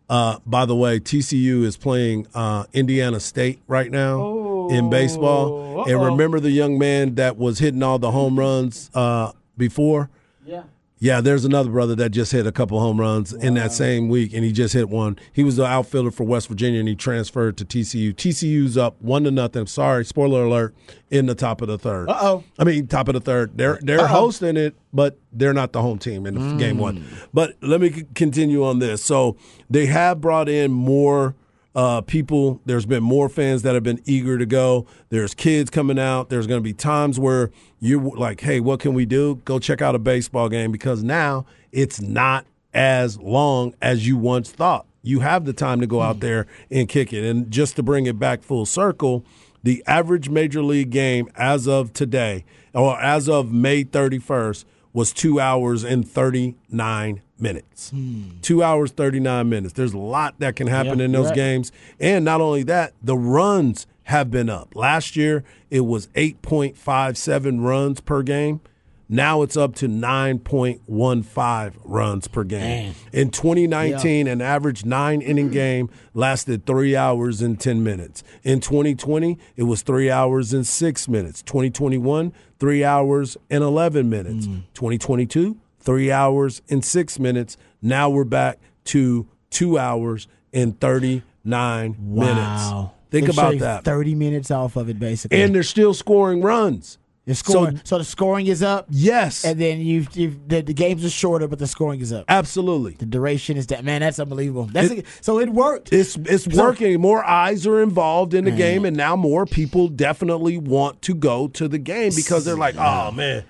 uh, 0.10 0.40
by 0.46 0.66
the 0.66 0.78
way, 0.78 1.02
TCU 1.02 1.64
is 1.64 1.76
playing 1.76 2.28
uh, 2.34 2.64
Indiana 2.72 3.20
State 3.20 3.60
right 3.68 3.92
now 3.92 4.70
in 4.70 4.90
baseball. 4.90 5.84
And 5.90 6.02
remember 6.02 6.40
the 6.40 6.52
young 6.52 6.78
man 6.80 7.16
that 7.16 7.36
was 7.36 7.60
hitting 7.60 7.84
all 7.84 8.00
the 8.00 8.12
home 8.12 8.40
runs 8.40 8.90
uh, 8.94 9.34
before? 9.58 10.10
Yeah. 10.46 10.64
Yeah, 11.04 11.20
there's 11.20 11.44
another 11.44 11.70
brother 11.70 11.96
that 11.96 12.12
just 12.12 12.32
hit 12.32 12.48
a 12.48 12.52
couple 12.54 12.80
home 12.80 12.98
runs 12.98 13.34
in 13.34 13.56
that 13.56 13.74
same 13.74 14.08
week, 14.08 14.32
and 14.34 14.42
he 14.46 14.54
just 14.54 14.74
hit 14.74 14.88
one. 14.88 15.20
He 15.34 15.44
was 15.44 15.58
the 15.58 15.66
outfielder 15.66 16.12
for 16.12 16.24
West 16.24 16.48
Virginia, 16.48 16.80
and 16.80 16.88
he 16.88 16.96
transferred 16.96 17.58
to 17.58 17.66
TCU. 17.66 18.14
TCU's 18.16 18.78
up 18.78 18.96
one 19.02 19.26
to 19.26 19.32
nothing. 19.32 19.68
Sorry, 19.68 20.06
spoiler 20.06 20.46
alert. 20.46 20.74
In 21.12 21.26
the 21.26 21.36
top 21.36 21.62
of 21.62 21.68
the 21.68 21.78
third. 21.78 22.10
Uh 22.10 22.18
oh. 22.22 22.44
I 22.58 22.64
mean, 22.64 22.88
top 22.88 23.10
of 23.10 23.16
the 23.16 23.20
third. 23.20 23.58
They're 23.58 23.80
they're 23.82 24.00
Uh-oh. 24.00 24.08
hosting 24.08 24.56
it, 24.56 24.76
but 24.94 25.20
they're 25.34 25.54
not 25.54 25.74
the 25.74 25.82
home 25.82 26.00
team 26.00 26.26
in 26.26 26.36
the 26.36 26.56
game 26.56 26.78
one. 26.78 27.06
But 27.34 27.56
let 27.62 27.82
me 27.82 28.06
continue 28.16 28.64
on 28.66 28.80
this. 28.80 29.04
So 29.04 29.36
they 29.70 29.88
have 29.88 30.22
brought 30.22 30.48
in 30.48 30.72
more 30.72 31.36
uh, 31.76 32.02
people. 32.02 32.62
There's 32.66 32.86
been 32.86 33.04
more 33.04 33.30
fans 33.30 33.62
that 33.64 33.74
have 33.74 33.84
been 33.84 34.02
eager 34.06 34.38
to 34.38 34.46
go. 34.46 34.86
There's 35.10 35.34
kids 35.34 35.70
coming 35.70 36.00
out. 36.00 36.30
There's 36.30 36.48
going 36.48 36.60
to 36.60 36.64
be 36.64 36.74
times 36.74 37.20
where 37.20 37.52
you're 37.80 38.02
like, 38.02 38.42
hey, 38.42 38.60
what 38.60 38.80
can 38.80 38.94
we 38.94 39.06
do? 39.06 39.42
Go 39.46 39.60
check 39.60 39.82
out 39.82 39.96
a 39.96 40.00
baseball 40.00 40.50
game 40.50 40.72
because 40.72 41.04
now 41.04 41.46
it's 41.72 42.02
not 42.02 42.46
as 42.74 43.20
long 43.20 43.74
as 43.82 44.08
you 44.08 44.18
once 44.18 44.52
thought. 44.52 44.86
You 45.02 45.20
have 45.20 45.46
the 45.46 45.54
time 45.54 45.82
to 45.82 45.88
go 45.88 46.02
out 46.02 46.22
there 46.22 46.48
and 46.72 46.88
kick 46.88 47.12
it. 47.12 47.26
And 47.26 47.52
just 47.52 47.76
to 47.76 47.84
bring 47.84 48.06
it 48.06 48.18
back 48.18 48.42
full 48.42 48.66
circle, 48.66 49.26
the 49.62 49.84
average 49.86 50.30
major 50.30 50.62
league 50.62 50.92
game 50.92 51.30
as 51.36 51.68
of 51.68 51.94
today, 51.94 52.46
or 52.74 53.00
as 53.00 53.28
of 53.28 53.52
May 53.52 53.84
31st, 53.84 54.66
was 54.94 55.12
two 55.12 55.40
hours 55.40 55.84
and 55.84 56.08
39 56.08 57.22
minutes. 57.40 57.90
Hmm. 57.90 58.40
Two 58.42 58.64
hours, 58.64 58.92
39 58.92 59.50
minutes. 59.50 59.74
There's 59.74 59.94
a 59.94 59.98
lot 59.98 60.36
that 60.40 60.56
can 60.56 60.68
happen 60.68 61.00
Yeah, 61.00 61.06
in 61.06 61.12
those 61.12 61.28
right. 61.28 61.36
games. 61.36 61.72
And 62.00 62.24
not 62.26 62.42
only 62.42 62.64
that, 62.64 62.94
the 63.02 63.18
runs 63.18 63.88
have 64.04 64.30
been 64.32 64.50
up. 64.50 64.76
Last 64.76 65.16
year, 65.16 65.44
it 65.70 65.82
was 65.82 66.08
8.57 66.08 67.64
runs 67.64 68.00
per 68.02 68.22
game. 68.24 68.62
Now 69.10 69.42
it's 69.44 69.58
up 69.58 69.76
to 69.76 69.88
9.15 69.88 71.74
runs 71.84 72.28
per 72.28 72.44
game. 72.44 72.96
In 73.12 73.30
2019, 73.30 74.28
an 74.28 74.42
average 74.42 74.86
nine 74.86 75.22
inning 75.22 75.48
mm-hmm. 75.48 75.54
game 75.54 75.90
lasted 76.14 76.66
three 76.66 76.96
hours 76.96 77.42
and 77.42 77.60
10 77.60 77.84
minutes. 77.84 78.24
In 78.44 78.60
2020, 78.60 79.38
it 79.56 79.64
was 79.64 79.82
three 79.84 80.10
hours 80.10 80.54
and 80.54 80.66
six 80.66 81.08
minutes. 81.08 81.44
2021, 81.44 82.34
three 82.60 82.84
hours 82.84 83.38
and 83.52 83.64
11 83.64 84.10
minutes. 84.10 84.48
Mm. 84.48 84.64
2022, 84.74 85.58
three 85.84 86.12
hours 86.12 86.62
and 86.70 86.84
six 86.84 87.20
minutes. 87.20 87.58
Now 87.82 88.10
we're 88.10 88.24
back 88.24 88.60
to 88.86 89.28
two 89.50 89.78
hours 89.78 90.28
and 90.54 90.80
39 90.80 91.96
Wow. 92.00 92.26
minutes. 92.26 92.94
Think 93.12 93.28
They 93.28 93.32
about 93.32 93.60
that. 93.60 93.84
Thirty 93.84 94.16
minutes 94.16 94.50
off 94.50 94.76
of 94.76 94.90
it, 94.90 94.98
basically. 95.00 95.40
And 95.42 95.54
they're 95.54 95.62
still 95.62 95.94
scoring 95.94 96.42
runs. 96.42 96.98
You're 97.26 97.36
scoring. 97.36 97.78
So- 97.78 97.82
So, 97.86 97.98
the 98.00 98.04
scoring 98.04 98.48
is 98.48 98.64
up. 98.64 98.88
Yes. 98.90 99.46
And 99.46 99.62
then 99.62 99.80
you, 99.80 100.08
you 100.14 100.36
the, 100.48 100.62
the 100.62 100.74
games 100.74 101.06
are 101.06 101.10
shorter, 101.12 101.48
but 101.48 101.60
the 101.60 101.68
scoring 101.68 102.02
is 102.02 102.12
up. 102.12 102.26
Absolutely. 102.28 102.94
The 102.94 103.06
duration 103.06 103.56
is 103.56 103.68
that 103.68 103.86
man. 103.86 104.02
That's 104.02 104.18
unbelievable. 104.20 104.66
That's 104.66 104.90
It- 104.92 105.06
so 105.22 105.40
it 105.40 105.50
worked. 105.50 105.94
It's 105.94 106.18
it's 106.26 106.46
So- 106.54 106.62
working. 106.64 107.00
More 107.00 107.24
eyes 107.24 107.68
are 107.68 107.82
involved 107.84 108.34
in 108.34 108.46
the 108.46 108.52
game, 108.52 108.84
and 108.84 108.98
now 108.98 109.16
more 109.16 109.46
people 109.46 109.90
definitely 109.90 110.58
want 110.58 111.02
to 111.04 111.14
go 111.14 111.48
to 111.50 111.68
the 111.68 111.78
game 111.78 112.12
because 112.16 112.46
they're 112.46 112.58
like, 112.58 112.76
"Oh 112.80 113.12
man, 113.12 113.44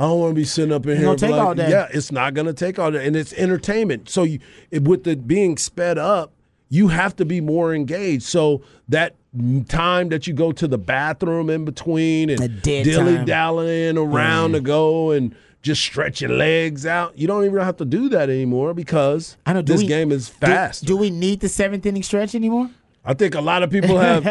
I 0.00 0.04
don't 0.04 0.18
want 0.18 0.30
to 0.30 0.34
be 0.34 0.44
sitting 0.44 0.72
up 0.72 0.86
in 0.86 0.96
here." 0.96 1.04
gonna 1.06 1.18
take 1.18 1.30
like, 1.30 1.40
all 1.40 1.54
day. 1.54 1.70
Yeah, 1.70 1.88
it's 1.92 2.10
not 2.10 2.34
going 2.34 2.46
to 2.46 2.54
take 2.54 2.78
all 2.78 2.90
day, 2.90 3.06
and 3.06 3.14
it's 3.14 3.32
entertainment. 3.34 4.08
So 4.08 4.22
you, 4.22 4.40
it, 4.70 4.82
with 4.84 5.06
it 5.06 5.28
being 5.28 5.56
sped 5.58 5.98
up, 5.98 6.32
you 6.70 6.88
have 6.88 7.14
to 7.16 7.24
be 7.24 7.40
more 7.40 7.74
engaged. 7.74 8.22
So 8.22 8.62
that 8.88 9.16
time 9.68 10.08
that 10.08 10.26
you 10.26 10.32
go 10.32 10.52
to 10.52 10.66
the 10.66 10.78
bathroom 10.78 11.50
in 11.50 11.64
between 11.64 12.30
and 12.30 12.62
dilly 12.62 13.24
dallying 13.24 13.96
around 13.96 14.52
to 14.52 14.60
mm. 14.60 14.64
go 14.64 15.10
and 15.10 15.34
just 15.62 15.82
stretch 15.82 16.20
your 16.20 16.30
legs 16.30 16.86
out, 16.86 17.18
you 17.18 17.26
don't 17.26 17.44
even 17.44 17.60
have 17.60 17.76
to 17.76 17.84
do 17.84 18.08
that 18.08 18.30
anymore 18.30 18.72
because 18.72 19.36
I 19.44 19.52
know. 19.52 19.62
do 19.62 19.72
this 19.72 19.82
we- 19.82 19.88
game 19.88 20.10
is 20.10 20.30
do- 20.30 20.46
fast. 20.46 20.86
Do, 20.86 20.96
we 20.96 21.10
need 21.10 21.40
the 21.40 21.48
seventh 21.48 21.84
inning 21.84 22.02
stretch 22.02 22.34
anymore? 22.34 22.70
I 23.02 23.14
think 23.14 23.34
a 23.34 23.40
lot 23.40 23.62
of 23.62 23.70
people 23.70 23.96
have 23.98 24.24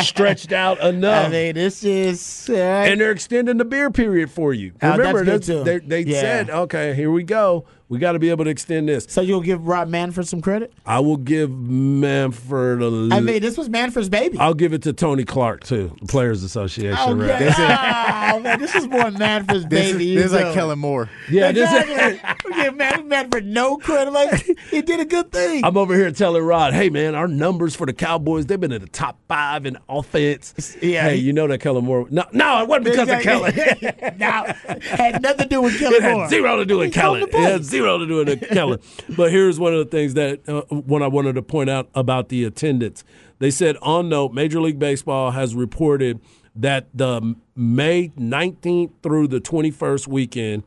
stretched 0.04 0.52
out 0.52 0.80
enough. 0.80 1.26
I 1.26 1.30
mean, 1.30 1.54
this 1.54 1.84
is 1.84 2.48
uh, 2.50 2.54
and 2.54 3.00
they're 3.00 3.12
extending 3.12 3.58
the 3.58 3.64
beer 3.64 3.90
period 3.90 4.30
for 4.30 4.52
you. 4.52 4.72
Oh, 4.82 4.96
Remember, 4.96 5.24
that's 5.24 5.46
that's- 5.46 5.64
they, 5.64 5.78
they 5.78 6.10
Yeah. 6.10 6.20
said, 6.20 6.50
okay, 6.50 6.94
here 6.94 7.10
we 7.12 7.22
go. 7.22 7.64
We 7.88 7.98
got 7.98 8.12
to 8.12 8.18
be 8.18 8.30
able 8.30 8.44
to 8.44 8.50
extend 8.50 8.88
this. 8.88 9.06
so 9.10 9.20
you'll 9.20 9.42
give 9.42 9.66
Rob 9.66 9.86
Manfred 9.86 10.26
some 10.26 10.40
credit. 10.40 10.72
I 10.86 11.00
will 11.00 11.18
give 11.18 11.50
Manfred 11.50 12.80
a 12.80 12.84
I 12.86 13.16
l- 13.16 13.20
mean, 13.20 13.42
this 13.42 13.58
was 13.58 13.68
Manfred's 13.68 14.08
baby. 14.08 14.38
I'll 14.38 14.54
give 14.54 14.72
it 14.72 14.80
to 14.82 14.94
Tony 14.94 15.24
Clark, 15.24 15.64
too, 15.64 15.94
the 16.00 16.06
Players 16.06 16.42
Association. 16.42 16.96
Oh, 16.98 17.14
rep. 17.14 17.38
yeah. 17.40 18.32
oh 18.34 18.40
man, 18.40 18.58
this 18.58 18.74
is 18.74 18.86
more 18.88 19.10
Manfred's 19.10 19.66
This 19.66 19.88
is, 19.88 19.92
baby. 19.92 20.04
you 20.06 20.14
this 20.20 20.26
is 20.26 20.32
like. 20.32 20.54
Kellen 20.54 20.78
Moore. 20.78 21.10
Yeah, 21.30 21.52
this 21.52 21.70
is- 21.70 21.90
Exactly. 21.90 22.50
we 22.50 22.62
give 22.62 22.76
Man- 22.76 23.08
Manfred 23.08 23.44
no 23.44 23.76
credit. 23.76 24.12
Like 24.12 24.42
he 24.70 24.80
did 24.80 25.00
a 25.00 25.04
good 25.04 25.30
thing. 25.30 25.62
I'm 25.62 25.76
over 25.76 25.94
here 25.94 26.10
telling 26.12 26.42
Rod, 26.42 26.72
hey, 26.72 26.88
man, 26.88 27.14
our 27.14 27.28
numbers 27.28 27.76
for 27.76 27.84
the 27.86 27.91
Cowboys, 27.92 28.46
they've 28.46 28.60
been 28.60 28.72
in 28.72 28.80
the 28.80 28.88
top 28.88 29.18
five 29.28 29.66
in 29.66 29.76
offense. 29.88 30.76
Yeah, 30.82 31.04
Hey, 31.04 31.16
he- 31.16 31.22
you 31.22 31.32
know 31.32 31.46
that 31.46 31.58
Kellen 31.60 31.84
Moore. 31.84 32.06
No, 32.10 32.24
no 32.32 32.62
it 32.62 32.68
wasn't 32.68 32.84
because 32.86 33.08
of 33.08 33.20
Kellen. 33.20 33.54
now 34.18 34.44
had 34.82 35.22
nothing 35.22 35.44
to 35.44 35.48
do 35.48 35.62
with 35.62 35.78
Kellen 35.78 35.94
it 35.94 36.02
had 36.02 36.12
Moore. 36.16 36.28
zero 36.28 36.56
to 36.56 36.64
do 36.64 36.78
with 36.78 36.94
He 36.94 37.00
told 37.00 37.18
Kellen. 37.30 37.44
It 37.44 37.50
had 37.50 37.64
zero 37.64 37.98
to 37.98 38.06
do 38.06 38.16
with 38.24 38.48
Kellen. 38.52 38.78
But 39.16 39.30
here's 39.30 39.58
one 39.60 39.72
of 39.72 39.78
the 39.78 39.84
things 39.96 40.14
that 40.14 40.40
uh, 40.48 40.62
one 40.74 41.02
I 41.02 41.08
wanted 41.08 41.34
to 41.34 41.42
point 41.42 41.70
out 41.70 41.88
about 41.94 42.28
the 42.28 42.44
attendance. 42.44 43.04
They 43.38 43.50
said 43.50 43.76
on 43.82 44.08
note, 44.08 44.32
Major 44.32 44.60
League 44.60 44.78
Baseball 44.78 45.32
has 45.32 45.54
reported 45.54 46.20
that 46.54 46.86
the 46.94 47.34
May 47.56 48.08
19th 48.18 48.90
through 49.02 49.28
the 49.28 49.40
21st 49.40 50.06
weekend, 50.06 50.62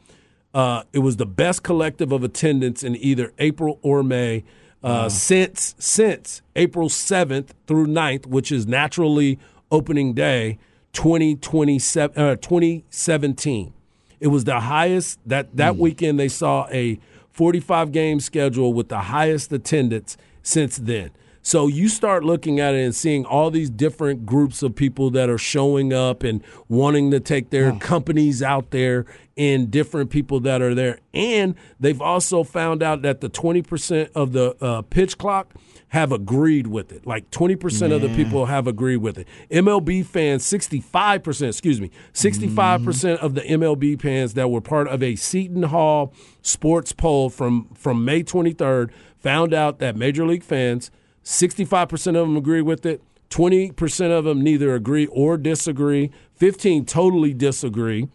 uh, 0.54 0.84
it 0.94 1.00
was 1.00 1.18
the 1.18 1.26
best 1.26 1.64
collective 1.64 2.12
of 2.12 2.24
attendance 2.24 2.84
in 2.84 2.96
either 2.96 3.32
April 3.40 3.80
or 3.82 4.04
May. 4.04 4.44
Uh, 4.86 5.10
since 5.10 5.74
since 5.80 6.43
April 6.56 6.89
7th 6.89 7.50
through 7.65 7.88
9th, 7.88 8.28
which 8.28 8.52
is 8.52 8.67
naturally 8.67 9.39
opening 9.71 10.13
day 10.13 10.60
2027 10.93 12.15
uh, 12.15 12.36
2017. 12.36 13.74
It 14.19 14.28
was 14.28 14.43
the 14.43 14.60
highest 14.60 15.19
that 15.26 15.58
that 15.58 15.78
weekend 15.78 16.19
they 16.19 16.28
saw 16.28 16.67
a 16.71 17.00
45 17.32 17.91
game 17.91 18.19
schedule 18.19 18.74
with 18.74 18.89
the 18.89 19.00
highest 19.00 19.52
attendance 19.52 20.17
since 20.43 20.78
then. 20.78 21.10
So 21.46 21.68
you 21.68 21.90
start 21.90 22.24
looking 22.24 22.60
at 22.60 22.74
it 22.74 22.84
and 22.84 22.96
seeing 22.96 23.24
all 23.24 23.52
these 23.52 23.70
different 23.70 24.26
groups 24.26 24.64
of 24.64 24.76
people 24.76 25.12
that 25.12 25.30
are 25.30 25.38
showing 25.38 25.94
up 25.94 26.24
and 26.24 26.44
wanting 26.70 27.12
to 27.12 27.20
take 27.20 27.52
their 27.52 27.72
companies 27.74 28.42
out 28.42 28.72
there 28.72 29.06
and 29.38 29.70
different 29.70 30.10
people 30.10 30.40
that 30.40 30.64
are 30.64 30.74
there. 30.74 31.02
And 31.14 31.54
they've 31.80 32.02
also 32.02 32.44
found 32.44 32.82
out 32.82 33.04
that 33.04 33.22
the 33.22 33.30
20% 33.30 34.10
of 34.16 34.32
the 34.32 34.56
uh, 34.60 34.82
pitch 34.82 35.20
clock 35.20 35.54
have 35.90 36.12
agreed 36.12 36.66
with 36.66 36.92
it. 36.92 37.06
Like 37.06 37.30
20% 37.30 37.92
of 37.94 38.02
the 38.02 38.10
people 38.16 38.48
have 38.48 38.66
agreed 38.66 38.98
with 38.98 39.20
it. 39.20 39.28
MLB 39.52 40.04
fans, 40.04 40.44
65%, 40.46 41.48
excuse 41.48 41.80
me, 41.80 41.92
65% 42.12 43.18
of 43.18 43.36
the 43.36 43.42
MLB 43.42 44.02
fans 44.02 44.34
that 44.34 44.50
were 44.50 44.62
part 44.62 44.88
of 44.88 45.04
a 45.04 45.16
Seton 45.16 45.62
Hall 45.62 46.12
sports 46.42 46.92
poll 46.92 47.30
from, 47.30 47.70
from 47.76 48.04
May 48.04 48.24
23rd 48.24 48.90
found 49.20 49.54
out 49.54 49.78
that 49.78 49.96
Major 49.96 50.26
League 50.26 50.44
fans, 50.44 50.90
65% 51.26 52.08
of 52.08 52.28
them 52.28 52.38
agree 52.38 52.62
with 52.62 52.86
it. 52.86 53.02
20% 53.30 54.18
of 54.18 54.24
them 54.24 54.42
neither 54.42 54.76
agree 54.76 55.08
or 55.08 55.38
disagree. 55.38 56.12
15 56.36 56.86
totally 56.86 57.34
disagree. 57.34 58.08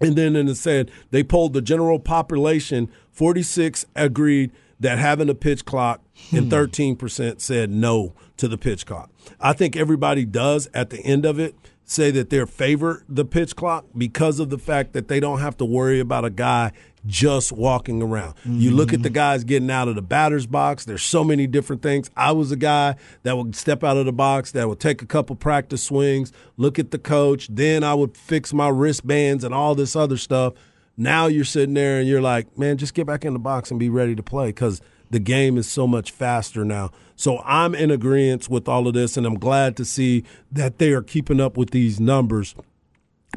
And 0.00 0.16
then 0.16 0.34
in 0.34 0.46
the 0.46 0.54
said 0.56 0.90
they 1.10 1.22
polled 1.22 1.52
the 1.52 1.62
general 1.62 2.00
population, 2.00 2.90
46 3.12 3.86
agreed 3.94 4.50
that 4.80 4.98
having 4.98 5.28
a 5.28 5.34
pitch 5.34 5.64
clock, 5.64 6.02
and 6.32 6.52
hmm. 6.52 6.58
13% 6.58 7.40
said 7.40 7.70
no 7.70 8.14
to 8.36 8.48
the 8.48 8.58
pitch 8.58 8.84
clock. 8.84 9.10
I 9.40 9.52
think 9.52 9.76
everybody 9.76 10.24
does 10.24 10.68
at 10.74 10.90
the 10.90 10.98
end 11.00 11.24
of 11.24 11.38
it 11.38 11.54
say 11.84 12.10
that 12.10 12.30
they 12.30 12.44
favor 12.46 13.04
the 13.08 13.24
pitch 13.24 13.54
clock 13.54 13.84
because 13.96 14.40
of 14.40 14.50
the 14.50 14.58
fact 14.58 14.92
that 14.92 15.06
they 15.06 15.20
don't 15.20 15.38
have 15.38 15.56
to 15.58 15.64
worry 15.64 16.00
about 16.00 16.24
a 16.24 16.30
guy 16.30 16.72
just 17.06 17.52
walking 17.52 18.02
around. 18.02 18.34
You 18.44 18.70
look 18.70 18.92
at 18.92 19.02
the 19.02 19.08
mm-hmm. 19.08 19.14
guys 19.14 19.44
getting 19.44 19.70
out 19.70 19.88
of 19.88 19.96
the 19.96 20.02
batter's 20.02 20.46
box. 20.46 20.84
There's 20.84 21.02
so 21.02 21.24
many 21.24 21.46
different 21.46 21.82
things. 21.82 22.10
I 22.16 22.32
was 22.32 22.52
a 22.52 22.56
guy 22.56 22.96
that 23.24 23.36
would 23.36 23.56
step 23.56 23.82
out 23.82 23.96
of 23.96 24.06
the 24.06 24.12
box, 24.12 24.52
that 24.52 24.68
would 24.68 24.80
take 24.80 25.02
a 25.02 25.06
couple 25.06 25.34
practice 25.36 25.82
swings, 25.82 26.32
look 26.56 26.78
at 26.78 26.90
the 26.90 26.98
coach, 26.98 27.48
then 27.50 27.82
I 27.82 27.94
would 27.94 28.16
fix 28.16 28.52
my 28.52 28.68
wristbands 28.68 29.42
and 29.44 29.52
all 29.52 29.74
this 29.74 29.96
other 29.96 30.16
stuff. 30.16 30.54
Now 30.96 31.26
you're 31.26 31.44
sitting 31.44 31.74
there 31.74 31.98
and 31.98 32.08
you're 32.08 32.22
like, 32.22 32.56
man, 32.56 32.76
just 32.76 32.94
get 32.94 33.06
back 33.06 33.24
in 33.24 33.32
the 33.32 33.38
box 33.38 33.70
and 33.70 33.80
be 33.80 33.88
ready 33.88 34.14
to 34.14 34.22
play 34.22 34.48
because 34.48 34.80
the 35.10 35.18
game 35.18 35.58
is 35.58 35.70
so 35.70 35.86
much 35.86 36.10
faster 36.10 36.64
now. 36.64 36.90
So 37.16 37.40
I'm 37.44 37.74
in 37.74 37.90
agreement 37.90 38.48
with 38.48 38.68
all 38.68 38.88
of 38.88 38.94
this, 38.94 39.16
and 39.16 39.26
I'm 39.26 39.38
glad 39.38 39.76
to 39.76 39.84
see 39.84 40.24
that 40.50 40.78
they 40.78 40.92
are 40.92 41.02
keeping 41.02 41.40
up 41.40 41.56
with 41.56 41.70
these 41.70 42.00
numbers 42.00 42.54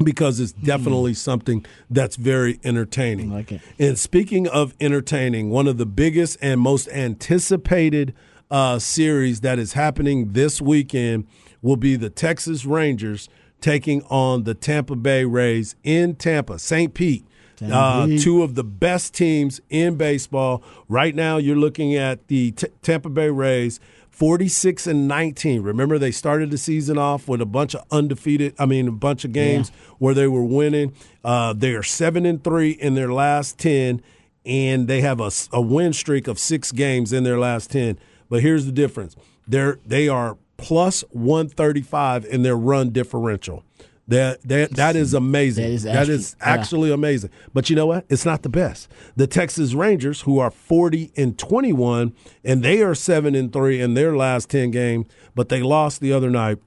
because 0.04 0.40
it's 0.40 0.52
definitely 0.52 1.14
something 1.14 1.64
that's 1.90 2.16
very 2.16 2.60
entertaining. 2.64 3.30
like 3.30 3.52
it. 3.52 3.60
And 3.78 3.98
speaking 3.98 4.46
of 4.48 4.74
entertaining, 4.80 5.50
one 5.50 5.66
of 5.66 5.78
the 5.78 5.86
biggest 5.86 6.36
and 6.42 6.60
most 6.60 6.88
anticipated 6.88 8.14
uh, 8.50 8.78
series 8.78 9.40
that 9.40 9.58
is 9.58 9.72
happening 9.72 10.32
this 10.32 10.60
weekend 10.60 11.26
will 11.62 11.76
be 11.76 11.96
the 11.96 12.10
Texas 12.10 12.64
Rangers 12.64 13.28
taking 13.60 14.02
on 14.04 14.44
the 14.44 14.54
Tampa 14.54 14.94
Bay 14.96 15.24
Rays 15.24 15.74
in 15.82 16.14
Tampa, 16.14 16.58
St. 16.58 16.92
Pete. 16.94 17.24
Uh, 17.62 18.06
two 18.18 18.42
of 18.42 18.54
the 18.54 18.62
best 18.62 19.14
teams 19.14 19.62
in 19.70 19.96
baseball. 19.96 20.62
Right 20.90 21.14
now, 21.14 21.38
you're 21.38 21.56
looking 21.56 21.94
at 21.94 22.28
the 22.28 22.50
T- 22.50 22.66
Tampa 22.82 23.08
Bay 23.08 23.30
Rays, 23.30 23.80
46 24.16 24.86
and 24.86 25.06
19. 25.06 25.60
Remember, 25.60 25.98
they 25.98 26.10
started 26.10 26.50
the 26.50 26.56
season 26.56 26.96
off 26.96 27.28
with 27.28 27.42
a 27.42 27.46
bunch 27.46 27.74
of 27.74 27.84
undefeated, 27.90 28.54
I 28.58 28.64
mean, 28.64 28.88
a 28.88 28.92
bunch 28.92 29.26
of 29.26 29.32
games 29.32 29.68
where 29.98 30.14
they 30.14 30.26
were 30.26 30.42
winning. 30.42 30.94
Uh, 31.22 31.52
they 31.52 31.74
are 31.74 31.82
7 31.82 32.24
and 32.24 32.42
3 32.42 32.70
in 32.70 32.94
their 32.94 33.12
last 33.12 33.58
10, 33.58 34.00
and 34.46 34.88
they 34.88 35.02
have 35.02 35.20
a, 35.20 35.30
a 35.52 35.60
win 35.60 35.92
streak 35.92 36.28
of 36.28 36.38
six 36.38 36.72
games 36.72 37.12
in 37.12 37.24
their 37.24 37.38
last 37.38 37.70
10. 37.72 37.98
But 38.30 38.40
here's 38.40 38.64
the 38.64 38.72
difference 38.72 39.16
they're, 39.46 39.80
they 39.84 40.08
are 40.08 40.38
plus 40.56 41.02
135 41.10 42.24
in 42.24 42.42
their 42.42 42.56
run 42.56 42.90
differential. 42.90 43.64
That 44.08 44.40
that 44.42 44.70
that 44.72 44.94
is 44.94 45.14
amazing. 45.14 45.64
That 45.64 45.70
is 45.72 45.82
that 45.82 45.96
actually- 45.96 46.14
is 46.14 46.36
yeah. 46.38 46.48
actually 46.48 46.92
amazing. 46.92 47.30
But 47.52 47.68
you 47.68 47.74
know 47.76 47.86
what? 47.86 48.04
It's 48.08 48.24
not 48.24 48.42
the 48.42 48.48
best. 48.48 48.88
The 49.16 49.26
Texas 49.26 49.74
Rangers, 49.74 50.20
who 50.20 50.38
are 50.38 50.50
40 50.50 51.10
and 51.16 51.36
21, 51.36 52.12
and 52.44 52.62
they 52.62 52.82
are 52.82 52.94
7 52.94 53.34
and 53.34 53.52
3 53.52 53.80
in 53.80 53.94
their 53.94 54.16
last 54.16 54.48
10 54.48 54.70
games, 54.70 55.06
but 55.34 55.48
they 55.48 55.60
lost 55.62 56.00
the 56.00 56.12
other 56.12 56.30
night. 56.30 56.58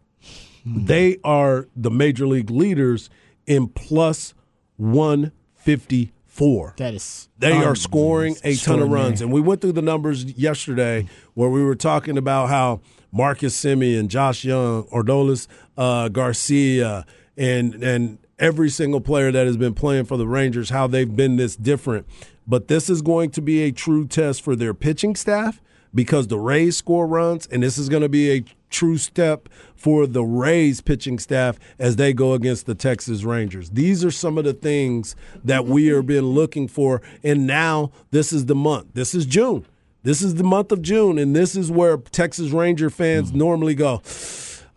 They 0.66 1.18
are 1.24 1.68
the 1.76 1.90
major 1.90 2.28
league 2.28 2.50
leaders 2.50 3.10
in 3.48 3.70
plus 3.70 4.34
154. 4.76 6.74
That 6.78 6.94
is 6.94 7.30
They 7.38 7.54
are 7.54 7.76
scoring 7.76 8.36
a 8.44 8.56
ton 8.56 8.82
of 8.82 8.90
runs. 8.90 9.22
And 9.22 9.32
we 9.32 9.42
went 9.42 9.62
through 9.62 9.72
the 9.74 9.82
numbers 9.82 10.26
yesterday 10.26 11.08
where 11.34 11.50
we 11.50 11.64
were 11.64 11.76
talking 11.76 12.18
about 12.18 12.50
how 12.50 12.82
Marcus 13.12 13.60
Semien, 13.60 14.08
Josh 14.08 14.44
Jung, 14.44 14.84
Adolis 14.94 15.48
uh, 15.78 16.10
Garcia, 16.10 17.06
and 17.40 17.82
and 17.84 18.20
every 18.38 18.70
single 18.70 19.02
player 19.02 19.32
that 19.32 19.48
has 19.48 19.58
been 19.58 19.74
playing 19.74 20.06
for 20.06 20.18
the 20.18 20.28
Rangers, 20.28 20.70
how 20.70 20.86
they've 20.86 21.16
been 21.16 21.38
this 21.38 21.56
different. 21.56 22.06
But 22.46 22.68
this 22.68 22.90
is 22.90 23.02
going 23.02 23.32
to 23.32 23.42
be 23.42 23.64
a 23.64 23.72
true 23.72 24.08
test 24.08 24.42
for 24.42 24.56
their 24.56 24.74
pitching 24.74 25.16
staff 25.16 25.62
because 25.94 26.28
the 26.28 26.38
Rays 26.38 26.78
score 26.78 27.08
runs, 27.08 27.48
and 27.48 27.64
this 27.64 27.78
is 27.78 27.90
going 27.90 28.02
to 28.04 28.10
be 28.10 28.32
a 28.32 28.44
true 28.70 28.98
step 28.98 29.50
for 29.76 30.06
the 30.06 30.24
Rays 30.24 30.82
pitching 30.82 31.20
staff 31.20 31.58
as 31.80 31.96
they 31.96 32.14
go 32.14 32.34
against 32.34 32.66
the 32.66 32.76
Texas 32.76 33.24
Rangers. 33.24 33.72
These 33.72 34.06
are 34.06 34.12
some 34.12 34.38
of 34.38 34.44
the 34.44 34.54
things 34.54 35.16
that 35.44 35.66
we 35.66 35.88
have 35.88 36.06
been 36.06 36.28
looking 36.28 36.68
for, 36.68 37.02
and 37.24 37.48
now 37.48 37.92
this 38.12 38.32
is 38.32 38.46
the 38.46 38.56
month. 38.56 38.88
This 38.94 39.16
is 39.16 39.26
June. 39.26 39.66
This 40.04 40.22
is 40.22 40.36
the 40.36 40.44
month 40.44 40.72
of 40.72 40.82
June, 40.82 41.18
and 41.18 41.36
this 41.36 41.56
is 41.56 41.70
where 41.72 41.98
Texas 41.98 42.52
Ranger 42.52 42.90
fans 42.90 43.30
mm-hmm. 43.30 43.40
normally 43.40 43.76
go. 43.76 44.02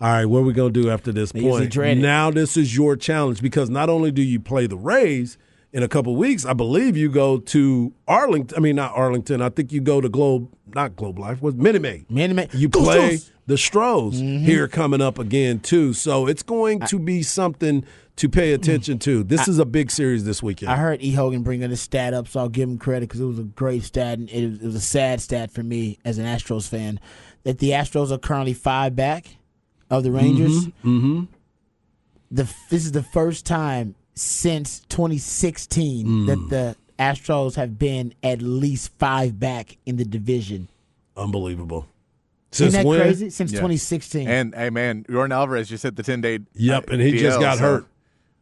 All 0.03 0.11
right, 0.11 0.25
what 0.27 0.41
are 0.41 0.43
we 0.43 0.53
going 0.53 0.73
to 0.73 0.83
do 0.83 0.91
after 0.91 1.13
this 1.13 1.31
point? 1.31 1.45
Now 2.03 2.31
this 2.33 2.57
is 2.57 2.75
your 2.77 2.97
challenge 2.97 3.41
because 3.41 3.71
not 3.71 3.89
only 3.89 4.11
do 4.11 4.21
you 4.21 4.41
play 4.41 4.67
the 4.67 4.77
Rays 4.77 5.39
in 5.73 5.85
a 5.85 5.89
couple 5.89 6.17
weeks, 6.17 6.45
I 6.45 6.55
believe 6.55 6.97
you 6.97 7.09
go 7.09 7.39
to 7.39 7.93
Arlington. 8.09 8.59
I 8.59 8.61
mean, 8.61 8.75
not 8.75 8.93
Arlington. 8.97 9.41
I 9.41 9.49
think 9.49 9.71
you 9.71 9.81
go 9.81 10.01
to 10.01 10.09
Globe, 10.09 10.49
not 10.75 10.97
Globe 10.97 11.21
Life. 11.21 11.41
Was 11.41 11.55
Minute 11.55 11.83
Maid. 11.83 12.11
Minute 12.11 12.35
Maid. 12.35 12.53
You 12.53 12.69
Goose 12.69 12.83
play 12.83 13.11
Goose. 13.11 13.31
the 13.47 13.57
Stros 13.57 14.21
Mm-hmm. 14.21 14.45
here 14.45 14.67
coming 14.67 15.01
up 15.01 15.21
again 15.21 15.61
too. 15.61 15.93
So 15.93 16.27
it's 16.27 16.43
going 16.43 16.81
to 16.81 16.99
be 16.99 17.23
something 17.23 17.85
to 18.17 18.29
pay 18.29 18.55
attention 18.55 18.99
to. 18.99 19.23
This 19.23 19.47
is 19.47 19.61
a 19.61 19.65
big 19.65 19.93
series 19.93 20.25
this 20.25 20.43
weekend. 20.43 20.73
I 20.73 20.77
heard 20.79 21.01
E. 21.01 21.13
Hogan 21.13 21.45
bringing 21.45 21.71
the 21.71 21.77
stat 21.77 22.13
up, 22.13 22.27
so 22.27 22.41
I'll 22.41 22.49
give 22.49 22.69
him 22.69 22.77
credit 22.77 23.09
because 23.09 23.21
it 23.21 23.27
was 23.27 23.39
a 23.39 23.45
great 23.45 23.85
stat. 23.85 24.19
And 24.19 24.29
it, 24.31 24.49
was, 24.51 24.59
it 24.59 24.65
was 24.67 24.75
a 24.75 24.81
sad 24.81 25.21
stat 25.21 25.53
for 25.53 25.63
me 25.63 25.99
as 26.05 26.19
an 26.19 26.27
Astros 26.27 26.69
fan 26.69 26.99
that 27.45 27.59
the 27.61 27.71
Astros 27.71 28.11
are 28.11 28.19
currently 28.19 28.53
five 28.53 28.95
back 28.97 29.27
of 29.93 30.03
the 30.03 30.11
Rangers. 30.11 30.67
mm-hmm. 30.85 31.25
The 32.31 32.45
this 32.71 32.85
is 32.85 32.93
the 32.93 33.03
first 33.03 33.45
time 33.47 33.95
since 34.15 34.81
2016 34.89 36.07
Mm. 36.07 36.27
that 36.27 36.49
the 36.51 36.77
Astros 36.99 37.57
have 37.57 37.79
been 37.79 38.15
at 38.23 38.41
least 38.43 38.91
five 38.99 39.39
back 39.39 39.77
in 39.87 39.97
the 39.97 40.05
division. 40.05 40.69
Unbelievable. 41.17 41.87
Since 42.51 42.69
Isn't 42.69 42.83
that 42.83 42.89
when? 42.89 43.01
crazy? 43.01 43.31
Since 43.31 43.53
Yeah. 43.53 43.59
2016. 43.61 44.29
And 44.29 44.55
hey, 44.55 44.71
man, 44.71 45.05
Yordan 45.09 45.33
Alvarez 45.33 45.69
just 45.69 45.83
hit 45.83 45.97
the 45.97 46.03
ten 46.03 46.21
day. 46.21 46.41
Yep, 46.55 46.91
and 46.91 47.01
he 47.03 47.13
just 47.19 47.41
got 47.41 47.59
so- 47.59 47.65
hurt. 47.65 47.87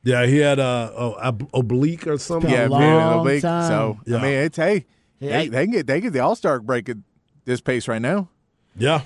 Yeah, 0.02 0.24
he 0.26 0.38
had 0.38 0.58
a, 0.58 0.92
a, 0.96 1.26
ob- 1.28 1.50
oblique 1.52 2.06
or 2.06 2.16
something. 2.16 2.50
been 2.50 2.58
Yeah, 2.58 2.64
a 2.66 2.70
man, 2.70 3.10
it'll 3.10 3.40
time. 3.42 3.68
So 3.68 4.00
Yeah. 4.06 4.16
I 4.16 4.22
mean, 4.22 4.32
it's 4.32 4.56
hey, 4.56 4.86
Yeah, 5.20 5.38
they, 5.38 5.48
they 5.48 5.64
can 5.64 5.72
get 5.72 5.86
they 5.86 6.00
get 6.00 6.12
the 6.12 6.20
All 6.20 6.34
Star 6.36 6.58
break 6.60 6.88
at 6.88 6.96
this 7.44 7.60
pace 7.60 7.86
right 7.86 8.00
now. 8.00 8.28
Yeah. 8.76 9.02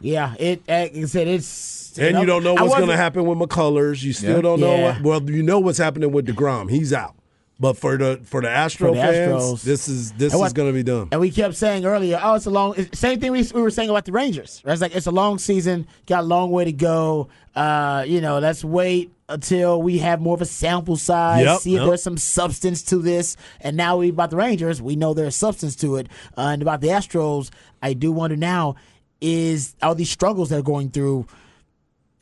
Yeah, 0.00 0.34
it. 0.38 0.62
Like 0.68 0.96
I 0.96 1.04
said, 1.04 1.28
it's. 1.28 1.98
And 1.98 2.18
you 2.18 2.24
don't 2.26 2.44
know 2.44 2.54
what's 2.54 2.74
going 2.76 2.88
to 2.88 2.96
happen 2.96 3.24
with 3.26 3.38
McCullers. 3.38 4.02
You 4.02 4.12
still 4.12 4.36
Yeah. 4.36 4.42
don't 4.42 4.60
know 4.60 4.76
Yeah. 4.76 5.02
what. 5.02 5.22
Well, 5.22 5.30
you 5.30 5.42
know 5.42 5.58
what's 5.58 5.78
happening 5.78 6.12
with 6.12 6.26
Degrom. 6.26 6.70
He's 6.70 6.92
out. 6.92 7.14
But 7.58 7.76
for 7.76 7.98
the 7.98 8.18
for 8.24 8.40
the 8.40 8.48
Astro 8.48 8.88
For 8.88 8.94
the 8.94 9.02
fans, 9.02 9.42
Astros. 9.42 9.62
this 9.64 9.86
is 9.86 10.12
this 10.12 10.32
And 10.32 10.42
is 10.46 10.54
going 10.54 10.70
to 10.70 10.72
be 10.72 10.82
done. 10.82 11.08
And 11.12 11.20
we 11.20 11.30
kept 11.30 11.54
saying 11.56 11.84
earlier, 11.84 12.18
oh, 12.22 12.34
it's 12.34 12.46
a 12.46 12.50
long. 12.50 12.72
It's, 12.78 12.98
same 12.98 13.20
thing 13.20 13.32
we, 13.32 13.42
we 13.54 13.60
were 13.60 13.70
saying 13.70 13.90
about 13.90 14.06
the 14.06 14.12
Rangers. 14.12 14.62
Right? 14.64 14.72
It's 14.72 14.80
like 14.80 14.96
it's 14.96 15.06
a 15.06 15.10
long 15.10 15.36
season, 15.36 15.86
got 16.06 16.20
a 16.20 16.26
long 16.26 16.50
way 16.50 16.64
to 16.64 16.72
go. 16.72 17.28
Uh, 17.54 18.04
you 18.08 18.22
know, 18.22 18.38
let's 18.38 18.64
wait 18.64 19.12
until 19.28 19.82
we 19.82 19.98
have 19.98 20.22
more 20.22 20.34
of 20.34 20.40
a 20.40 20.46
sample 20.46 20.96
size, 20.96 21.44
Yep, 21.44 21.58
see 21.60 21.74
if 21.74 21.80
yep. 21.80 21.88
there's 21.88 22.02
some 22.02 22.16
substance 22.16 22.82
to 22.84 22.96
this. 22.96 23.36
And 23.60 23.76
now 23.76 23.98
we 23.98 24.08
about 24.08 24.30
the 24.30 24.36
Rangers, 24.36 24.80
we 24.80 24.96
know 24.96 25.12
there's 25.12 25.36
substance 25.36 25.76
to 25.76 25.96
it. 25.96 26.08
Uh, 26.38 26.52
and 26.52 26.62
about 26.62 26.80
the 26.80 26.88
Astros, 26.88 27.50
I 27.82 27.92
do 27.92 28.10
wonder 28.10 28.36
now 28.36 28.76
is 29.20 29.74
all 29.82 29.94
these 29.94 30.10
struggles 30.10 30.48
they're 30.50 30.62
going 30.62 30.90
through. 30.90 31.26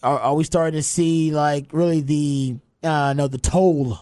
Are, 0.02 0.18
are 0.18 0.34
we 0.34 0.44
starting 0.44 0.78
to 0.78 0.82
see 0.82 1.30
like 1.32 1.66
really 1.72 2.00
the 2.00 2.56
uh, 2.82 3.12
no 3.16 3.26
the 3.28 3.38
toll 3.38 3.98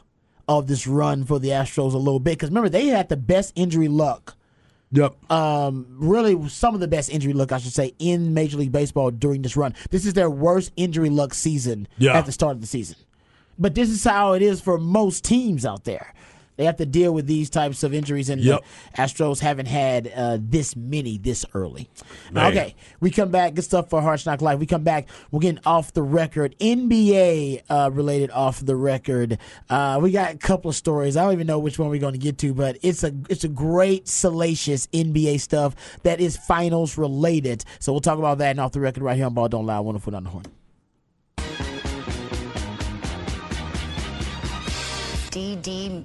of 0.49 0.67
this 0.67 0.87
run 0.87 1.25
for 1.25 1.39
the 1.39 1.49
Astros 1.49 1.95
a 1.95 1.99
little 1.99 2.21
bit? 2.21 2.33
Because 2.33 2.51
remember 2.51 2.69
they 2.69 2.87
had 2.87 3.09
the 3.09 3.17
best 3.17 3.53
injury 3.57 3.89
luck 3.89 4.35
Yep. 4.93 5.31
um, 5.33 5.87
really 5.91 6.49
some 6.49 6.75
of 6.75 6.81
the 6.81 6.87
best 6.89 7.11
injury 7.11 7.33
luck, 7.33 7.51
I 7.51 7.59
should 7.59 7.73
say, 7.73 7.93
in 7.99 8.35
Major 8.35 8.57
League 8.59 8.71
Baseball 8.73 9.11
during 9.11 9.43
this 9.43 9.57
run. 9.57 9.75
This 9.91 10.07
is 10.07 10.15
their 10.15 10.31
worst 10.31 10.71
injury 10.77 11.11
luck 11.11 11.35
season 11.35 11.89
Yeah. 11.99 12.17
at 12.17 12.25
the 12.25 12.33
start 12.33 12.55
of 12.55 12.61
the 12.61 12.67
season. 12.69 12.97
But 13.59 13.75
this 13.75 13.91
is 13.91 14.05
how 14.05 14.35
it 14.35 14.43
is 14.43 14.61
for 14.61 14.79
most 14.79 15.25
teams 15.25 15.67
out 15.67 15.85
there. 15.85 16.15
They 16.57 16.65
have 16.65 16.77
to 16.77 16.87
deal 16.87 17.13
with 17.13 17.27
these 17.27 17.51
types 17.51 17.83
of 17.83 17.93
injuries, 17.93 18.29
and 18.31 18.41
Yep. 18.41 18.61
the 18.95 19.03
Astros 19.03 19.41
haven't 19.41 19.67
had 19.67 20.11
uh, 20.15 20.39
this 20.41 20.75
many 20.77 21.19
this 21.19 21.45
early. 21.55 21.89
Man. 22.33 22.47
Okay, 22.53 22.75
we 23.01 23.11
come 23.11 23.31
back. 23.31 23.55
Good 23.55 23.65
stuff 23.65 23.91
for 23.91 24.01
Harsh 24.01 24.25
Knock 24.27 24.41
Live. 24.41 24.59
We 24.59 24.67
come 24.67 24.83
back. 24.85 25.09
We're 25.31 25.41
getting 25.41 25.61
off 25.67 25.93
the 25.93 26.03
record, 26.03 26.55
NBA 26.61 27.63
uh, 27.69 27.91
related 27.93 28.31
off 28.31 28.65
the 28.65 28.77
record. 28.77 29.39
Uh, 29.69 29.99
we 30.03 30.11
got 30.11 30.35
a 30.35 30.39
couple 30.39 30.69
of 30.71 30.77
stories. 30.77 31.17
I 31.17 31.25
don't 31.25 31.33
even 31.35 31.47
know 31.47 31.59
which 31.59 31.79
one 31.79 31.89
we're 31.91 32.01
going 32.01 32.15
to 32.15 32.19
get 32.19 32.39
to, 32.39 32.55
but 32.55 32.79
it's 32.83 33.05
a 33.05 33.13
it's 33.29 33.45
a 33.45 33.49
great 33.49 34.09
salacious 34.09 34.87
NBA 34.89 35.41
stuff 35.41 35.75
that 36.03 36.21
is 36.21 36.37
finals 36.37 36.97
related. 36.97 37.65
So 37.81 37.93
we'll 37.93 38.01
talk 38.01 38.19
about 38.19 38.39
that 38.39 38.51
and 38.53 38.61
off 38.61 38.73
the 38.73 38.81
record 38.81 39.03
right 39.03 39.17
here 39.17 39.27
on 39.27 39.35
Ball 39.35 39.49
Don't 39.49 39.67
Lie. 39.67 39.81
Wonderful 39.81 40.15
on 40.17 40.25
the 40.25 40.31
horn. 40.31 40.45
DD 45.31 46.05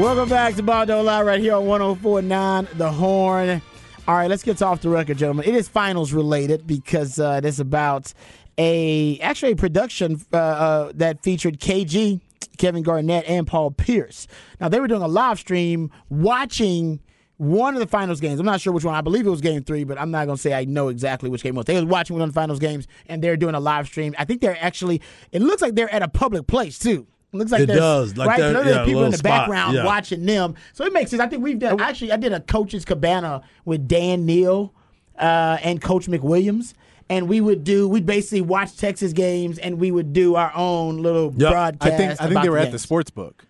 Welcome 0.00 0.30
back 0.30 0.54
to 0.54 0.62
Ball 0.62 0.86
Don't 0.86 1.04
Lie 1.04 1.20
right 1.20 1.40
here 1.40 1.52
on 1.52 1.66
1049 1.66 2.68
The 2.78 2.90
Horn. 2.90 3.60
All 4.08 4.14
right, 4.14 4.30
let's 4.30 4.42
get 4.42 4.62
off 4.62 4.80
the 4.80 4.88
record, 4.88 5.18
gentlemen. 5.18 5.44
It 5.46 5.54
is 5.54 5.68
finals 5.68 6.14
related 6.14 6.66
because 6.66 7.18
uh, 7.18 7.32
it 7.32 7.44
is 7.44 7.60
about 7.60 8.14
a 8.56 9.18
actually 9.18 9.52
a 9.52 9.56
production 9.56 10.18
uh, 10.32 10.36
uh, 10.38 10.92
that 10.94 11.22
featured 11.22 11.60
KG, 11.60 12.22
Kevin 12.56 12.82
Garnett, 12.82 13.26
and 13.28 13.46
Paul 13.46 13.72
Pierce. 13.72 14.26
Now 14.58 14.70
they 14.70 14.80
were 14.80 14.88
doing 14.88 15.02
a 15.02 15.06
live 15.06 15.38
stream 15.38 15.90
watching 16.08 17.00
one 17.36 17.74
of 17.74 17.80
the 17.80 17.86
finals 17.86 18.22
games. 18.22 18.40
I'm 18.40 18.46
not 18.46 18.62
sure 18.62 18.72
which 18.72 18.86
one. 18.86 18.94
I 18.94 19.02
believe 19.02 19.26
it 19.26 19.30
was 19.30 19.42
game 19.42 19.62
three, 19.62 19.84
but 19.84 20.00
I'm 20.00 20.10
not 20.10 20.24
going 20.24 20.36
to 20.36 20.42
say 20.42 20.54
I 20.54 20.64
know 20.64 20.88
exactly 20.88 21.28
which 21.28 21.42
game 21.42 21.56
was. 21.56 21.66
They 21.66 21.78
were 21.78 21.86
watching 21.86 22.16
one 22.16 22.26
of 22.26 22.30
the 22.30 22.40
finals 22.40 22.58
games, 22.58 22.88
and 23.06 23.22
they're 23.22 23.36
doing 23.36 23.54
a 23.54 23.60
live 23.60 23.86
stream. 23.86 24.14
I 24.18 24.24
think 24.24 24.40
they're 24.40 24.56
actually, 24.62 25.02
it 25.30 25.42
looks 25.42 25.60
like 25.60 25.74
they're 25.74 25.92
at 25.92 26.02
a 26.02 26.08
public 26.08 26.46
place, 26.46 26.78
too. 26.78 27.06
It 27.32 27.36
looks 27.36 27.52
like 27.52 27.60
It 27.62 27.66
there's- 27.66 27.80
does, 27.80 28.16
like 28.16 28.28
right? 28.28 28.38
they're- 28.40 28.52
there's 28.52 28.66
yeah, 28.76 28.84
people 28.84 29.04
in 29.04 29.12
the 29.12 29.16
spot, 29.18 29.42
background 29.42 29.74
yeah. 29.76 29.84
watching 29.84 30.26
them. 30.26 30.54
So 30.72 30.84
it 30.84 30.92
makes 30.92 31.10
sense. 31.10 31.22
I 31.22 31.26
think 31.28 31.42
we've 31.44 31.58
done. 31.58 31.80
Actually, 31.80 32.12
I 32.12 32.16
did 32.16 32.32
a 32.32 32.40
coach's 32.40 32.84
cabana 32.84 33.42
with 33.64 33.86
Dan 33.86 34.26
Neal 34.26 34.72
uh, 35.18 35.58
and 35.62 35.80
Coach 35.80 36.06
McWilliams, 36.08 36.74
and 37.08 37.28
we 37.28 37.40
would 37.40 37.62
do. 37.62 37.86
We'd 37.88 38.06
basically 38.06 38.40
watch 38.40 38.76
Texas 38.76 39.12
games, 39.12 39.58
and 39.58 39.78
we 39.78 39.90
would 39.92 40.12
do 40.12 40.34
our 40.34 40.52
own 40.56 40.98
little 41.02 41.30
broadcast. 41.30 41.92
I 41.92 41.96
think 41.96 42.20
I 42.20 42.28
think 42.28 42.42
they 42.42 42.48
were 42.50 42.58
at 42.58 42.72
the 42.72 42.78
sports 42.78 43.10
book. 43.10 43.44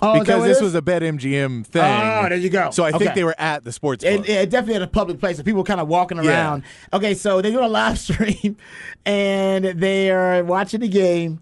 Oh, 0.00 0.20
because 0.20 0.44
this 0.44 0.58
is? 0.58 0.62
was 0.62 0.74
a 0.76 0.80
Bet 0.80 1.02
MGM 1.02 1.66
thing. 1.66 1.82
Oh, 1.82 2.28
there 2.28 2.36
you 2.38 2.50
go. 2.50 2.70
So 2.70 2.84
I 2.84 2.92
think 2.92 3.14
they 3.14 3.24
were 3.24 3.34
at 3.36 3.64
the 3.64 3.72
sports 3.72 4.04
It, 4.04 4.18
book. 4.18 4.28
it 4.28 4.48
definitely 4.48 4.76
at 4.76 4.82
a 4.82 4.86
public 4.86 5.18
place. 5.18 5.38
So 5.38 5.42
people 5.42 5.58
were 5.58 5.64
kind 5.64 5.80
of 5.80 5.88
walking 5.88 6.22
Yeah. 6.22 6.30
around. 6.30 6.62
Okay, 6.92 7.14
so 7.14 7.42
they 7.42 7.50
do 7.50 7.64
a 7.64 7.66
live 7.66 7.98
stream, 8.08 8.56
and 9.04 9.64
they 9.64 10.10
are 10.12 10.44
watching 10.44 10.80
the 10.80 10.88
game, 10.88 11.40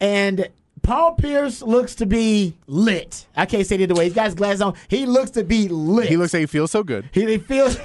and 0.00 0.48
Paul 0.82 1.14
Pierce 1.14 1.62
looks 1.62 1.94
to 1.96 2.06
be 2.06 2.54
lit. 2.66 3.26
I 3.36 3.46
can't 3.46 3.66
say 3.66 3.76
it 3.76 3.82
either 3.82 3.94
way. 3.94 4.04
He's 4.04 4.14
got 4.14 4.26
his 4.26 4.34
glasses 4.34 4.62
on. 4.62 4.74
He 4.88 5.06
looks 5.06 5.30
to 5.32 5.44
be 5.44 5.68
lit. 5.68 6.08
he 6.08 6.16
looks 6.16 6.34
like 6.34 6.40
he 6.40 6.46
feels 6.46 6.72
so 6.72 6.82
good. 6.82 7.08
He, 7.12 7.24
he 7.26 7.38
feels. 7.38 7.76
there 7.76 7.84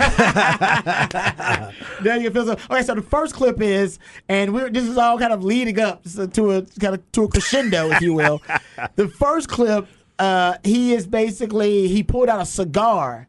you 2.18 2.32
feel 2.32 2.46
so. 2.46 2.58
Okay, 2.72 2.82
so 2.82 2.96
the 2.96 3.06
first 3.08 3.36
clip 3.36 3.62
is, 3.62 4.00
and 4.28 4.54
we're 4.54 4.70
this 4.70 4.86
is 4.86 4.98
all 4.98 5.20
kind 5.20 5.32
of 5.32 5.44
leading 5.44 5.80
up 5.80 6.04
to 6.04 6.52
a 6.52 6.64
kind 6.80 6.96
of 6.96 7.12
to 7.12 7.26
a 7.26 7.28
crescendo, 7.28 7.92
if 7.92 8.02
you 8.02 8.14
will. 8.14 8.42
the 8.96 9.08
first 9.08 9.48
clip, 9.48 9.88
uh, 10.18 10.56
he 10.64 10.94
is 10.94 11.06
basically 11.06 11.88
he 11.88 12.04
pulled 12.04 12.30
out 12.30 12.42
a 12.42 12.46
cigar. 12.46 13.28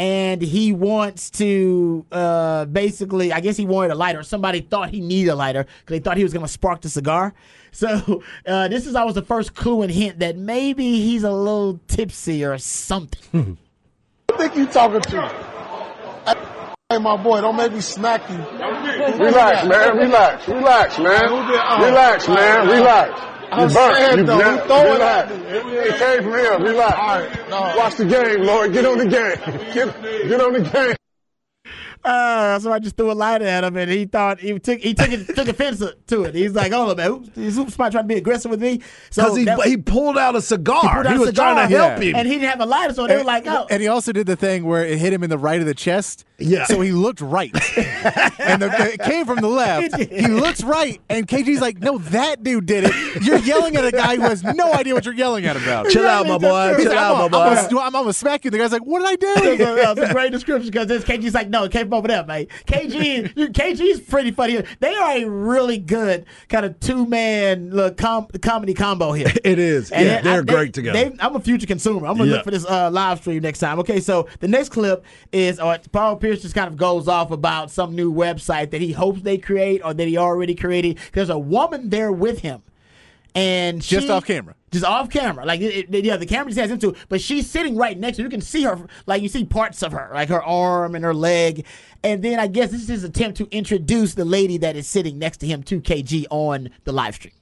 And 0.00 0.40
he 0.40 0.72
wants 0.72 1.28
to 1.32 2.06
uh, 2.10 2.64
basically, 2.64 3.34
I 3.34 3.40
guess 3.40 3.58
he 3.58 3.66
wanted 3.66 3.90
a 3.90 3.94
lighter. 3.94 4.22
Somebody 4.22 4.62
thought 4.62 4.88
he 4.88 5.02
needed 5.02 5.28
a 5.28 5.34
lighter 5.34 5.64
because 5.64 5.90
they 5.90 5.98
thought 5.98 6.16
he 6.16 6.22
was 6.22 6.32
going 6.32 6.46
to 6.46 6.50
spark 6.50 6.80
the 6.80 6.88
cigar. 6.88 7.34
So 7.70 8.22
uh, 8.46 8.68
this 8.68 8.86
is 8.86 8.94
always 8.94 9.14
the 9.14 9.20
first 9.20 9.54
clue 9.54 9.82
and 9.82 9.92
hint 9.92 10.20
that 10.20 10.38
maybe 10.38 11.02
he's 11.02 11.22
a 11.22 11.30
little 11.30 11.80
tipsy 11.86 12.46
or 12.46 12.56
something. 12.56 13.58
I 14.32 14.36
think 14.38 14.56
you 14.56 14.64
talking 14.68 15.02
to. 15.02 16.36
Hey, 16.88 16.96
my 16.96 17.22
boy, 17.22 17.42
don't 17.42 17.56
make 17.56 17.74
me 17.74 17.82
smack 17.82 18.26
you. 18.30 18.38
Relax, 18.38 19.68
man. 19.68 19.96
Relax. 19.98 20.48
Relax, 20.48 20.98
man. 20.98 21.82
Relax, 21.82 22.26
man. 22.26 22.68
Relax. 22.68 23.39
You 23.50 23.56
I'm 23.56 23.72
burnt. 23.72 23.96
saying, 23.96 24.18
You 24.18 24.24
though, 24.24 24.38
he 24.38 24.66
throwing 24.68 24.92
Relax. 24.92 25.32
at 25.32 25.38
me. 25.66 25.72
It 25.72 25.98
came 25.98 26.22
from 26.22 26.32
him. 26.34 26.62
Relax. 26.62 26.96
All 26.96 27.18
right, 27.20 27.50
no. 27.50 27.74
Watch 27.76 27.96
the 27.96 28.04
game, 28.04 28.42
Lord. 28.44 28.72
Get 28.72 28.86
on 28.86 28.98
the 28.98 29.06
game. 29.06 29.36
Get, 29.74 30.02
get 30.28 30.40
on 30.40 30.52
the 30.52 30.60
game. 30.60 30.96
Uh, 32.02 32.58
so 32.58 32.72
I 32.72 32.78
just 32.78 32.96
threw 32.96 33.10
a 33.10 33.14
lighter 33.14 33.44
at 33.44 33.62
him, 33.62 33.76
and 33.76 33.90
he 33.90 34.06
thought 34.06 34.40
he 34.40 34.58
took 34.58 34.78
he 34.80 34.94
took 34.94 35.10
it, 35.10 35.34
took 35.34 35.48
offense 35.48 35.82
to 36.06 36.22
it. 36.24 36.34
He's 36.34 36.52
like, 36.54 36.72
"Oh 36.72 36.94
man, 36.94 37.24
who- 37.34 37.42
is 37.42 37.56
somebody 37.56 37.76
trying 37.76 37.92
to 37.92 38.02
be 38.04 38.14
aggressive 38.16 38.50
with 38.50 38.62
me?" 38.62 38.80
So 39.10 39.34
he, 39.34 39.44
that- 39.44 39.60
he 39.64 39.76
pulled 39.76 40.16
out 40.16 40.34
a 40.34 40.40
cigar. 40.40 40.80
he 40.82 40.88
He, 40.88 41.08
out 41.08 41.16
a 41.16 41.18
was 41.18 41.28
cigar, 41.28 41.54
trying 41.54 41.68
to 41.68 41.76
help 41.76 42.02
yeah. 42.02 42.08
him. 42.10 42.16
and 42.16 42.26
he 42.28 42.34
didn't 42.34 42.48
have 42.50 42.60
a 42.60 42.66
lighter, 42.66 42.94
so 42.94 43.06
they 43.06 43.16
were 43.18 43.24
like, 43.24 43.46
"Oh." 43.46 43.66
And 43.68 43.82
he 43.82 43.88
also 43.88 44.12
did 44.12 44.26
the 44.26 44.36
thing 44.36 44.64
where 44.64 44.84
it 44.84 44.98
hit 44.98 45.12
him 45.12 45.22
in 45.22 45.28
the 45.30 45.36
right 45.38 45.60
of 45.60 45.66
the 45.66 45.74
chest. 45.74 46.24
Yeah. 46.38 46.64
So 46.64 46.80
he 46.80 46.90
looked 46.92 47.20
right. 47.20 47.52
and 47.76 48.62
the, 48.62 48.70
it 48.94 49.00
came 49.02 49.26
from 49.26 49.40
the 49.40 49.48
left. 49.48 49.94
He 50.10 50.26
looks 50.26 50.62
right. 50.62 51.00
And 51.08 51.26
KG's 51.28 51.60
like, 51.60 51.78
no, 51.80 51.98
that 51.98 52.42
dude 52.42 52.66
did 52.66 52.84
it. 52.84 53.22
You're 53.22 53.38
yelling 53.38 53.76
at 53.76 53.84
a 53.84 53.92
guy 53.92 54.16
who 54.16 54.22
has 54.22 54.42
no 54.42 54.72
idea 54.72 54.94
what 54.94 55.04
you're 55.04 55.14
yelling 55.14 55.44
at 55.46 55.56
about. 55.56 55.88
Chill 55.90 56.06
out, 56.06 56.26
my 56.26 56.38
boy. 56.38 56.74
He's 56.76 56.84
Chill 56.84 56.92
like, 56.94 56.98
out, 56.98 57.16
my 57.18 57.24
I'm, 57.24 57.30
boy. 57.30 57.38
I'm, 57.38 57.68
gonna, 57.70 57.80
I'm 57.86 57.92
gonna 57.92 58.12
smack 58.12 58.44
you. 58.44 58.50
The 58.50 58.58
guy's 58.58 58.72
like, 58.72 58.82
what 58.84 59.00
did 59.00 59.08
I 59.08 59.16
do? 59.16 59.56
That's 59.56 59.60
a, 59.60 59.94
that's 59.94 60.10
a 60.10 60.12
great 60.14 60.32
description 60.32 60.70
because 60.70 60.86
this 60.88 61.04
KG's 61.04 61.34
like, 61.34 61.48
no, 61.48 61.64
it 61.64 61.72
came 61.72 61.88
from 61.90 61.98
over 61.98 62.08
there, 62.08 62.24
man. 62.24 62.46
KG, 62.66 63.34
KG's 63.52 64.00
pretty 64.00 64.30
funny. 64.30 64.62
They 64.80 64.94
are 64.94 65.16
a 65.18 65.24
really 65.24 65.78
good 65.78 66.24
kind 66.48 66.64
of 66.64 66.78
two 66.80 67.06
man 67.06 67.70
com- 67.96 68.28
comedy 68.42 68.74
combo 68.74 69.12
here. 69.12 69.26
It 69.44 69.58
is. 69.58 69.90
And 69.90 70.06
yeah, 70.06 70.20
they're 70.22 70.40
I- 70.40 70.44
they- 70.44 70.52
great 70.52 70.74
together. 70.74 71.10
they- 71.10 71.16
I'm 71.20 71.34
a 71.34 71.40
future 71.40 71.66
consumer. 71.66 72.06
I'm 72.06 72.16
gonna 72.16 72.30
Yeah. 72.30 72.36
look 72.36 72.44
for 72.44 72.50
this 72.50 72.64
uh, 72.66 72.90
live 72.90 73.18
stream 73.20 73.42
next 73.42 73.58
time. 73.58 73.78
Okay, 73.80 74.00
so 74.00 74.28
the 74.40 74.48
next 74.48 74.68
clip 74.70 75.04
is 75.32 75.58
uh, 75.58 75.78
Paul 75.92 76.16
Pierce 76.16 76.42
just 76.42 76.54
kind 76.54 76.68
of 76.68 76.76
goes 76.76 77.08
off 77.08 77.30
about 77.30 77.70
some 77.70 77.94
new 77.96 78.12
website 78.12 78.70
that 78.70 78.80
he 78.80 78.92
hopes 78.92 79.22
they 79.22 79.38
create 79.38 79.80
or 79.84 79.92
that 79.94 80.06
he 80.06 80.16
already 80.16 80.54
created. 80.54 80.98
There's 81.12 81.30
a 81.30 81.38
woman 81.38 81.90
there 81.90 82.12
with 82.12 82.40
him, 82.40 82.62
and 83.34 83.80
Just 83.80 84.06
she- 84.06 84.12
off 84.12 84.24
camera. 84.26 84.54
just 84.72 84.84
off 84.84 85.10
camera. 85.10 85.44
Like, 85.44 85.60
it, 85.60 85.94
it- 85.94 86.04
yeah, 86.04 86.16
the 86.16 86.26
camera 86.26 86.50
just 86.50 86.60
has 86.60 86.70
into 86.70 86.90
it, 86.90 86.96
but 87.08 87.20
she's 87.20 87.48
sitting 87.50 87.76
right 87.76 87.98
next 87.98 88.16
to. 88.16 88.22
You 88.22 88.28
can 88.28 88.40
see 88.40 88.62
her, 88.64 88.78
like 89.06 89.22
you 89.22 89.28
see 89.28 89.44
parts 89.44 89.82
of 89.82 89.92
her, 89.92 90.10
like 90.14 90.28
her 90.28 90.42
arm 90.42 90.94
and 90.94 91.04
her 91.04 91.14
leg. 91.14 91.66
And 92.02 92.22
then 92.22 92.40
I 92.40 92.46
guess 92.46 92.70
this 92.70 92.82
is 92.82 92.88
his 92.88 93.04
attempt 93.04 93.36
to 93.38 93.48
introduce 93.50 94.14
the 94.14 94.24
lady 94.24 94.56
that 94.58 94.74
is 94.76 94.86
sitting 94.88 95.18
next 95.18 95.38
to 95.38 95.46
him 95.46 95.62
to 95.64 95.80
KG 95.80 96.26
on 96.30 96.70
the 96.84 96.92
live 96.92 97.14
stream. 97.14 97.34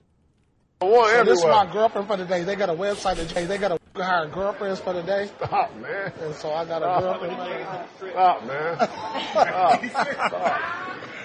One 0.81 1.11
So 1.11 1.25
this 1.25 1.39
is 1.41 1.45
my 1.45 1.67
girlfriend 1.73 2.07
for 2.07 2.17
the 2.17 2.25
day. 2.25 2.45
They 2.45 2.55
got 2.55 2.69
a 2.71 2.75
website 2.75 3.17
that 3.17 3.29
they, 3.31 3.47
they 3.47 3.59
got 3.59 3.69
to 3.69 3.79
hire 4.03 4.27
girlfriends 4.29 4.79
for 4.81 4.93
the 4.93 5.03
day. 5.03 5.29
Stop, 5.43 5.75
man. 5.77 6.13
And 6.23 6.35
so 6.35 6.53
I 6.53 6.65
got 6.65 6.83
a 6.83 7.01
girlfriend. 7.03 8.13
Stop, 8.13 8.45
man. 8.47 8.77
Stop. 9.31 10.93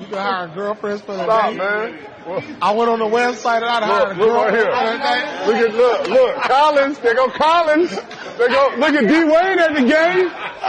You 0.00 0.06
can 0.06 0.14
hire 0.16 0.48
girlfriends 0.48 1.02
for 1.02 1.12
the 1.16 1.24
Stop, 1.24 1.50
day. 1.50 1.56
man. 1.58 1.98
Well, 2.26 2.42
I 2.62 2.72
went 2.72 2.90
on 2.90 2.98
the 3.00 3.06
website 3.06 3.56
and 3.56 3.64
I 3.64 3.84
hired 3.86 4.16
Look, 4.18 4.28
a 4.28 4.32
look 4.32 4.68
right. 4.68 5.46
Look 5.46 5.56
at 5.56 5.74
look, 5.74 6.08
look, 6.08 6.36
Collins. 6.42 6.98
There 6.98 7.14
go 7.14 7.28
Collins. 7.28 7.90
There 7.90 8.48
go 8.48 8.74
look 8.76 8.94
at 8.94 9.08
D 9.08 9.24
Wade 9.24 9.58
at 9.58 9.74
the 9.74 9.84
game. 9.84 10.26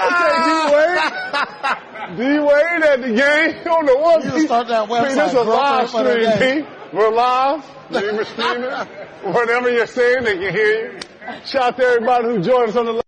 Okay, 0.09 0.31
D 0.45 0.49
Wade. 0.73 0.99
D 2.17 2.39
Wade 2.39 2.83
at 2.83 3.01
the 3.01 3.13
game. 3.13 3.57
You 3.57 3.63
don't 3.63 3.85
know 3.85 3.95
what. 3.97 4.23
You 4.23 4.45
start 4.47 4.67
that 4.69 4.89
mean, 4.89 5.03
this 5.03 5.17
website, 5.17 5.27
is 5.27 5.33
a 5.33 5.41
live 5.43 5.91
girlfriend 5.91 6.35
stream. 6.35 6.63
D. 6.63 6.69
We're 6.93 7.11
live. 7.11 7.65
Were 7.91 8.25
screaming. 8.25 8.71
Whatever 9.33 9.69
you're 9.69 9.85
saying, 9.85 10.23
they 10.23 10.37
can 10.37 10.53
hear 10.53 10.93
you. 10.93 10.99
Shout 11.45 11.61
out 11.63 11.77
to 11.77 11.83
everybody 11.83 12.25
who 12.29 12.39
joined 12.41 12.69
us 12.69 12.75
on 12.75 12.85
the 12.85 12.93
live. 12.93 13.03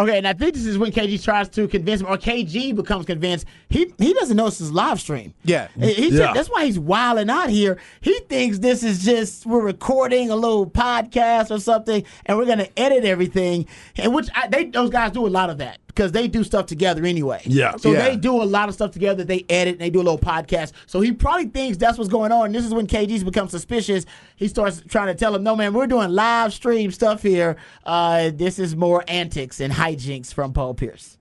Okay, 0.00 0.16
and 0.16 0.26
I 0.26 0.32
think 0.32 0.54
this 0.54 0.64
is 0.64 0.78
when 0.78 0.92
KG 0.92 1.22
tries 1.22 1.48
to 1.50 1.68
convince 1.68 2.00
him, 2.00 2.06
or 2.06 2.16
KG 2.16 2.74
becomes 2.74 3.04
convinced. 3.04 3.44
He 3.68 3.92
he 3.98 4.14
doesn't 4.14 4.36
know 4.36 4.46
this 4.46 4.60
is 4.60 4.72
live 4.72 4.98
stream. 4.98 5.34
Yeah. 5.44 5.68
He, 5.78 5.92
he 5.92 6.08
Yeah. 6.08 6.28
said- 6.28 6.34
that's 6.36 6.48
why 6.48 6.64
he's 6.64 6.78
wilding 6.78 7.28
out 7.28 7.50
here. 7.50 7.76
He 8.00 8.18
thinks 8.28 8.58
this 8.60 8.82
is 8.82 9.04
just 9.04 9.44
we're 9.44 9.60
recording 9.60 10.30
a 10.30 10.36
little 10.36 10.66
podcast 10.70 11.50
or 11.50 11.58
something, 11.60 12.02
and 12.24 12.38
we're 12.38 12.46
gonna 12.46 12.68
edit 12.78 13.04
everything. 13.04 13.66
And 13.96 14.14
which 14.14 14.28
I, 14.34 14.48
they 14.48 14.64
those 14.66 14.88
guys 14.90 15.12
do 15.12 15.26
a 15.26 15.28
lot 15.28 15.50
of 15.50 15.58
that. 15.58 15.78
Because 15.94 16.12
they 16.12 16.26
do 16.28 16.42
stuff 16.44 16.66
together 16.66 17.04
anyway. 17.04 17.42
Yeah. 17.44 17.76
So 17.76 17.92
Yeah. 17.92 18.08
they 18.08 18.16
do 18.16 18.40
a 18.40 18.44
lot 18.44 18.68
of 18.68 18.74
stuff 18.74 18.90
together. 18.92 19.24
They 19.24 19.44
edit. 19.48 19.72
and 19.74 19.80
They 19.80 19.90
do 19.90 19.98
a 20.00 20.02
little 20.02 20.18
podcast. 20.18 20.72
So 20.86 21.00
he 21.00 21.12
probably 21.12 21.46
thinks 21.46 21.76
that's 21.76 21.98
what's 21.98 22.10
going 22.10 22.32
on. 22.32 22.52
This 22.52 22.64
is 22.64 22.72
when 22.72 22.86
KG's 22.86 23.24
become 23.24 23.48
suspicious. 23.48 24.06
He 24.36 24.48
starts 24.48 24.82
trying 24.88 25.08
to 25.08 25.14
tell 25.14 25.34
him, 25.34 25.42
"No, 25.42 25.54
man, 25.56 25.72
we're 25.74 25.86
doing 25.86 26.10
live 26.10 26.52
stream 26.54 26.90
stuff 26.90 27.22
here. 27.22 27.56
Uh, 27.84 28.30
this 28.34 28.58
is 28.58 28.74
more 28.76 29.04
antics 29.08 29.60
and 29.60 29.72
hijinks 29.72 30.32
from 30.32 30.52
Paul 30.52 30.74
Pierce." 30.74 31.16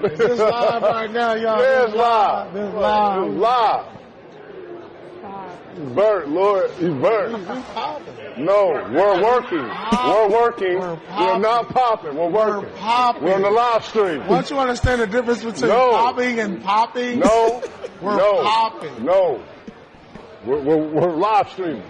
This 0.00 0.38
live 0.38 0.82
right 0.82 1.10
now, 1.10 1.34
y'all. 1.34 1.60
Yeah, 1.60 1.80
This 1.80 1.86
it's 1.88 1.96
live. 1.96 2.54
This 2.54 2.68
It's 2.68 2.74
live. 2.76 3.99
Burnt, 5.76 6.28
Lord. 6.28 6.70
He's 6.72 6.88
burnt. 6.88 7.46
No, 8.38 8.72
we're 8.92 9.22
working. 9.22 9.62
We're 9.62 10.28
working. 10.30 10.78
We're, 10.78 11.38
not 11.38 11.68
popping. 11.68 12.16
We're 12.16 12.28
working. 12.28 12.70
We're 12.70 12.76
popping. 12.78 13.22
We're 13.24 13.34
on 13.34 13.42
the 13.42 13.50
live 13.50 13.84
stream. 13.84 14.26
Once 14.26 14.50
you 14.50 14.58
understand 14.58 15.00
the 15.00 15.06
difference 15.06 15.42
between 15.44 15.70
No. 15.70 15.90
popping 15.90 16.40
and 16.40 16.62
popping, 16.62 17.20
No. 17.20 17.62
we're 18.00 18.16
no. 18.16 18.42
popping. 18.42 19.04
No. 19.04 19.42
We're, 20.44 20.60
we're, 20.60 20.88
we're 20.88 21.12
live 21.16 21.50
streaming. 21.50 21.82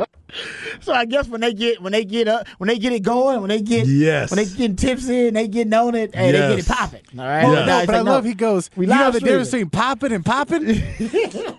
So 0.80 0.92
I 0.92 1.04
guess 1.06 1.26
when 1.28 1.40
they 1.40 1.52
get 1.54 1.82
when 1.82 1.92
they 1.92 2.04
get 2.04 2.28
up 2.28 2.46
when 2.58 2.68
they 2.68 2.78
get 2.78 2.92
it 2.92 3.00
going 3.00 3.40
when 3.40 3.48
they 3.48 3.60
get 3.60 3.86
Yes. 3.86 4.30
when 4.30 4.36
they 4.36 4.44
getting 4.44 4.76
tipsy 4.76 5.26
and 5.28 5.36
they 5.36 5.48
getting 5.48 5.72
on 5.74 5.94
it 5.94 6.14
hey 6.14 6.30
they 6.32 6.38
get 6.38 6.58
it 6.60 6.66
popping 6.66 7.00
all 7.18 7.24
right 7.26 7.44
Well, 7.44 7.54
Yeah. 7.54 7.64
no, 7.80 7.86
but 7.86 7.94
I 7.94 7.98
like, 8.00 8.06
love 8.06 8.24
he 8.24 8.34
goes. 8.34 8.70
we 8.76 8.86
you 8.86 8.94
know 8.94 9.10
the 9.10 9.20
difference 9.20 9.50
between 9.50 9.70
popping 9.70 10.12
and 10.12 10.24
popping. 10.24 10.62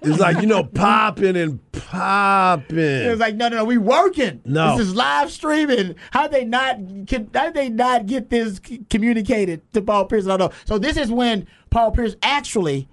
It's 0.02 0.20
like 0.20 0.42
you 0.42 0.48
know, 0.48 0.64
popping 0.64 1.36
and 1.36 1.60
popping. 1.72 2.78
It 2.78 3.10
was 3.10 3.20
like, 3.20 3.36
no, 3.36 3.50
no, 3.50 3.58
no, 3.58 3.66
we 3.66 3.78
working. 3.78 4.42
No. 4.46 4.78
this 4.78 4.88
is 4.88 4.96
live 4.96 5.30
streaming. 5.32 5.96
How 6.12 6.28
they 6.28 6.46
not? 6.46 6.78
Can, 7.08 7.30
how 7.34 7.52
they 7.52 7.70
not 7.70 8.06
get 8.06 8.30
this 8.30 8.60
communicated 8.90 9.62
to 9.74 9.82
Paul 9.82 10.06
Pierce? 10.06 10.26
I 10.26 10.38
don't 10.38 10.52
know. 10.52 10.58
So 10.66 10.78
this 10.80 10.98
is 10.98 11.12
when 11.12 11.48
Paul 11.70 11.92
Pierce 11.92 12.16
actually, 12.24 12.88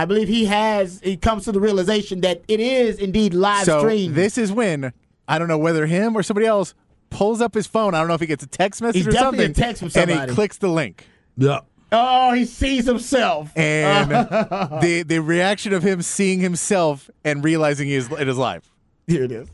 I 0.00 0.06
believe 0.06 0.28
he 0.28 0.46
has. 0.46 0.98
He 1.04 1.18
comes 1.18 1.44
to 1.44 1.52
the 1.52 1.60
realization 1.60 2.22
that 2.22 2.40
it 2.48 2.58
is 2.58 2.98
indeed 2.98 3.34
live 3.34 3.66
so 3.66 3.80
stream. 3.80 4.14
this 4.14 4.38
is 4.38 4.50
when 4.50 4.94
I 5.28 5.38
don't 5.38 5.46
know 5.46 5.58
whether 5.58 5.84
him 5.84 6.16
or 6.16 6.22
somebody 6.22 6.46
else 6.46 6.72
pulls 7.10 7.42
up 7.42 7.52
his 7.52 7.66
phone. 7.66 7.94
I 7.94 7.98
don't 7.98 8.08
know 8.08 8.14
if 8.14 8.20
he 8.22 8.26
gets 8.26 8.42
a 8.42 8.46
text 8.46 8.80
message 8.80 8.96
He's 8.96 9.08
or 9.08 9.10
definitely 9.10 9.44
something, 9.44 9.62
a 9.62 9.66
text 9.66 9.80
from 9.82 9.90
somebody. 9.90 10.18
and 10.18 10.30
he 10.30 10.34
clicks 10.34 10.56
the 10.56 10.68
link. 10.68 11.04
yeah. 11.36 11.60
oh, 11.92 12.32
he 12.32 12.46
sees 12.46 12.86
himself. 12.86 13.54
And 13.54 14.10
the 14.80 15.04
the 15.06 15.18
reaction 15.20 15.74
of 15.74 15.82
him 15.82 16.00
seeing 16.00 16.40
himself 16.40 17.10
and 17.22 17.44
realizing 17.44 17.86
he 17.88 17.94
is 17.94 18.10
it 18.10 18.26
is 18.26 18.38
live. 18.38 18.72
Here 19.06 19.24
it 19.24 19.32
is. 19.32 19.48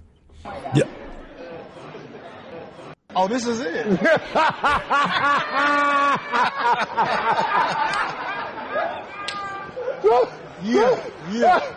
Yeah. 0.77 0.85
Oh, 3.17 3.27
this 3.27 3.49
is 3.49 3.59
it. 3.61 3.85
yeah, 10.63 11.05
yeah. 11.33 11.73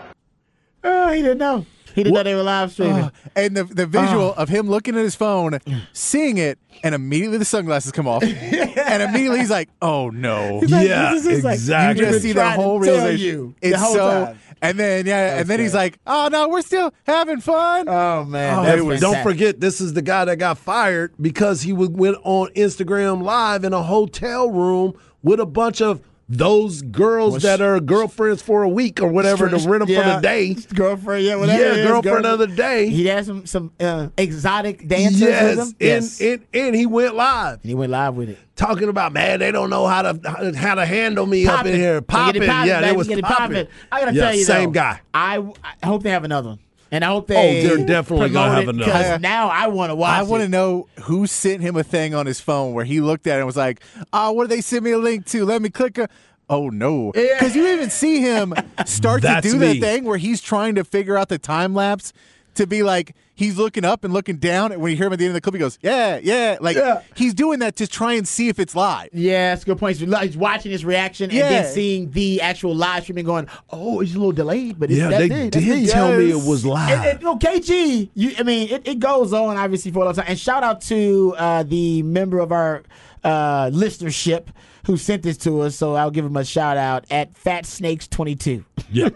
Oh, 0.84 1.11
he 1.11 1.21
didn't 1.21 1.38
know. 1.39 1.65
He 1.95 2.03
didn't 2.03 2.13
know 2.15 2.23
they 2.23 2.36
were 2.36 2.43
live 2.43 2.71
streaming. 2.71 2.95
Uh, 3.05 3.09
and 3.36 3.57
the 3.57 3.63
the 3.63 3.86
visual 3.88 4.34
Ah. 4.38 4.41
of 4.43 4.49
him 4.49 4.69
looking 4.69 4.95
at 4.95 5.01
his 5.03 5.15
phone, 5.15 5.59
seeing 5.91 6.38
it, 6.38 6.59
and 6.84 6.93
immediately 6.95 7.38
the 7.39 7.45
sunglasses 7.45 7.91
come 7.91 8.07
off, 8.07 8.23
and 8.23 9.03
immediately 9.03 9.39
he's 9.39 9.49
like, 9.49 9.69
"Oh 9.82 10.09
no!" 10.09 10.59
like, 10.67 10.88
yeah, 10.88 11.13
this 11.13 11.25
is 11.25 11.43
like- 11.43 11.53
You 11.53 11.55
exactly. 11.55 12.03
We've 12.05 12.11
just 12.11 12.23
see 12.23 12.30
the 12.30 12.41
trying 12.41 12.57
to 12.57 12.61
whole 12.63 12.82
tell 12.82 12.93
realization. 12.95 13.25
you 13.27 13.55
the 13.61 13.67
it's 13.69 13.82
whole 13.82 13.93
so, 13.95 14.25
time. 14.25 14.39
and 14.61 14.80
then 14.80 15.05
yeah, 15.07 15.27
That's 15.30 15.41
and 15.41 15.49
then 15.49 15.59
he's 15.59 15.73
like, 15.73 15.97
"Oh 16.07 16.30
no, 16.32 16.47
we're 16.47 16.61
still 16.61 16.93
having 17.05 17.41
fun." 17.41 17.89
oh 17.89 18.23
man, 18.23 18.59
Oh, 18.59 18.63
that's 18.63 18.77
it 18.77 18.82
was- 18.86 19.01
Don't 19.01 19.13
fantastic. 19.15 19.34
forget, 19.34 19.59
this 19.59 19.82
is 19.82 19.93
the 19.93 20.03
guy 20.03 20.23
that 20.25 20.38
got 20.38 20.57
fired 20.59 21.11
because 21.19 21.63
he 21.63 21.73
was, 21.73 21.89
went 21.89 22.17
on 22.23 22.49
Instagram 22.55 23.23
Live 23.23 23.63
in 23.65 23.73
a 23.73 23.82
hotel 23.84 24.49
room 24.51 24.93
with 25.23 25.39
a 25.41 25.45
bunch 25.47 25.82
of 25.82 26.01
those 26.32 26.84
girls 26.84 27.34
Was- 27.34 27.43
that 27.43 27.59
are 27.59 27.80
girlfriends 27.80 28.41
for 28.41 28.61
a 28.61 28.69
week 28.69 29.01
or 29.01 29.07
whatever 29.07 29.49
to 29.49 29.55
rent 29.57 29.88
them 29.88 29.95
for 29.95 30.03
the 30.09 30.19
day. 30.21 30.55
girlfriend, 30.75 31.25
yeah, 31.25 31.36
whatever. 31.36 31.59
Yeah, 31.63 31.73
it 31.84 31.88
girlfriend 31.88 32.25
of 32.27 32.38
the 32.39 32.47
day. 32.47 32.88
He 32.89 33.07
had 33.07 33.25
some 33.25 33.45
some 33.47 33.71
uh, 33.80 34.09
exotic 34.17 34.88
dancers 34.88 35.21
yes, 35.21 35.57
with 35.57 35.82
him. 35.82 36.03
and, 36.21 36.45
and 36.53 36.65
and 36.67 36.75
he 36.75 36.86
went 36.86 37.15
live 37.15 37.53
And 37.63 37.69
he 37.69 37.73
went 37.73 37.91
live 37.91 38.15
with 38.15 38.30
it. 38.30 38.38
talking 38.55 38.89
about 38.89 39.11
man, 39.11 39.39
they 39.39 39.51
don't 39.51 39.71
know 39.71 39.88
how 39.88 40.03
to 40.03 40.53
how, 40.55 40.75
to 40.75 40.86
handle 40.86 41.25
me 41.25 41.47
up 41.47 41.57
Poppin'. 41.57 41.73
in 41.73 41.80
here. 41.80 42.01
Popping, 42.01 42.43
it 42.43 42.47
poppin', 42.47 42.67
yeah, 42.67 42.82
they 42.82 42.91
was 42.91 43.09
it 43.09 43.23
popping. 43.23 43.67
I 43.91 43.99
gotta 44.01 44.13
Yeah, 44.13 44.21
tell 44.25 44.36
you, 44.36 44.43
same 44.43 44.69
though, 44.69 44.73
guy. 44.73 45.01
I, 45.13 45.38
I 45.82 45.86
hope 45.88 46.03
they 46.03 46.11
have 46.11 46.23
another 46.25 46.49
one, 46.49 46.59
and 46.91 47.03
I 47.03 47.07
hope 47.09 47.27
they. 47.27 47.35
Oh, 47.35 47.67
they're 47.67 47.85
definitely 47.85 48.29
gonna 48.29 48.51
have 48.51 48.67
another. 48.67 48.91
Because 48.91 49.21
now 49.21 49.49
I 49.49 49.67
want 49.67 49.91
to 49.91 49.95
watch. 49.95 50.19
I 50.19 50.23
want 50.23 50.43
to 50.43 50.49
know 50.49 50.87
who 51.03 51.27
sent 51.27 51.61
him 51.61 51.75
a 51.75 51.83
thing 51.83 52.13
on 52.15 52.25
his 52.25 52.39
phone 52.39 52.73
where 52.73 52.85
he 52.85 53.01
looked 53.01 53.27
at 53.27 53.35
it 53.35 53.37
and 53.39 53.45
was 53.45 53.57
like, 53.57 53.81
"Oh, 54.13 54.31
what 54.31 54.49
did 54.49 54.57
they 54.57 54.61
send 54.61 54.83
me 54.83 54.91
a 54.91 54.97
link 54.97 55.25
to? 55.27 55.45
Let 55.45 55.61
me 55.61 55.69
click 55.69 55.97
a." 55.97 56.09
Oh 56.49 56.69
no! 56.69 57.11
Yeah. 57.15 57.33
Because 57.33 57.55
you 57.55 57.67
even 57.67 57.89
see 57.89 58.21
him 58.21 58.53
start 58.85 59.21
to 59.21 59.39
do 59.41 59.57
me. 59.57 59.79
that 59.79 59.79
thing 59.79 60.03
where 60.03 60.17
he's 60.17 60.41
trying 60.41 60.75
to 60.75 60.83
figure 60.83 61.17
out 61.17 61.29
the 61.29 61.37
time 61.37 61.73
lapse 61.75 62.11
to 62.55 62.67
be 62.67 62.83
like 62.83 63.15
he's 63.35 63.57
looking 63.57 63.85
up 63.85 64.03
and 64.03 64.13
looking 64.13 64.35
down, 64.37 64.71
and 64.73 64.81
when 64.81 64.91
you 64.91 64.97
hear 64.97 65.07
him 65.07 65.13
at 65.13 65.19
the 65.19 65.25
end 65.25 65.31
of 65.31 65.35
the 65.35 65.41
clip, 65.41 65.55
he 65.55 65.59
goes, 65.59 65.79
"Yeah, 65.81 66.19
yeah!" 66.21 66.57
Like 66.59 66.75
Yeah. 66.75 67.01
he's 67.15 67.33
doing 67.33 67.59
that 67.59 67.75
to 67.77 67.87
try 67.87 68.13
and 68.13 68.27
see 68.27 68.49
if 68.49 68.59
it's 68.59 68.75
live. 68.75 69.09
Yeah, 69.13 69.51
that's 69.51 69.63
a 69.63 69.65
good 69.65 69.77
point. 69.77 69.97
He's 69.97 70.37
watching 70.37 70.71
his 70.71 70.83
reaction 70.83 71.29
and 71.31 71.39
then 71.39 71.65
seeing 71.73 72.11
the 72.11 72.41
actual 72.41 72.75
live 72.75 73.03
streaming, 73.03 73.25
going, 73.25 73.47
"Oh, 73.69 74.01
it's 74.01 74.11
a 74.13 74.17
little 74.17 74.31
delayed, 74.33 74.77
but 74.79 74.89
it's, 74.91 74.99
Yeah, 74.99 75.09
that's 75.09 75.29
they 75.29 75.41
it, 75.47 75.51
did 75.51 75.63
it." 75.67 75.89
tell 75.89 76.17
me 76.17 76.31
it 76.31 76.35
was 76.45 76.65
live. 76.65 76.89
And, 76.99 77.05
and, 77.07 77.19
you 77.21 77.25
know, 77.25 77.37
KG, 77.37 78.09
you, 78.13 78.33
I 78.37 78.43
mean, 78.43 78.69
it, 78.69 78.87
it 78.87 78.99
goes 78.99 79.31
on 79.31 79.55
obviously 79.57 79.91
for 79.91 79.99
a 80.01 80.05
long 80.05 80.13
time. 80.15 80.25
And 80.27 80.37
shout 80.39 80.63
out 80.63 80.81
to 80.81 81.35
uh, 81.37 81.63
the 81.63 82.01
member 82.03 82.39
of 82.39 82.51
our 82.51 82.83
uh, 83.23 83.69
listenership 83.71 84.47
who 84.86 84.97
sent 84.97 85.23
this 85.23 85.38
to 85.39 85.61
us. 85.61 85.75
So 85.75 85.95
I'll 85.95 86.11
give 86.11 86.25
him 86.25 86.36
a 86.38 86.45
shout 86.45 86.77
out 86.77 87.05
at 87.11 87.36
Fat 87.36 87.65
Snakes 87.65 88.07
twenty 88.07 88.36
two. 88.36 88.65
yeah, 88.91 89.09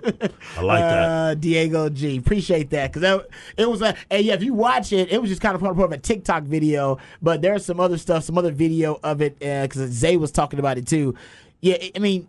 I 0.58 0.62
like 0.62 0.80
that. 0.82 1.04
Uh, 1.10 1.34
Diego 1.36 1.90
G. 1.90 2.18
Appreciate 2.18 2.70
that 2.72 2.92
because 2.94 3.22
it 3.58 3.70
was 3.70 3.82
a 3.82 3.96
and 4.12 4.24
yeah. 4.26 4.34
If 4.34 4.44
you 4.44 4.54
watch 4.54 4.92
it, 4.94 5.12
it 5.12 5.22
was 5.22 5.30
just 5.30 5.42
kind 5.42 5.56
of 5.56 5.62
part 5.62 5.78
of 5.80 5.92
a 5.92 5.98
TikTok 5.98 6.44
video, 6.44 6.98
but 7.22 7.42
there's 7.42 7.66
some 7.66 7.80
other 7.80 7.98
stuff, 7.98 8.24
some 8.24 8.38
other 8.38 8.52
video 8.52 9.00
of 9.04 9.22
it 9.22 9.40
because 9.40 9.90
Zay 9.92 10.18
was 10.18 10.32
talking 10.32 10.60
about 10.60 10.78
it 10.78 10.88
too. 10.88 11.16
Yeah, 11.62 11.78
I 11.96 12.00
mean. 12.00 12.28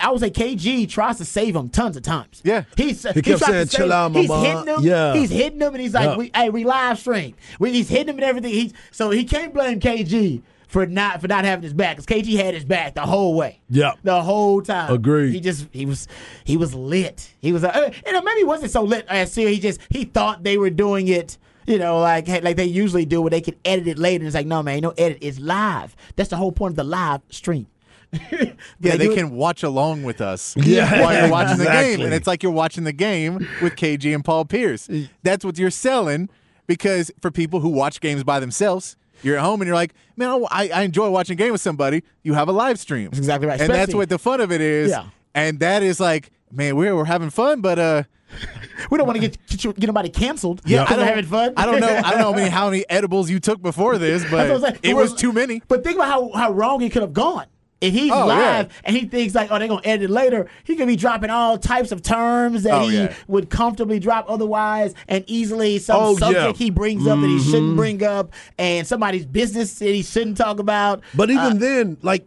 I 0.00 0.10
would 0.10 0.18
say 0.18 0.30
KG 0.30 0.88
tries 0.88 1.18
to 1.18 1.24
save 1.24 1.54
him 1.54 1.68
tons 1.68 1.96
of 1.96 2.02
times. 2.02 2.40
Yeah. 2.42 2.64
he's 2.76 3.02
He 3.02 3.12
kept 3.22 3.26
tries 3.26 3.38
to 3.40 3.44
saying, 3.44 3.66
save- 3.66 3.78
"Chill 3.80 3.92
out, 3.92 4.12
He's 4.12 4.28
mama." 4.28 4.48
hitting 4.48 4.74
him. 4.74 4.80
Yeah. 4.82 5.14
he's 5.14 5.30
hitting 5.30 5.60
him, 5.60 5.72
and 5.74 5.80
he's 5.80 5.94
like, 5.94 6.04
Yeah. 6.06 6.16
we, 6.16 6.30
"Hey, 6.34 6.50
we 6.50 6.64
live 6.64 6.98
stream." 6.98 7.34
We, 7.60 7.70
he's 7.72 7.88
hitting 7.90 8.08
him 8.08 8.16
and 8.16 8.24
everything. 8.24 8.50
He's 8.50 8.72
so 8.90 9.10
he 9.10 9.22
can't 9.24 9.54
blame 9.54 9.78
KG 9.78 10.40
for 10.68 10.86
not 10.86 11.20
for 11.20 11.28
not 11.28 11.44
having 11.44 11.62
his 11.62 11.72
back 11.72 11.96
because 11.96 12.06
KG 12.06 12.36
had 12.36 12.54
his 12.54 12.64
back 12.64 12.94
the 12.94 13.02
whole 13.02 13.34
way. 13.34 13.60
Yeah. 13.68 13.92
the 14.02 14.22
whole 14.22 14.62
time. 14.62 14.92
Agreed. 14.92 15.32
He 15.34 15.40
just 15.40 15.66
he 15.72 15.86
was 15.86 16.08
he 16.44 16.56
was 16.56 16.74
lit. 16.74 17.32
He 17.40 17.52
was 17.52 17.64
uh, 17.64 17.90
you 18.06 18.12
know 18.12 18.22
maybe 18.22 18.38
he 18.40 18.44
wasn't 18.44 18.70
so 18.72 18.82
lit 18.82 19.06
as 19.08 19.32
serious. 19.32 19.56
He 19.56 19.60
just 19.60 19.80
he 19.90 20.04
thought 20.04 20.42
they 20.42 20.58
were 20.58 20.70
doing 20.70 21.08
it. 21.08 21.38
You 21.66 21.78
know, 21.78 21.98
like 22.00 22.28
like 22.28 22.56
they 22.56 22.66
usually 22.66 23.06
do, 23.06 23.22
where 23.22 23.30
they 23.30 23.40
can 23.40 23.54
edit 23.64 23.86
it 23.88 23.98
later. 23.98 24.22
And 24.22 24.26
It's 24.26 24.34
like, 24.34 24.46
no, 24.46 24.62
man, 24.62 24.80
no 24.82 24.90
edit. 24.98 25.18
It's 25.22 25.38
live. 25.38 25.96
That's 26.14 26.28
the 26.28 26.36
whole 26.36 26.52
point 26.52 26.72
of 26.72 26.76
the 26.76 26.84
live 26.84 27.22
stream. 27.30 27.66
Yeah, 28.30 28.96
they 28.96 28.98
do 28.98 29.12
it- 29.12 29.14
can 29.16 29.30
watch 29.30 29.62
along 29.62 30.02
with 30.02 30.20
us 30.20 30.54
Yeah, 30.60 31.00
while 31.00 31.18
you're 31.20 31.30
watching 31.30 31.58
the 31.58 31.64
game, 31.64 32.00
and 32.02 32.12
it's 32.14 32.26
like 32.26 32.42
you're 32.42 32.52
watching 32.52 32.84
the 32.84 32.92
game 32.92 33.46
with 33.62 33.74
KG 33.76 34.14
and 34.14 34.24
Paul 34.24 34.44
Pierce. 34.44 34.88
That's 35.22 35.44
what 35.44 35.58
you're 35.58 35.70
selling 35.70 36.28
because 36.66 37.10
for 37.20 37.30
people 37.30 37.60
who 37.60 37.70
watch 37.70 38.00
games 38.00 38.22
by 38.24 38.40
themselves, 38.40 38.96
you're 39.24 39.36
at 39.38 39.42
home 39.44 39.60
and 39.60 39.66
you're 39.66 39.74
like, 39.74 39.94
man, 40.16 40.44
I, 40.50 40.68
I 40.68 40.82
enjoy 40.82 41.08
watching 41.10 41.34
a 41.34 41.36
game 41.36 41.52
with 41.52 41.60
somebody. 41.60 42.02
You 42.22 42.34
have 42.34 42.48
a 42.48 42.52
live 42.52 42.78
stream. 42.78 43.06
That's 43.06 43.18
exactly 43.18 43.48
right. 43.48 43.60
and 43.60 43.70
that's 43.70 43.94
what 43.94 44.08
the 44.08 44.18
fun 44.18 44.40
of 44.40 44.52
it 44.52 44.60
is. 44.60 44.90
Yeah. 44.90 45.06
and 45.34 45.58
that 45.60 45.82
is 45.82 46.00
like, 46.00 46.30
man, 46.50 46.76
we're 46.76 46.94
we're 46.94 47.04
having 47.04 47.30
fun, 47.30 47.60
but 47.60 47.78
uh, 47.78 48.02
We 48.90 48.98
don't 48.98 49.06
want 49.06 49.16
to 49.16 49.20
get 49.20 49.46
get, 49.46 49.64
you- 49.64 49.72
get 49.72 49.86
nobody 49.86 50.08
canceled. 50.08 50.60
yeah, 50.64 50.84
I 50.88 50.96
don't, 50.96 51.06
having 51.06 51.24
fun. 51.24 51.52
I 51.56 51.66
don't 51.66 51.80
know, 51.80 51.86
I 51.88 52.10
don't 52.10 52.18
know 52.20 52.32
how 52.32 52.36
many, 52.36 52.48
how 52.58 52.70
many 52.70 52.84
edibles 52.88 53.30
you 53.30 53.40
took 53.40 53.62
before 53.62 53.96
this, 53.98 54.24
but 54.30 54.50
what 54.60 54.64
I'm 54.74 54.78
it 54.82 54.94
Well, 54.94 55.02
was 55.04 55.14
too 55.14 55.32
many. 55.32 55.62
But 55.68 55.84
think 55.84 55.96
about 55.96 56.08
how, 56.08 56.32
how 56.32 56.52
wrong 56.52 56.80
he 56.80 56.90
could 56.90 57.02
have 57.02 57.12
gone. 57.12 57.46
If 57.84 57.94
he's 57.94 58.10
Oh, 58.12 58.26
live 58.26 58.66
yeah. 58.66 58.72
and 58.84 58.96
he 58.96 59.06
thinks 59.06 59.34
like, 59.34 59.50
oh, 59.50 59.58
they're 59.58 59.68
gonna 59.68 59.80
edit 59.84 60.10
it 60.10 60.12
later, 60.12 60.48
he 60.64 60.76
could 60.76 60.86
be 60.88 60.96
dropping 60.96 61.30
all 61.30 61.58
types 61.58 61.92
of 61.92 62.02
terms 62.02 62.62
that 62.64 62.72
Oh, 62.74 62.88
he 62.88 62.96
yeah. 62.96 63.14
would 63.28 63.50
comfortably 63.50 63.98
drop 63.98 64.26
otherwise, 64.28 64.94
and 65.08 65.24
easily 65.26 65.78
some 65.78 65.96
Oh, 66.00 66.16
subject 66.16 66.58
yeah. 66.58 66.64
he 66.64 66.70
brings 66.70 67.06
up 67.06 67.20
that 67.20 67.26
he 67.28 67.38
shouldn't 67.40 67.76
bring 67.76 68.02
up, 68.02 68.32
and 68.58 68.86
somebody's 68.86 69.26
business 69.26 69.78
that 69.80 69.92
he 69.94 70.02
shouldn't 70.02 70.36
talk 70.36 70.58
about. 70.58 71.02
But 71.14 71.30
even 71.30 71.44
Uh, 71.44 71.54
then, 71.54 71.96
like 72.02 72.26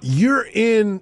you're 0.00 0.46
in 0.52 1.00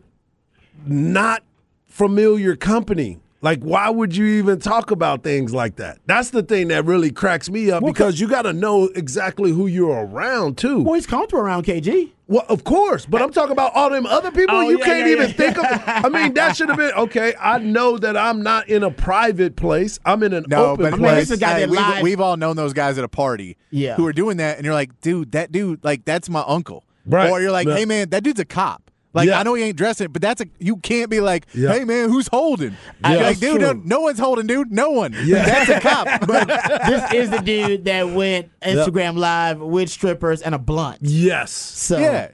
not 0.86 1.42
familiar 1.86 2.56
company. 2.56 3.18
Like, 3.40 3.60
why 3.60 3.90
would 3.90 4.16
you 4.16 4.24
even 4.26 4.58
talk 4.58 4.90
about 4.90 5.22
things 5.22 5.52
like 5.52 5.76
that? 5.76 5.98
That's 6.06 6.30
the 6.30 6.42
thing 6.42 6.68
that 6.68 6.86
really 6.86 7.10
cracks 7.10 7.50
me 7.50 7.70
up 7.70 7.82
Well, 7.82 7.92
because 7.92 8.18
you 8.18 8.26
got 8.26 8.42
to 8.42 8.54
know 8.54 8.84
exactly 8.94 9.50
who 9.50 9.66
you're 9.66 10.06
around 10.06 10.56
too. 10.56 10.80
well, 10.82 10.94
he's 10.94 11.06
comfortable 11.06 11.42
around 11.42 11.64
KG. 11.66 12.10
Well, 12.26 12.44
of 12.48 12.64
course, 12.64 13.04
but 13.04 13.20
I'm 13.20 13.30
talking 13.30 13.52
about 13.52 13.72
all 13.74 13.90
them 13.90 14.06
other 14.06 14.30
people. 14.30 14.56
Oh, 14.56 14.68
you 14.68 14.78
yeah, 14.78 14.84
can't 14.84 15.06
yeah, 15.06 15.12
even 15.12 15.26
yeah. 15.28 15.34
think 15.34 15.58
of. 15.58 15.64
I 15.68 16.08
mean, 16.08 16.32
that 16.34 16.56
should 16.56 16.70
have 16.70 16.78
been 16.78 16.92
okay. 16.92 17.34
I 17.38 17.58
know 17.58 17.98
that 17.98 18.16
I'm 18.16 18.42
not 18.42 18.68
in 18.68 18.82
a 18.82 18.90
private 18.90 19.56
place. 19.56 20.00
I'm 20.06 20.22
in 20.22 20.32
an 20.32 20.46
No, 20.48 20.72
open 20.72 20.84
but 20.84 20.94
I 20.94 20.96
mean, 20.96 21.14
this 21.16 21.30
is 21.30 21.36
a 21.36 21.40
guy 21.40 21.60
hey, 21.60 21.66
that 21.66 21.70
we've, 21.96 22.02
we've 22.02 22.20
all 22.20 22.38
known 22.38 22.56
those 22.56 22.72
guys 22.72 22.96
at 22.96 23.04
a 23.04 23.08
party 23.08 23.58
Yeah. 23.70 23.96
who 23.96 24.06
are 24.06 24.12
doing 24.12 24.38
that, 24.38 24.56
and 24.56 24.64
you're 24.64 24.72
like, 24.74 24.98
dude, 25.02 25.32
that 25.32 25.52
dude, 25.52 25.84
like, 25.84 26.06
that's 26.06 26.30
my 26.30 26.42
uncle. 26.46 26.84
Right. 27.04 27.30
Or 27.30 27.42
you're 27.42 27.52
like, 27.52 27.66
Yeah. 27.68 27.76
hey 27.76 27.84
man, 27.84 28.08
that 28.10 28.22
dude's 28.22 28.40
a 28.40 28.46
cop. 28.46 28.90
Like 29.14 29.28
Yeah. 29.28 29.38
I 29.40 29.42
know 29.44 29.54
he 29.54 29.62
ain't 29.62 29.76
dressing, 29.76 30.08
but 30.08 30.20
that's 30.20 30.40
a 30.40 30.46
you 30.58 30.76
can't 30.76 31.08
be 31.08 31.20
like, 31.20 31.46
Yeah. 31.54 31.72
hey 31.72 31.84
man, 31.84 32.10
who's 32.10 32.28
holding? 32.28 32.76
Yeah, 33.02 33.14
like, 33.16 33.38
dude, 33.38 33.60
no, 33.60 33.72
no 33.72 34.00
one's 34.00 34.18
holding, 34.18 34.46
dude. 34.46 34.70
No 34.72 34.90
one. 34.90 35.14
Yeah. 35.24 35.44
That's 35.44 35.70
a 35.70 35.80
cop. 35.80 36.04
But 36.26 36.48
this 36.86 37.12
is 37.12 37.30
the 37.30 37.38
dude 37.38 37.84
that 37.84 38.10
went 38.10 38.50
Instagram 38.60 39.16
live 39.16 39.60
with 39.60 39.88
strippers 39.88 40.42
and 40.42 40.54
a 40.54 40.58
blunt. 40.58 40.98
Yes. 41.02 41.52
So 41.52 41.98
yeah. 41.98 42.28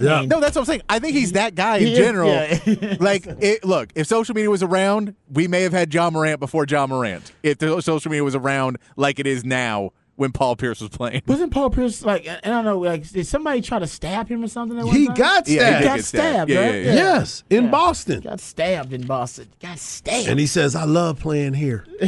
Yeah. 0.00 0.22
No, 0.22 0.40
that's 0.40 0.54
what 0.56 0.62
I'm 0.62 0.66
saying. 0.66 0.82
I 0.88 0.98
think 0.98 1.14
he's 1.14 1.32
that 1.32 1.54
guy 1.54 1.76
in 1.78 1.88
is, 1.88 1.98
general. 1.98 2.30
yeah. 2.30 2.96
like, 3.00 3.26
it, 3.26 3.64
look, 3.66 3.90
if 3.94 4.06
social 4.06 4.34
media 4.34 4.48
was 4.48 4.62
around, 4.62 5.14
we 5.30 5.46
may 5.46 5.60
have 5.62 5.72
had 5.72 5.92
Ja 5.92 6.08
Morant 6.08 6.40
before 6.40 6.64
Ja 6.66 6.86
Morant. 6.86 7.32
If 7.42 7.58
the 7.58 7.82
social 7.82 8.10
media 8.10 8.24
was 8.24 8.34
around 8.34 8.78
like 8.96 9.18
it 9.18 9.26
is 9.26 9.44
now 9.44 9.90
when 10.20 10.32
Paul 10.32 10.54
Pierce 10.54 10.82
was 10.82 10.90
playing. 10.90 11.22
wasn't 11.26 11.50
Paul 11.50 11.70
Pierce 11.70 12.04
like 12.04 12.28
I 12.28 12.38
don't 12.44 12.64
know 12.64 12.78
like 12.78 13.08
did 13.08 13.26
somebody 13.26 13.62
try 13.62 13.78
to 13.78 13.86
stab 13.86 14.28
him 14.28 14.44
or 14.44 14.48
something? 14.48 14.78
at 14.78 14.84
He 14.86 15.06
time? 15.06 15.14
got 15.16 15.48
Yeah, 15.48 15.54
he 15.54 15.58
stabbed. 15.58 15.84
got 15.84 15.96
get 15.96 16.04
stabbed, 16.04 16.50
Yeah, 16.50 16.60
right? 16.60 16.74
yeah, 16.74 16.80
yeah. 16.82 16.94
Yes, 16.94 17.44
in 17.48 17.64
Yeah. 17.64 17.70
Boston. 17.70 18.20
Got 18.20 18.40
stabbed 18.40 18.92
in 18.92 19.06
Boston. 19.06 19.48
Got 19.60 19.78
stabbed. 19.78 20.28
And 20.28 20.38
he 20.38 20.46
says, 20.46 20.76
I 20.76 20.84
love 20.84 21.18
playing 21.20 21.54
here. 21.54 21.86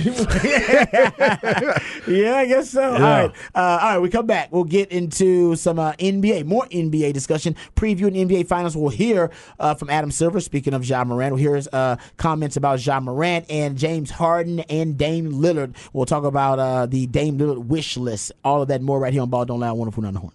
yeah, 2.07 2.37
I 2.37 2.47
guess 2.47 2.71
so. 2.71 2.83
All 2.93 2.99
Yeah. 2.99 3.21
right. 3.21 3.31
Uh, 3.55 3.59
all 3.83 3.89
right, 3.93 3.99
we 3.99 4.09
come 4.11 4.27
back. 4.27 4.49
We'll 4.53 4.65
get 4.65 4.91
into 4.91 5.57
some 5.57 5.79
uh, 5.79 5.93
NBA, 5.95 6.45
more 6.45 6.67
NBA 6.67 7.13
discussion, 7.13 7.57
previewing 7.77 8.17
NBA 8.17 8.47
Finals. 8.49 8.77
We'll 8.77 8.91
hear 8.91 9.31
uh, 9.59 9.75
from 9.75 9.91
Adam 9.91 10.11
Silver, 10.11 10.41
speaking 10.41 10.75
of 10.75 10.85
Ja 10.85 11.05
Morant. 11.05 11.33
We'll 11.35 11.41
hear 11.43 11.57
his 11.57 11.69
uh, 11.73 11.97
comments 12.17 12.57
about 12.57 12.85
Ja 12.85 13.01
Morant 13.01 13.47
and 13.51 13.77
James 13.79 14.11
Harden 14.11 14.61
and 14.61 14.99
Dame 14.99 15.33
Lillard. 15.33 15.75
We'll 15.93 16.07
talk 16.07 16.25
about 16.25 16.59
uh, 16.59 16.87
the 16.87 17.07
Dame 17.07 17.39
Lillard 17.39 17.67
wish 17.67 17.97
list. 18.03 18.33
All 18.45 18.63
of 18.63 18.69
that 18.69 18.83
more 18.83 18.99
right 18.99 19.13
here 19.13 19.23
on 19.23 19.31
Ball 19.31 19.45
Don't 19.45 19.61
Lie, 19.61 19.73
Wonderful 19.73 20.05
on 20.07 20.15
the 20.15 20.21
Horn. 20.21 20.33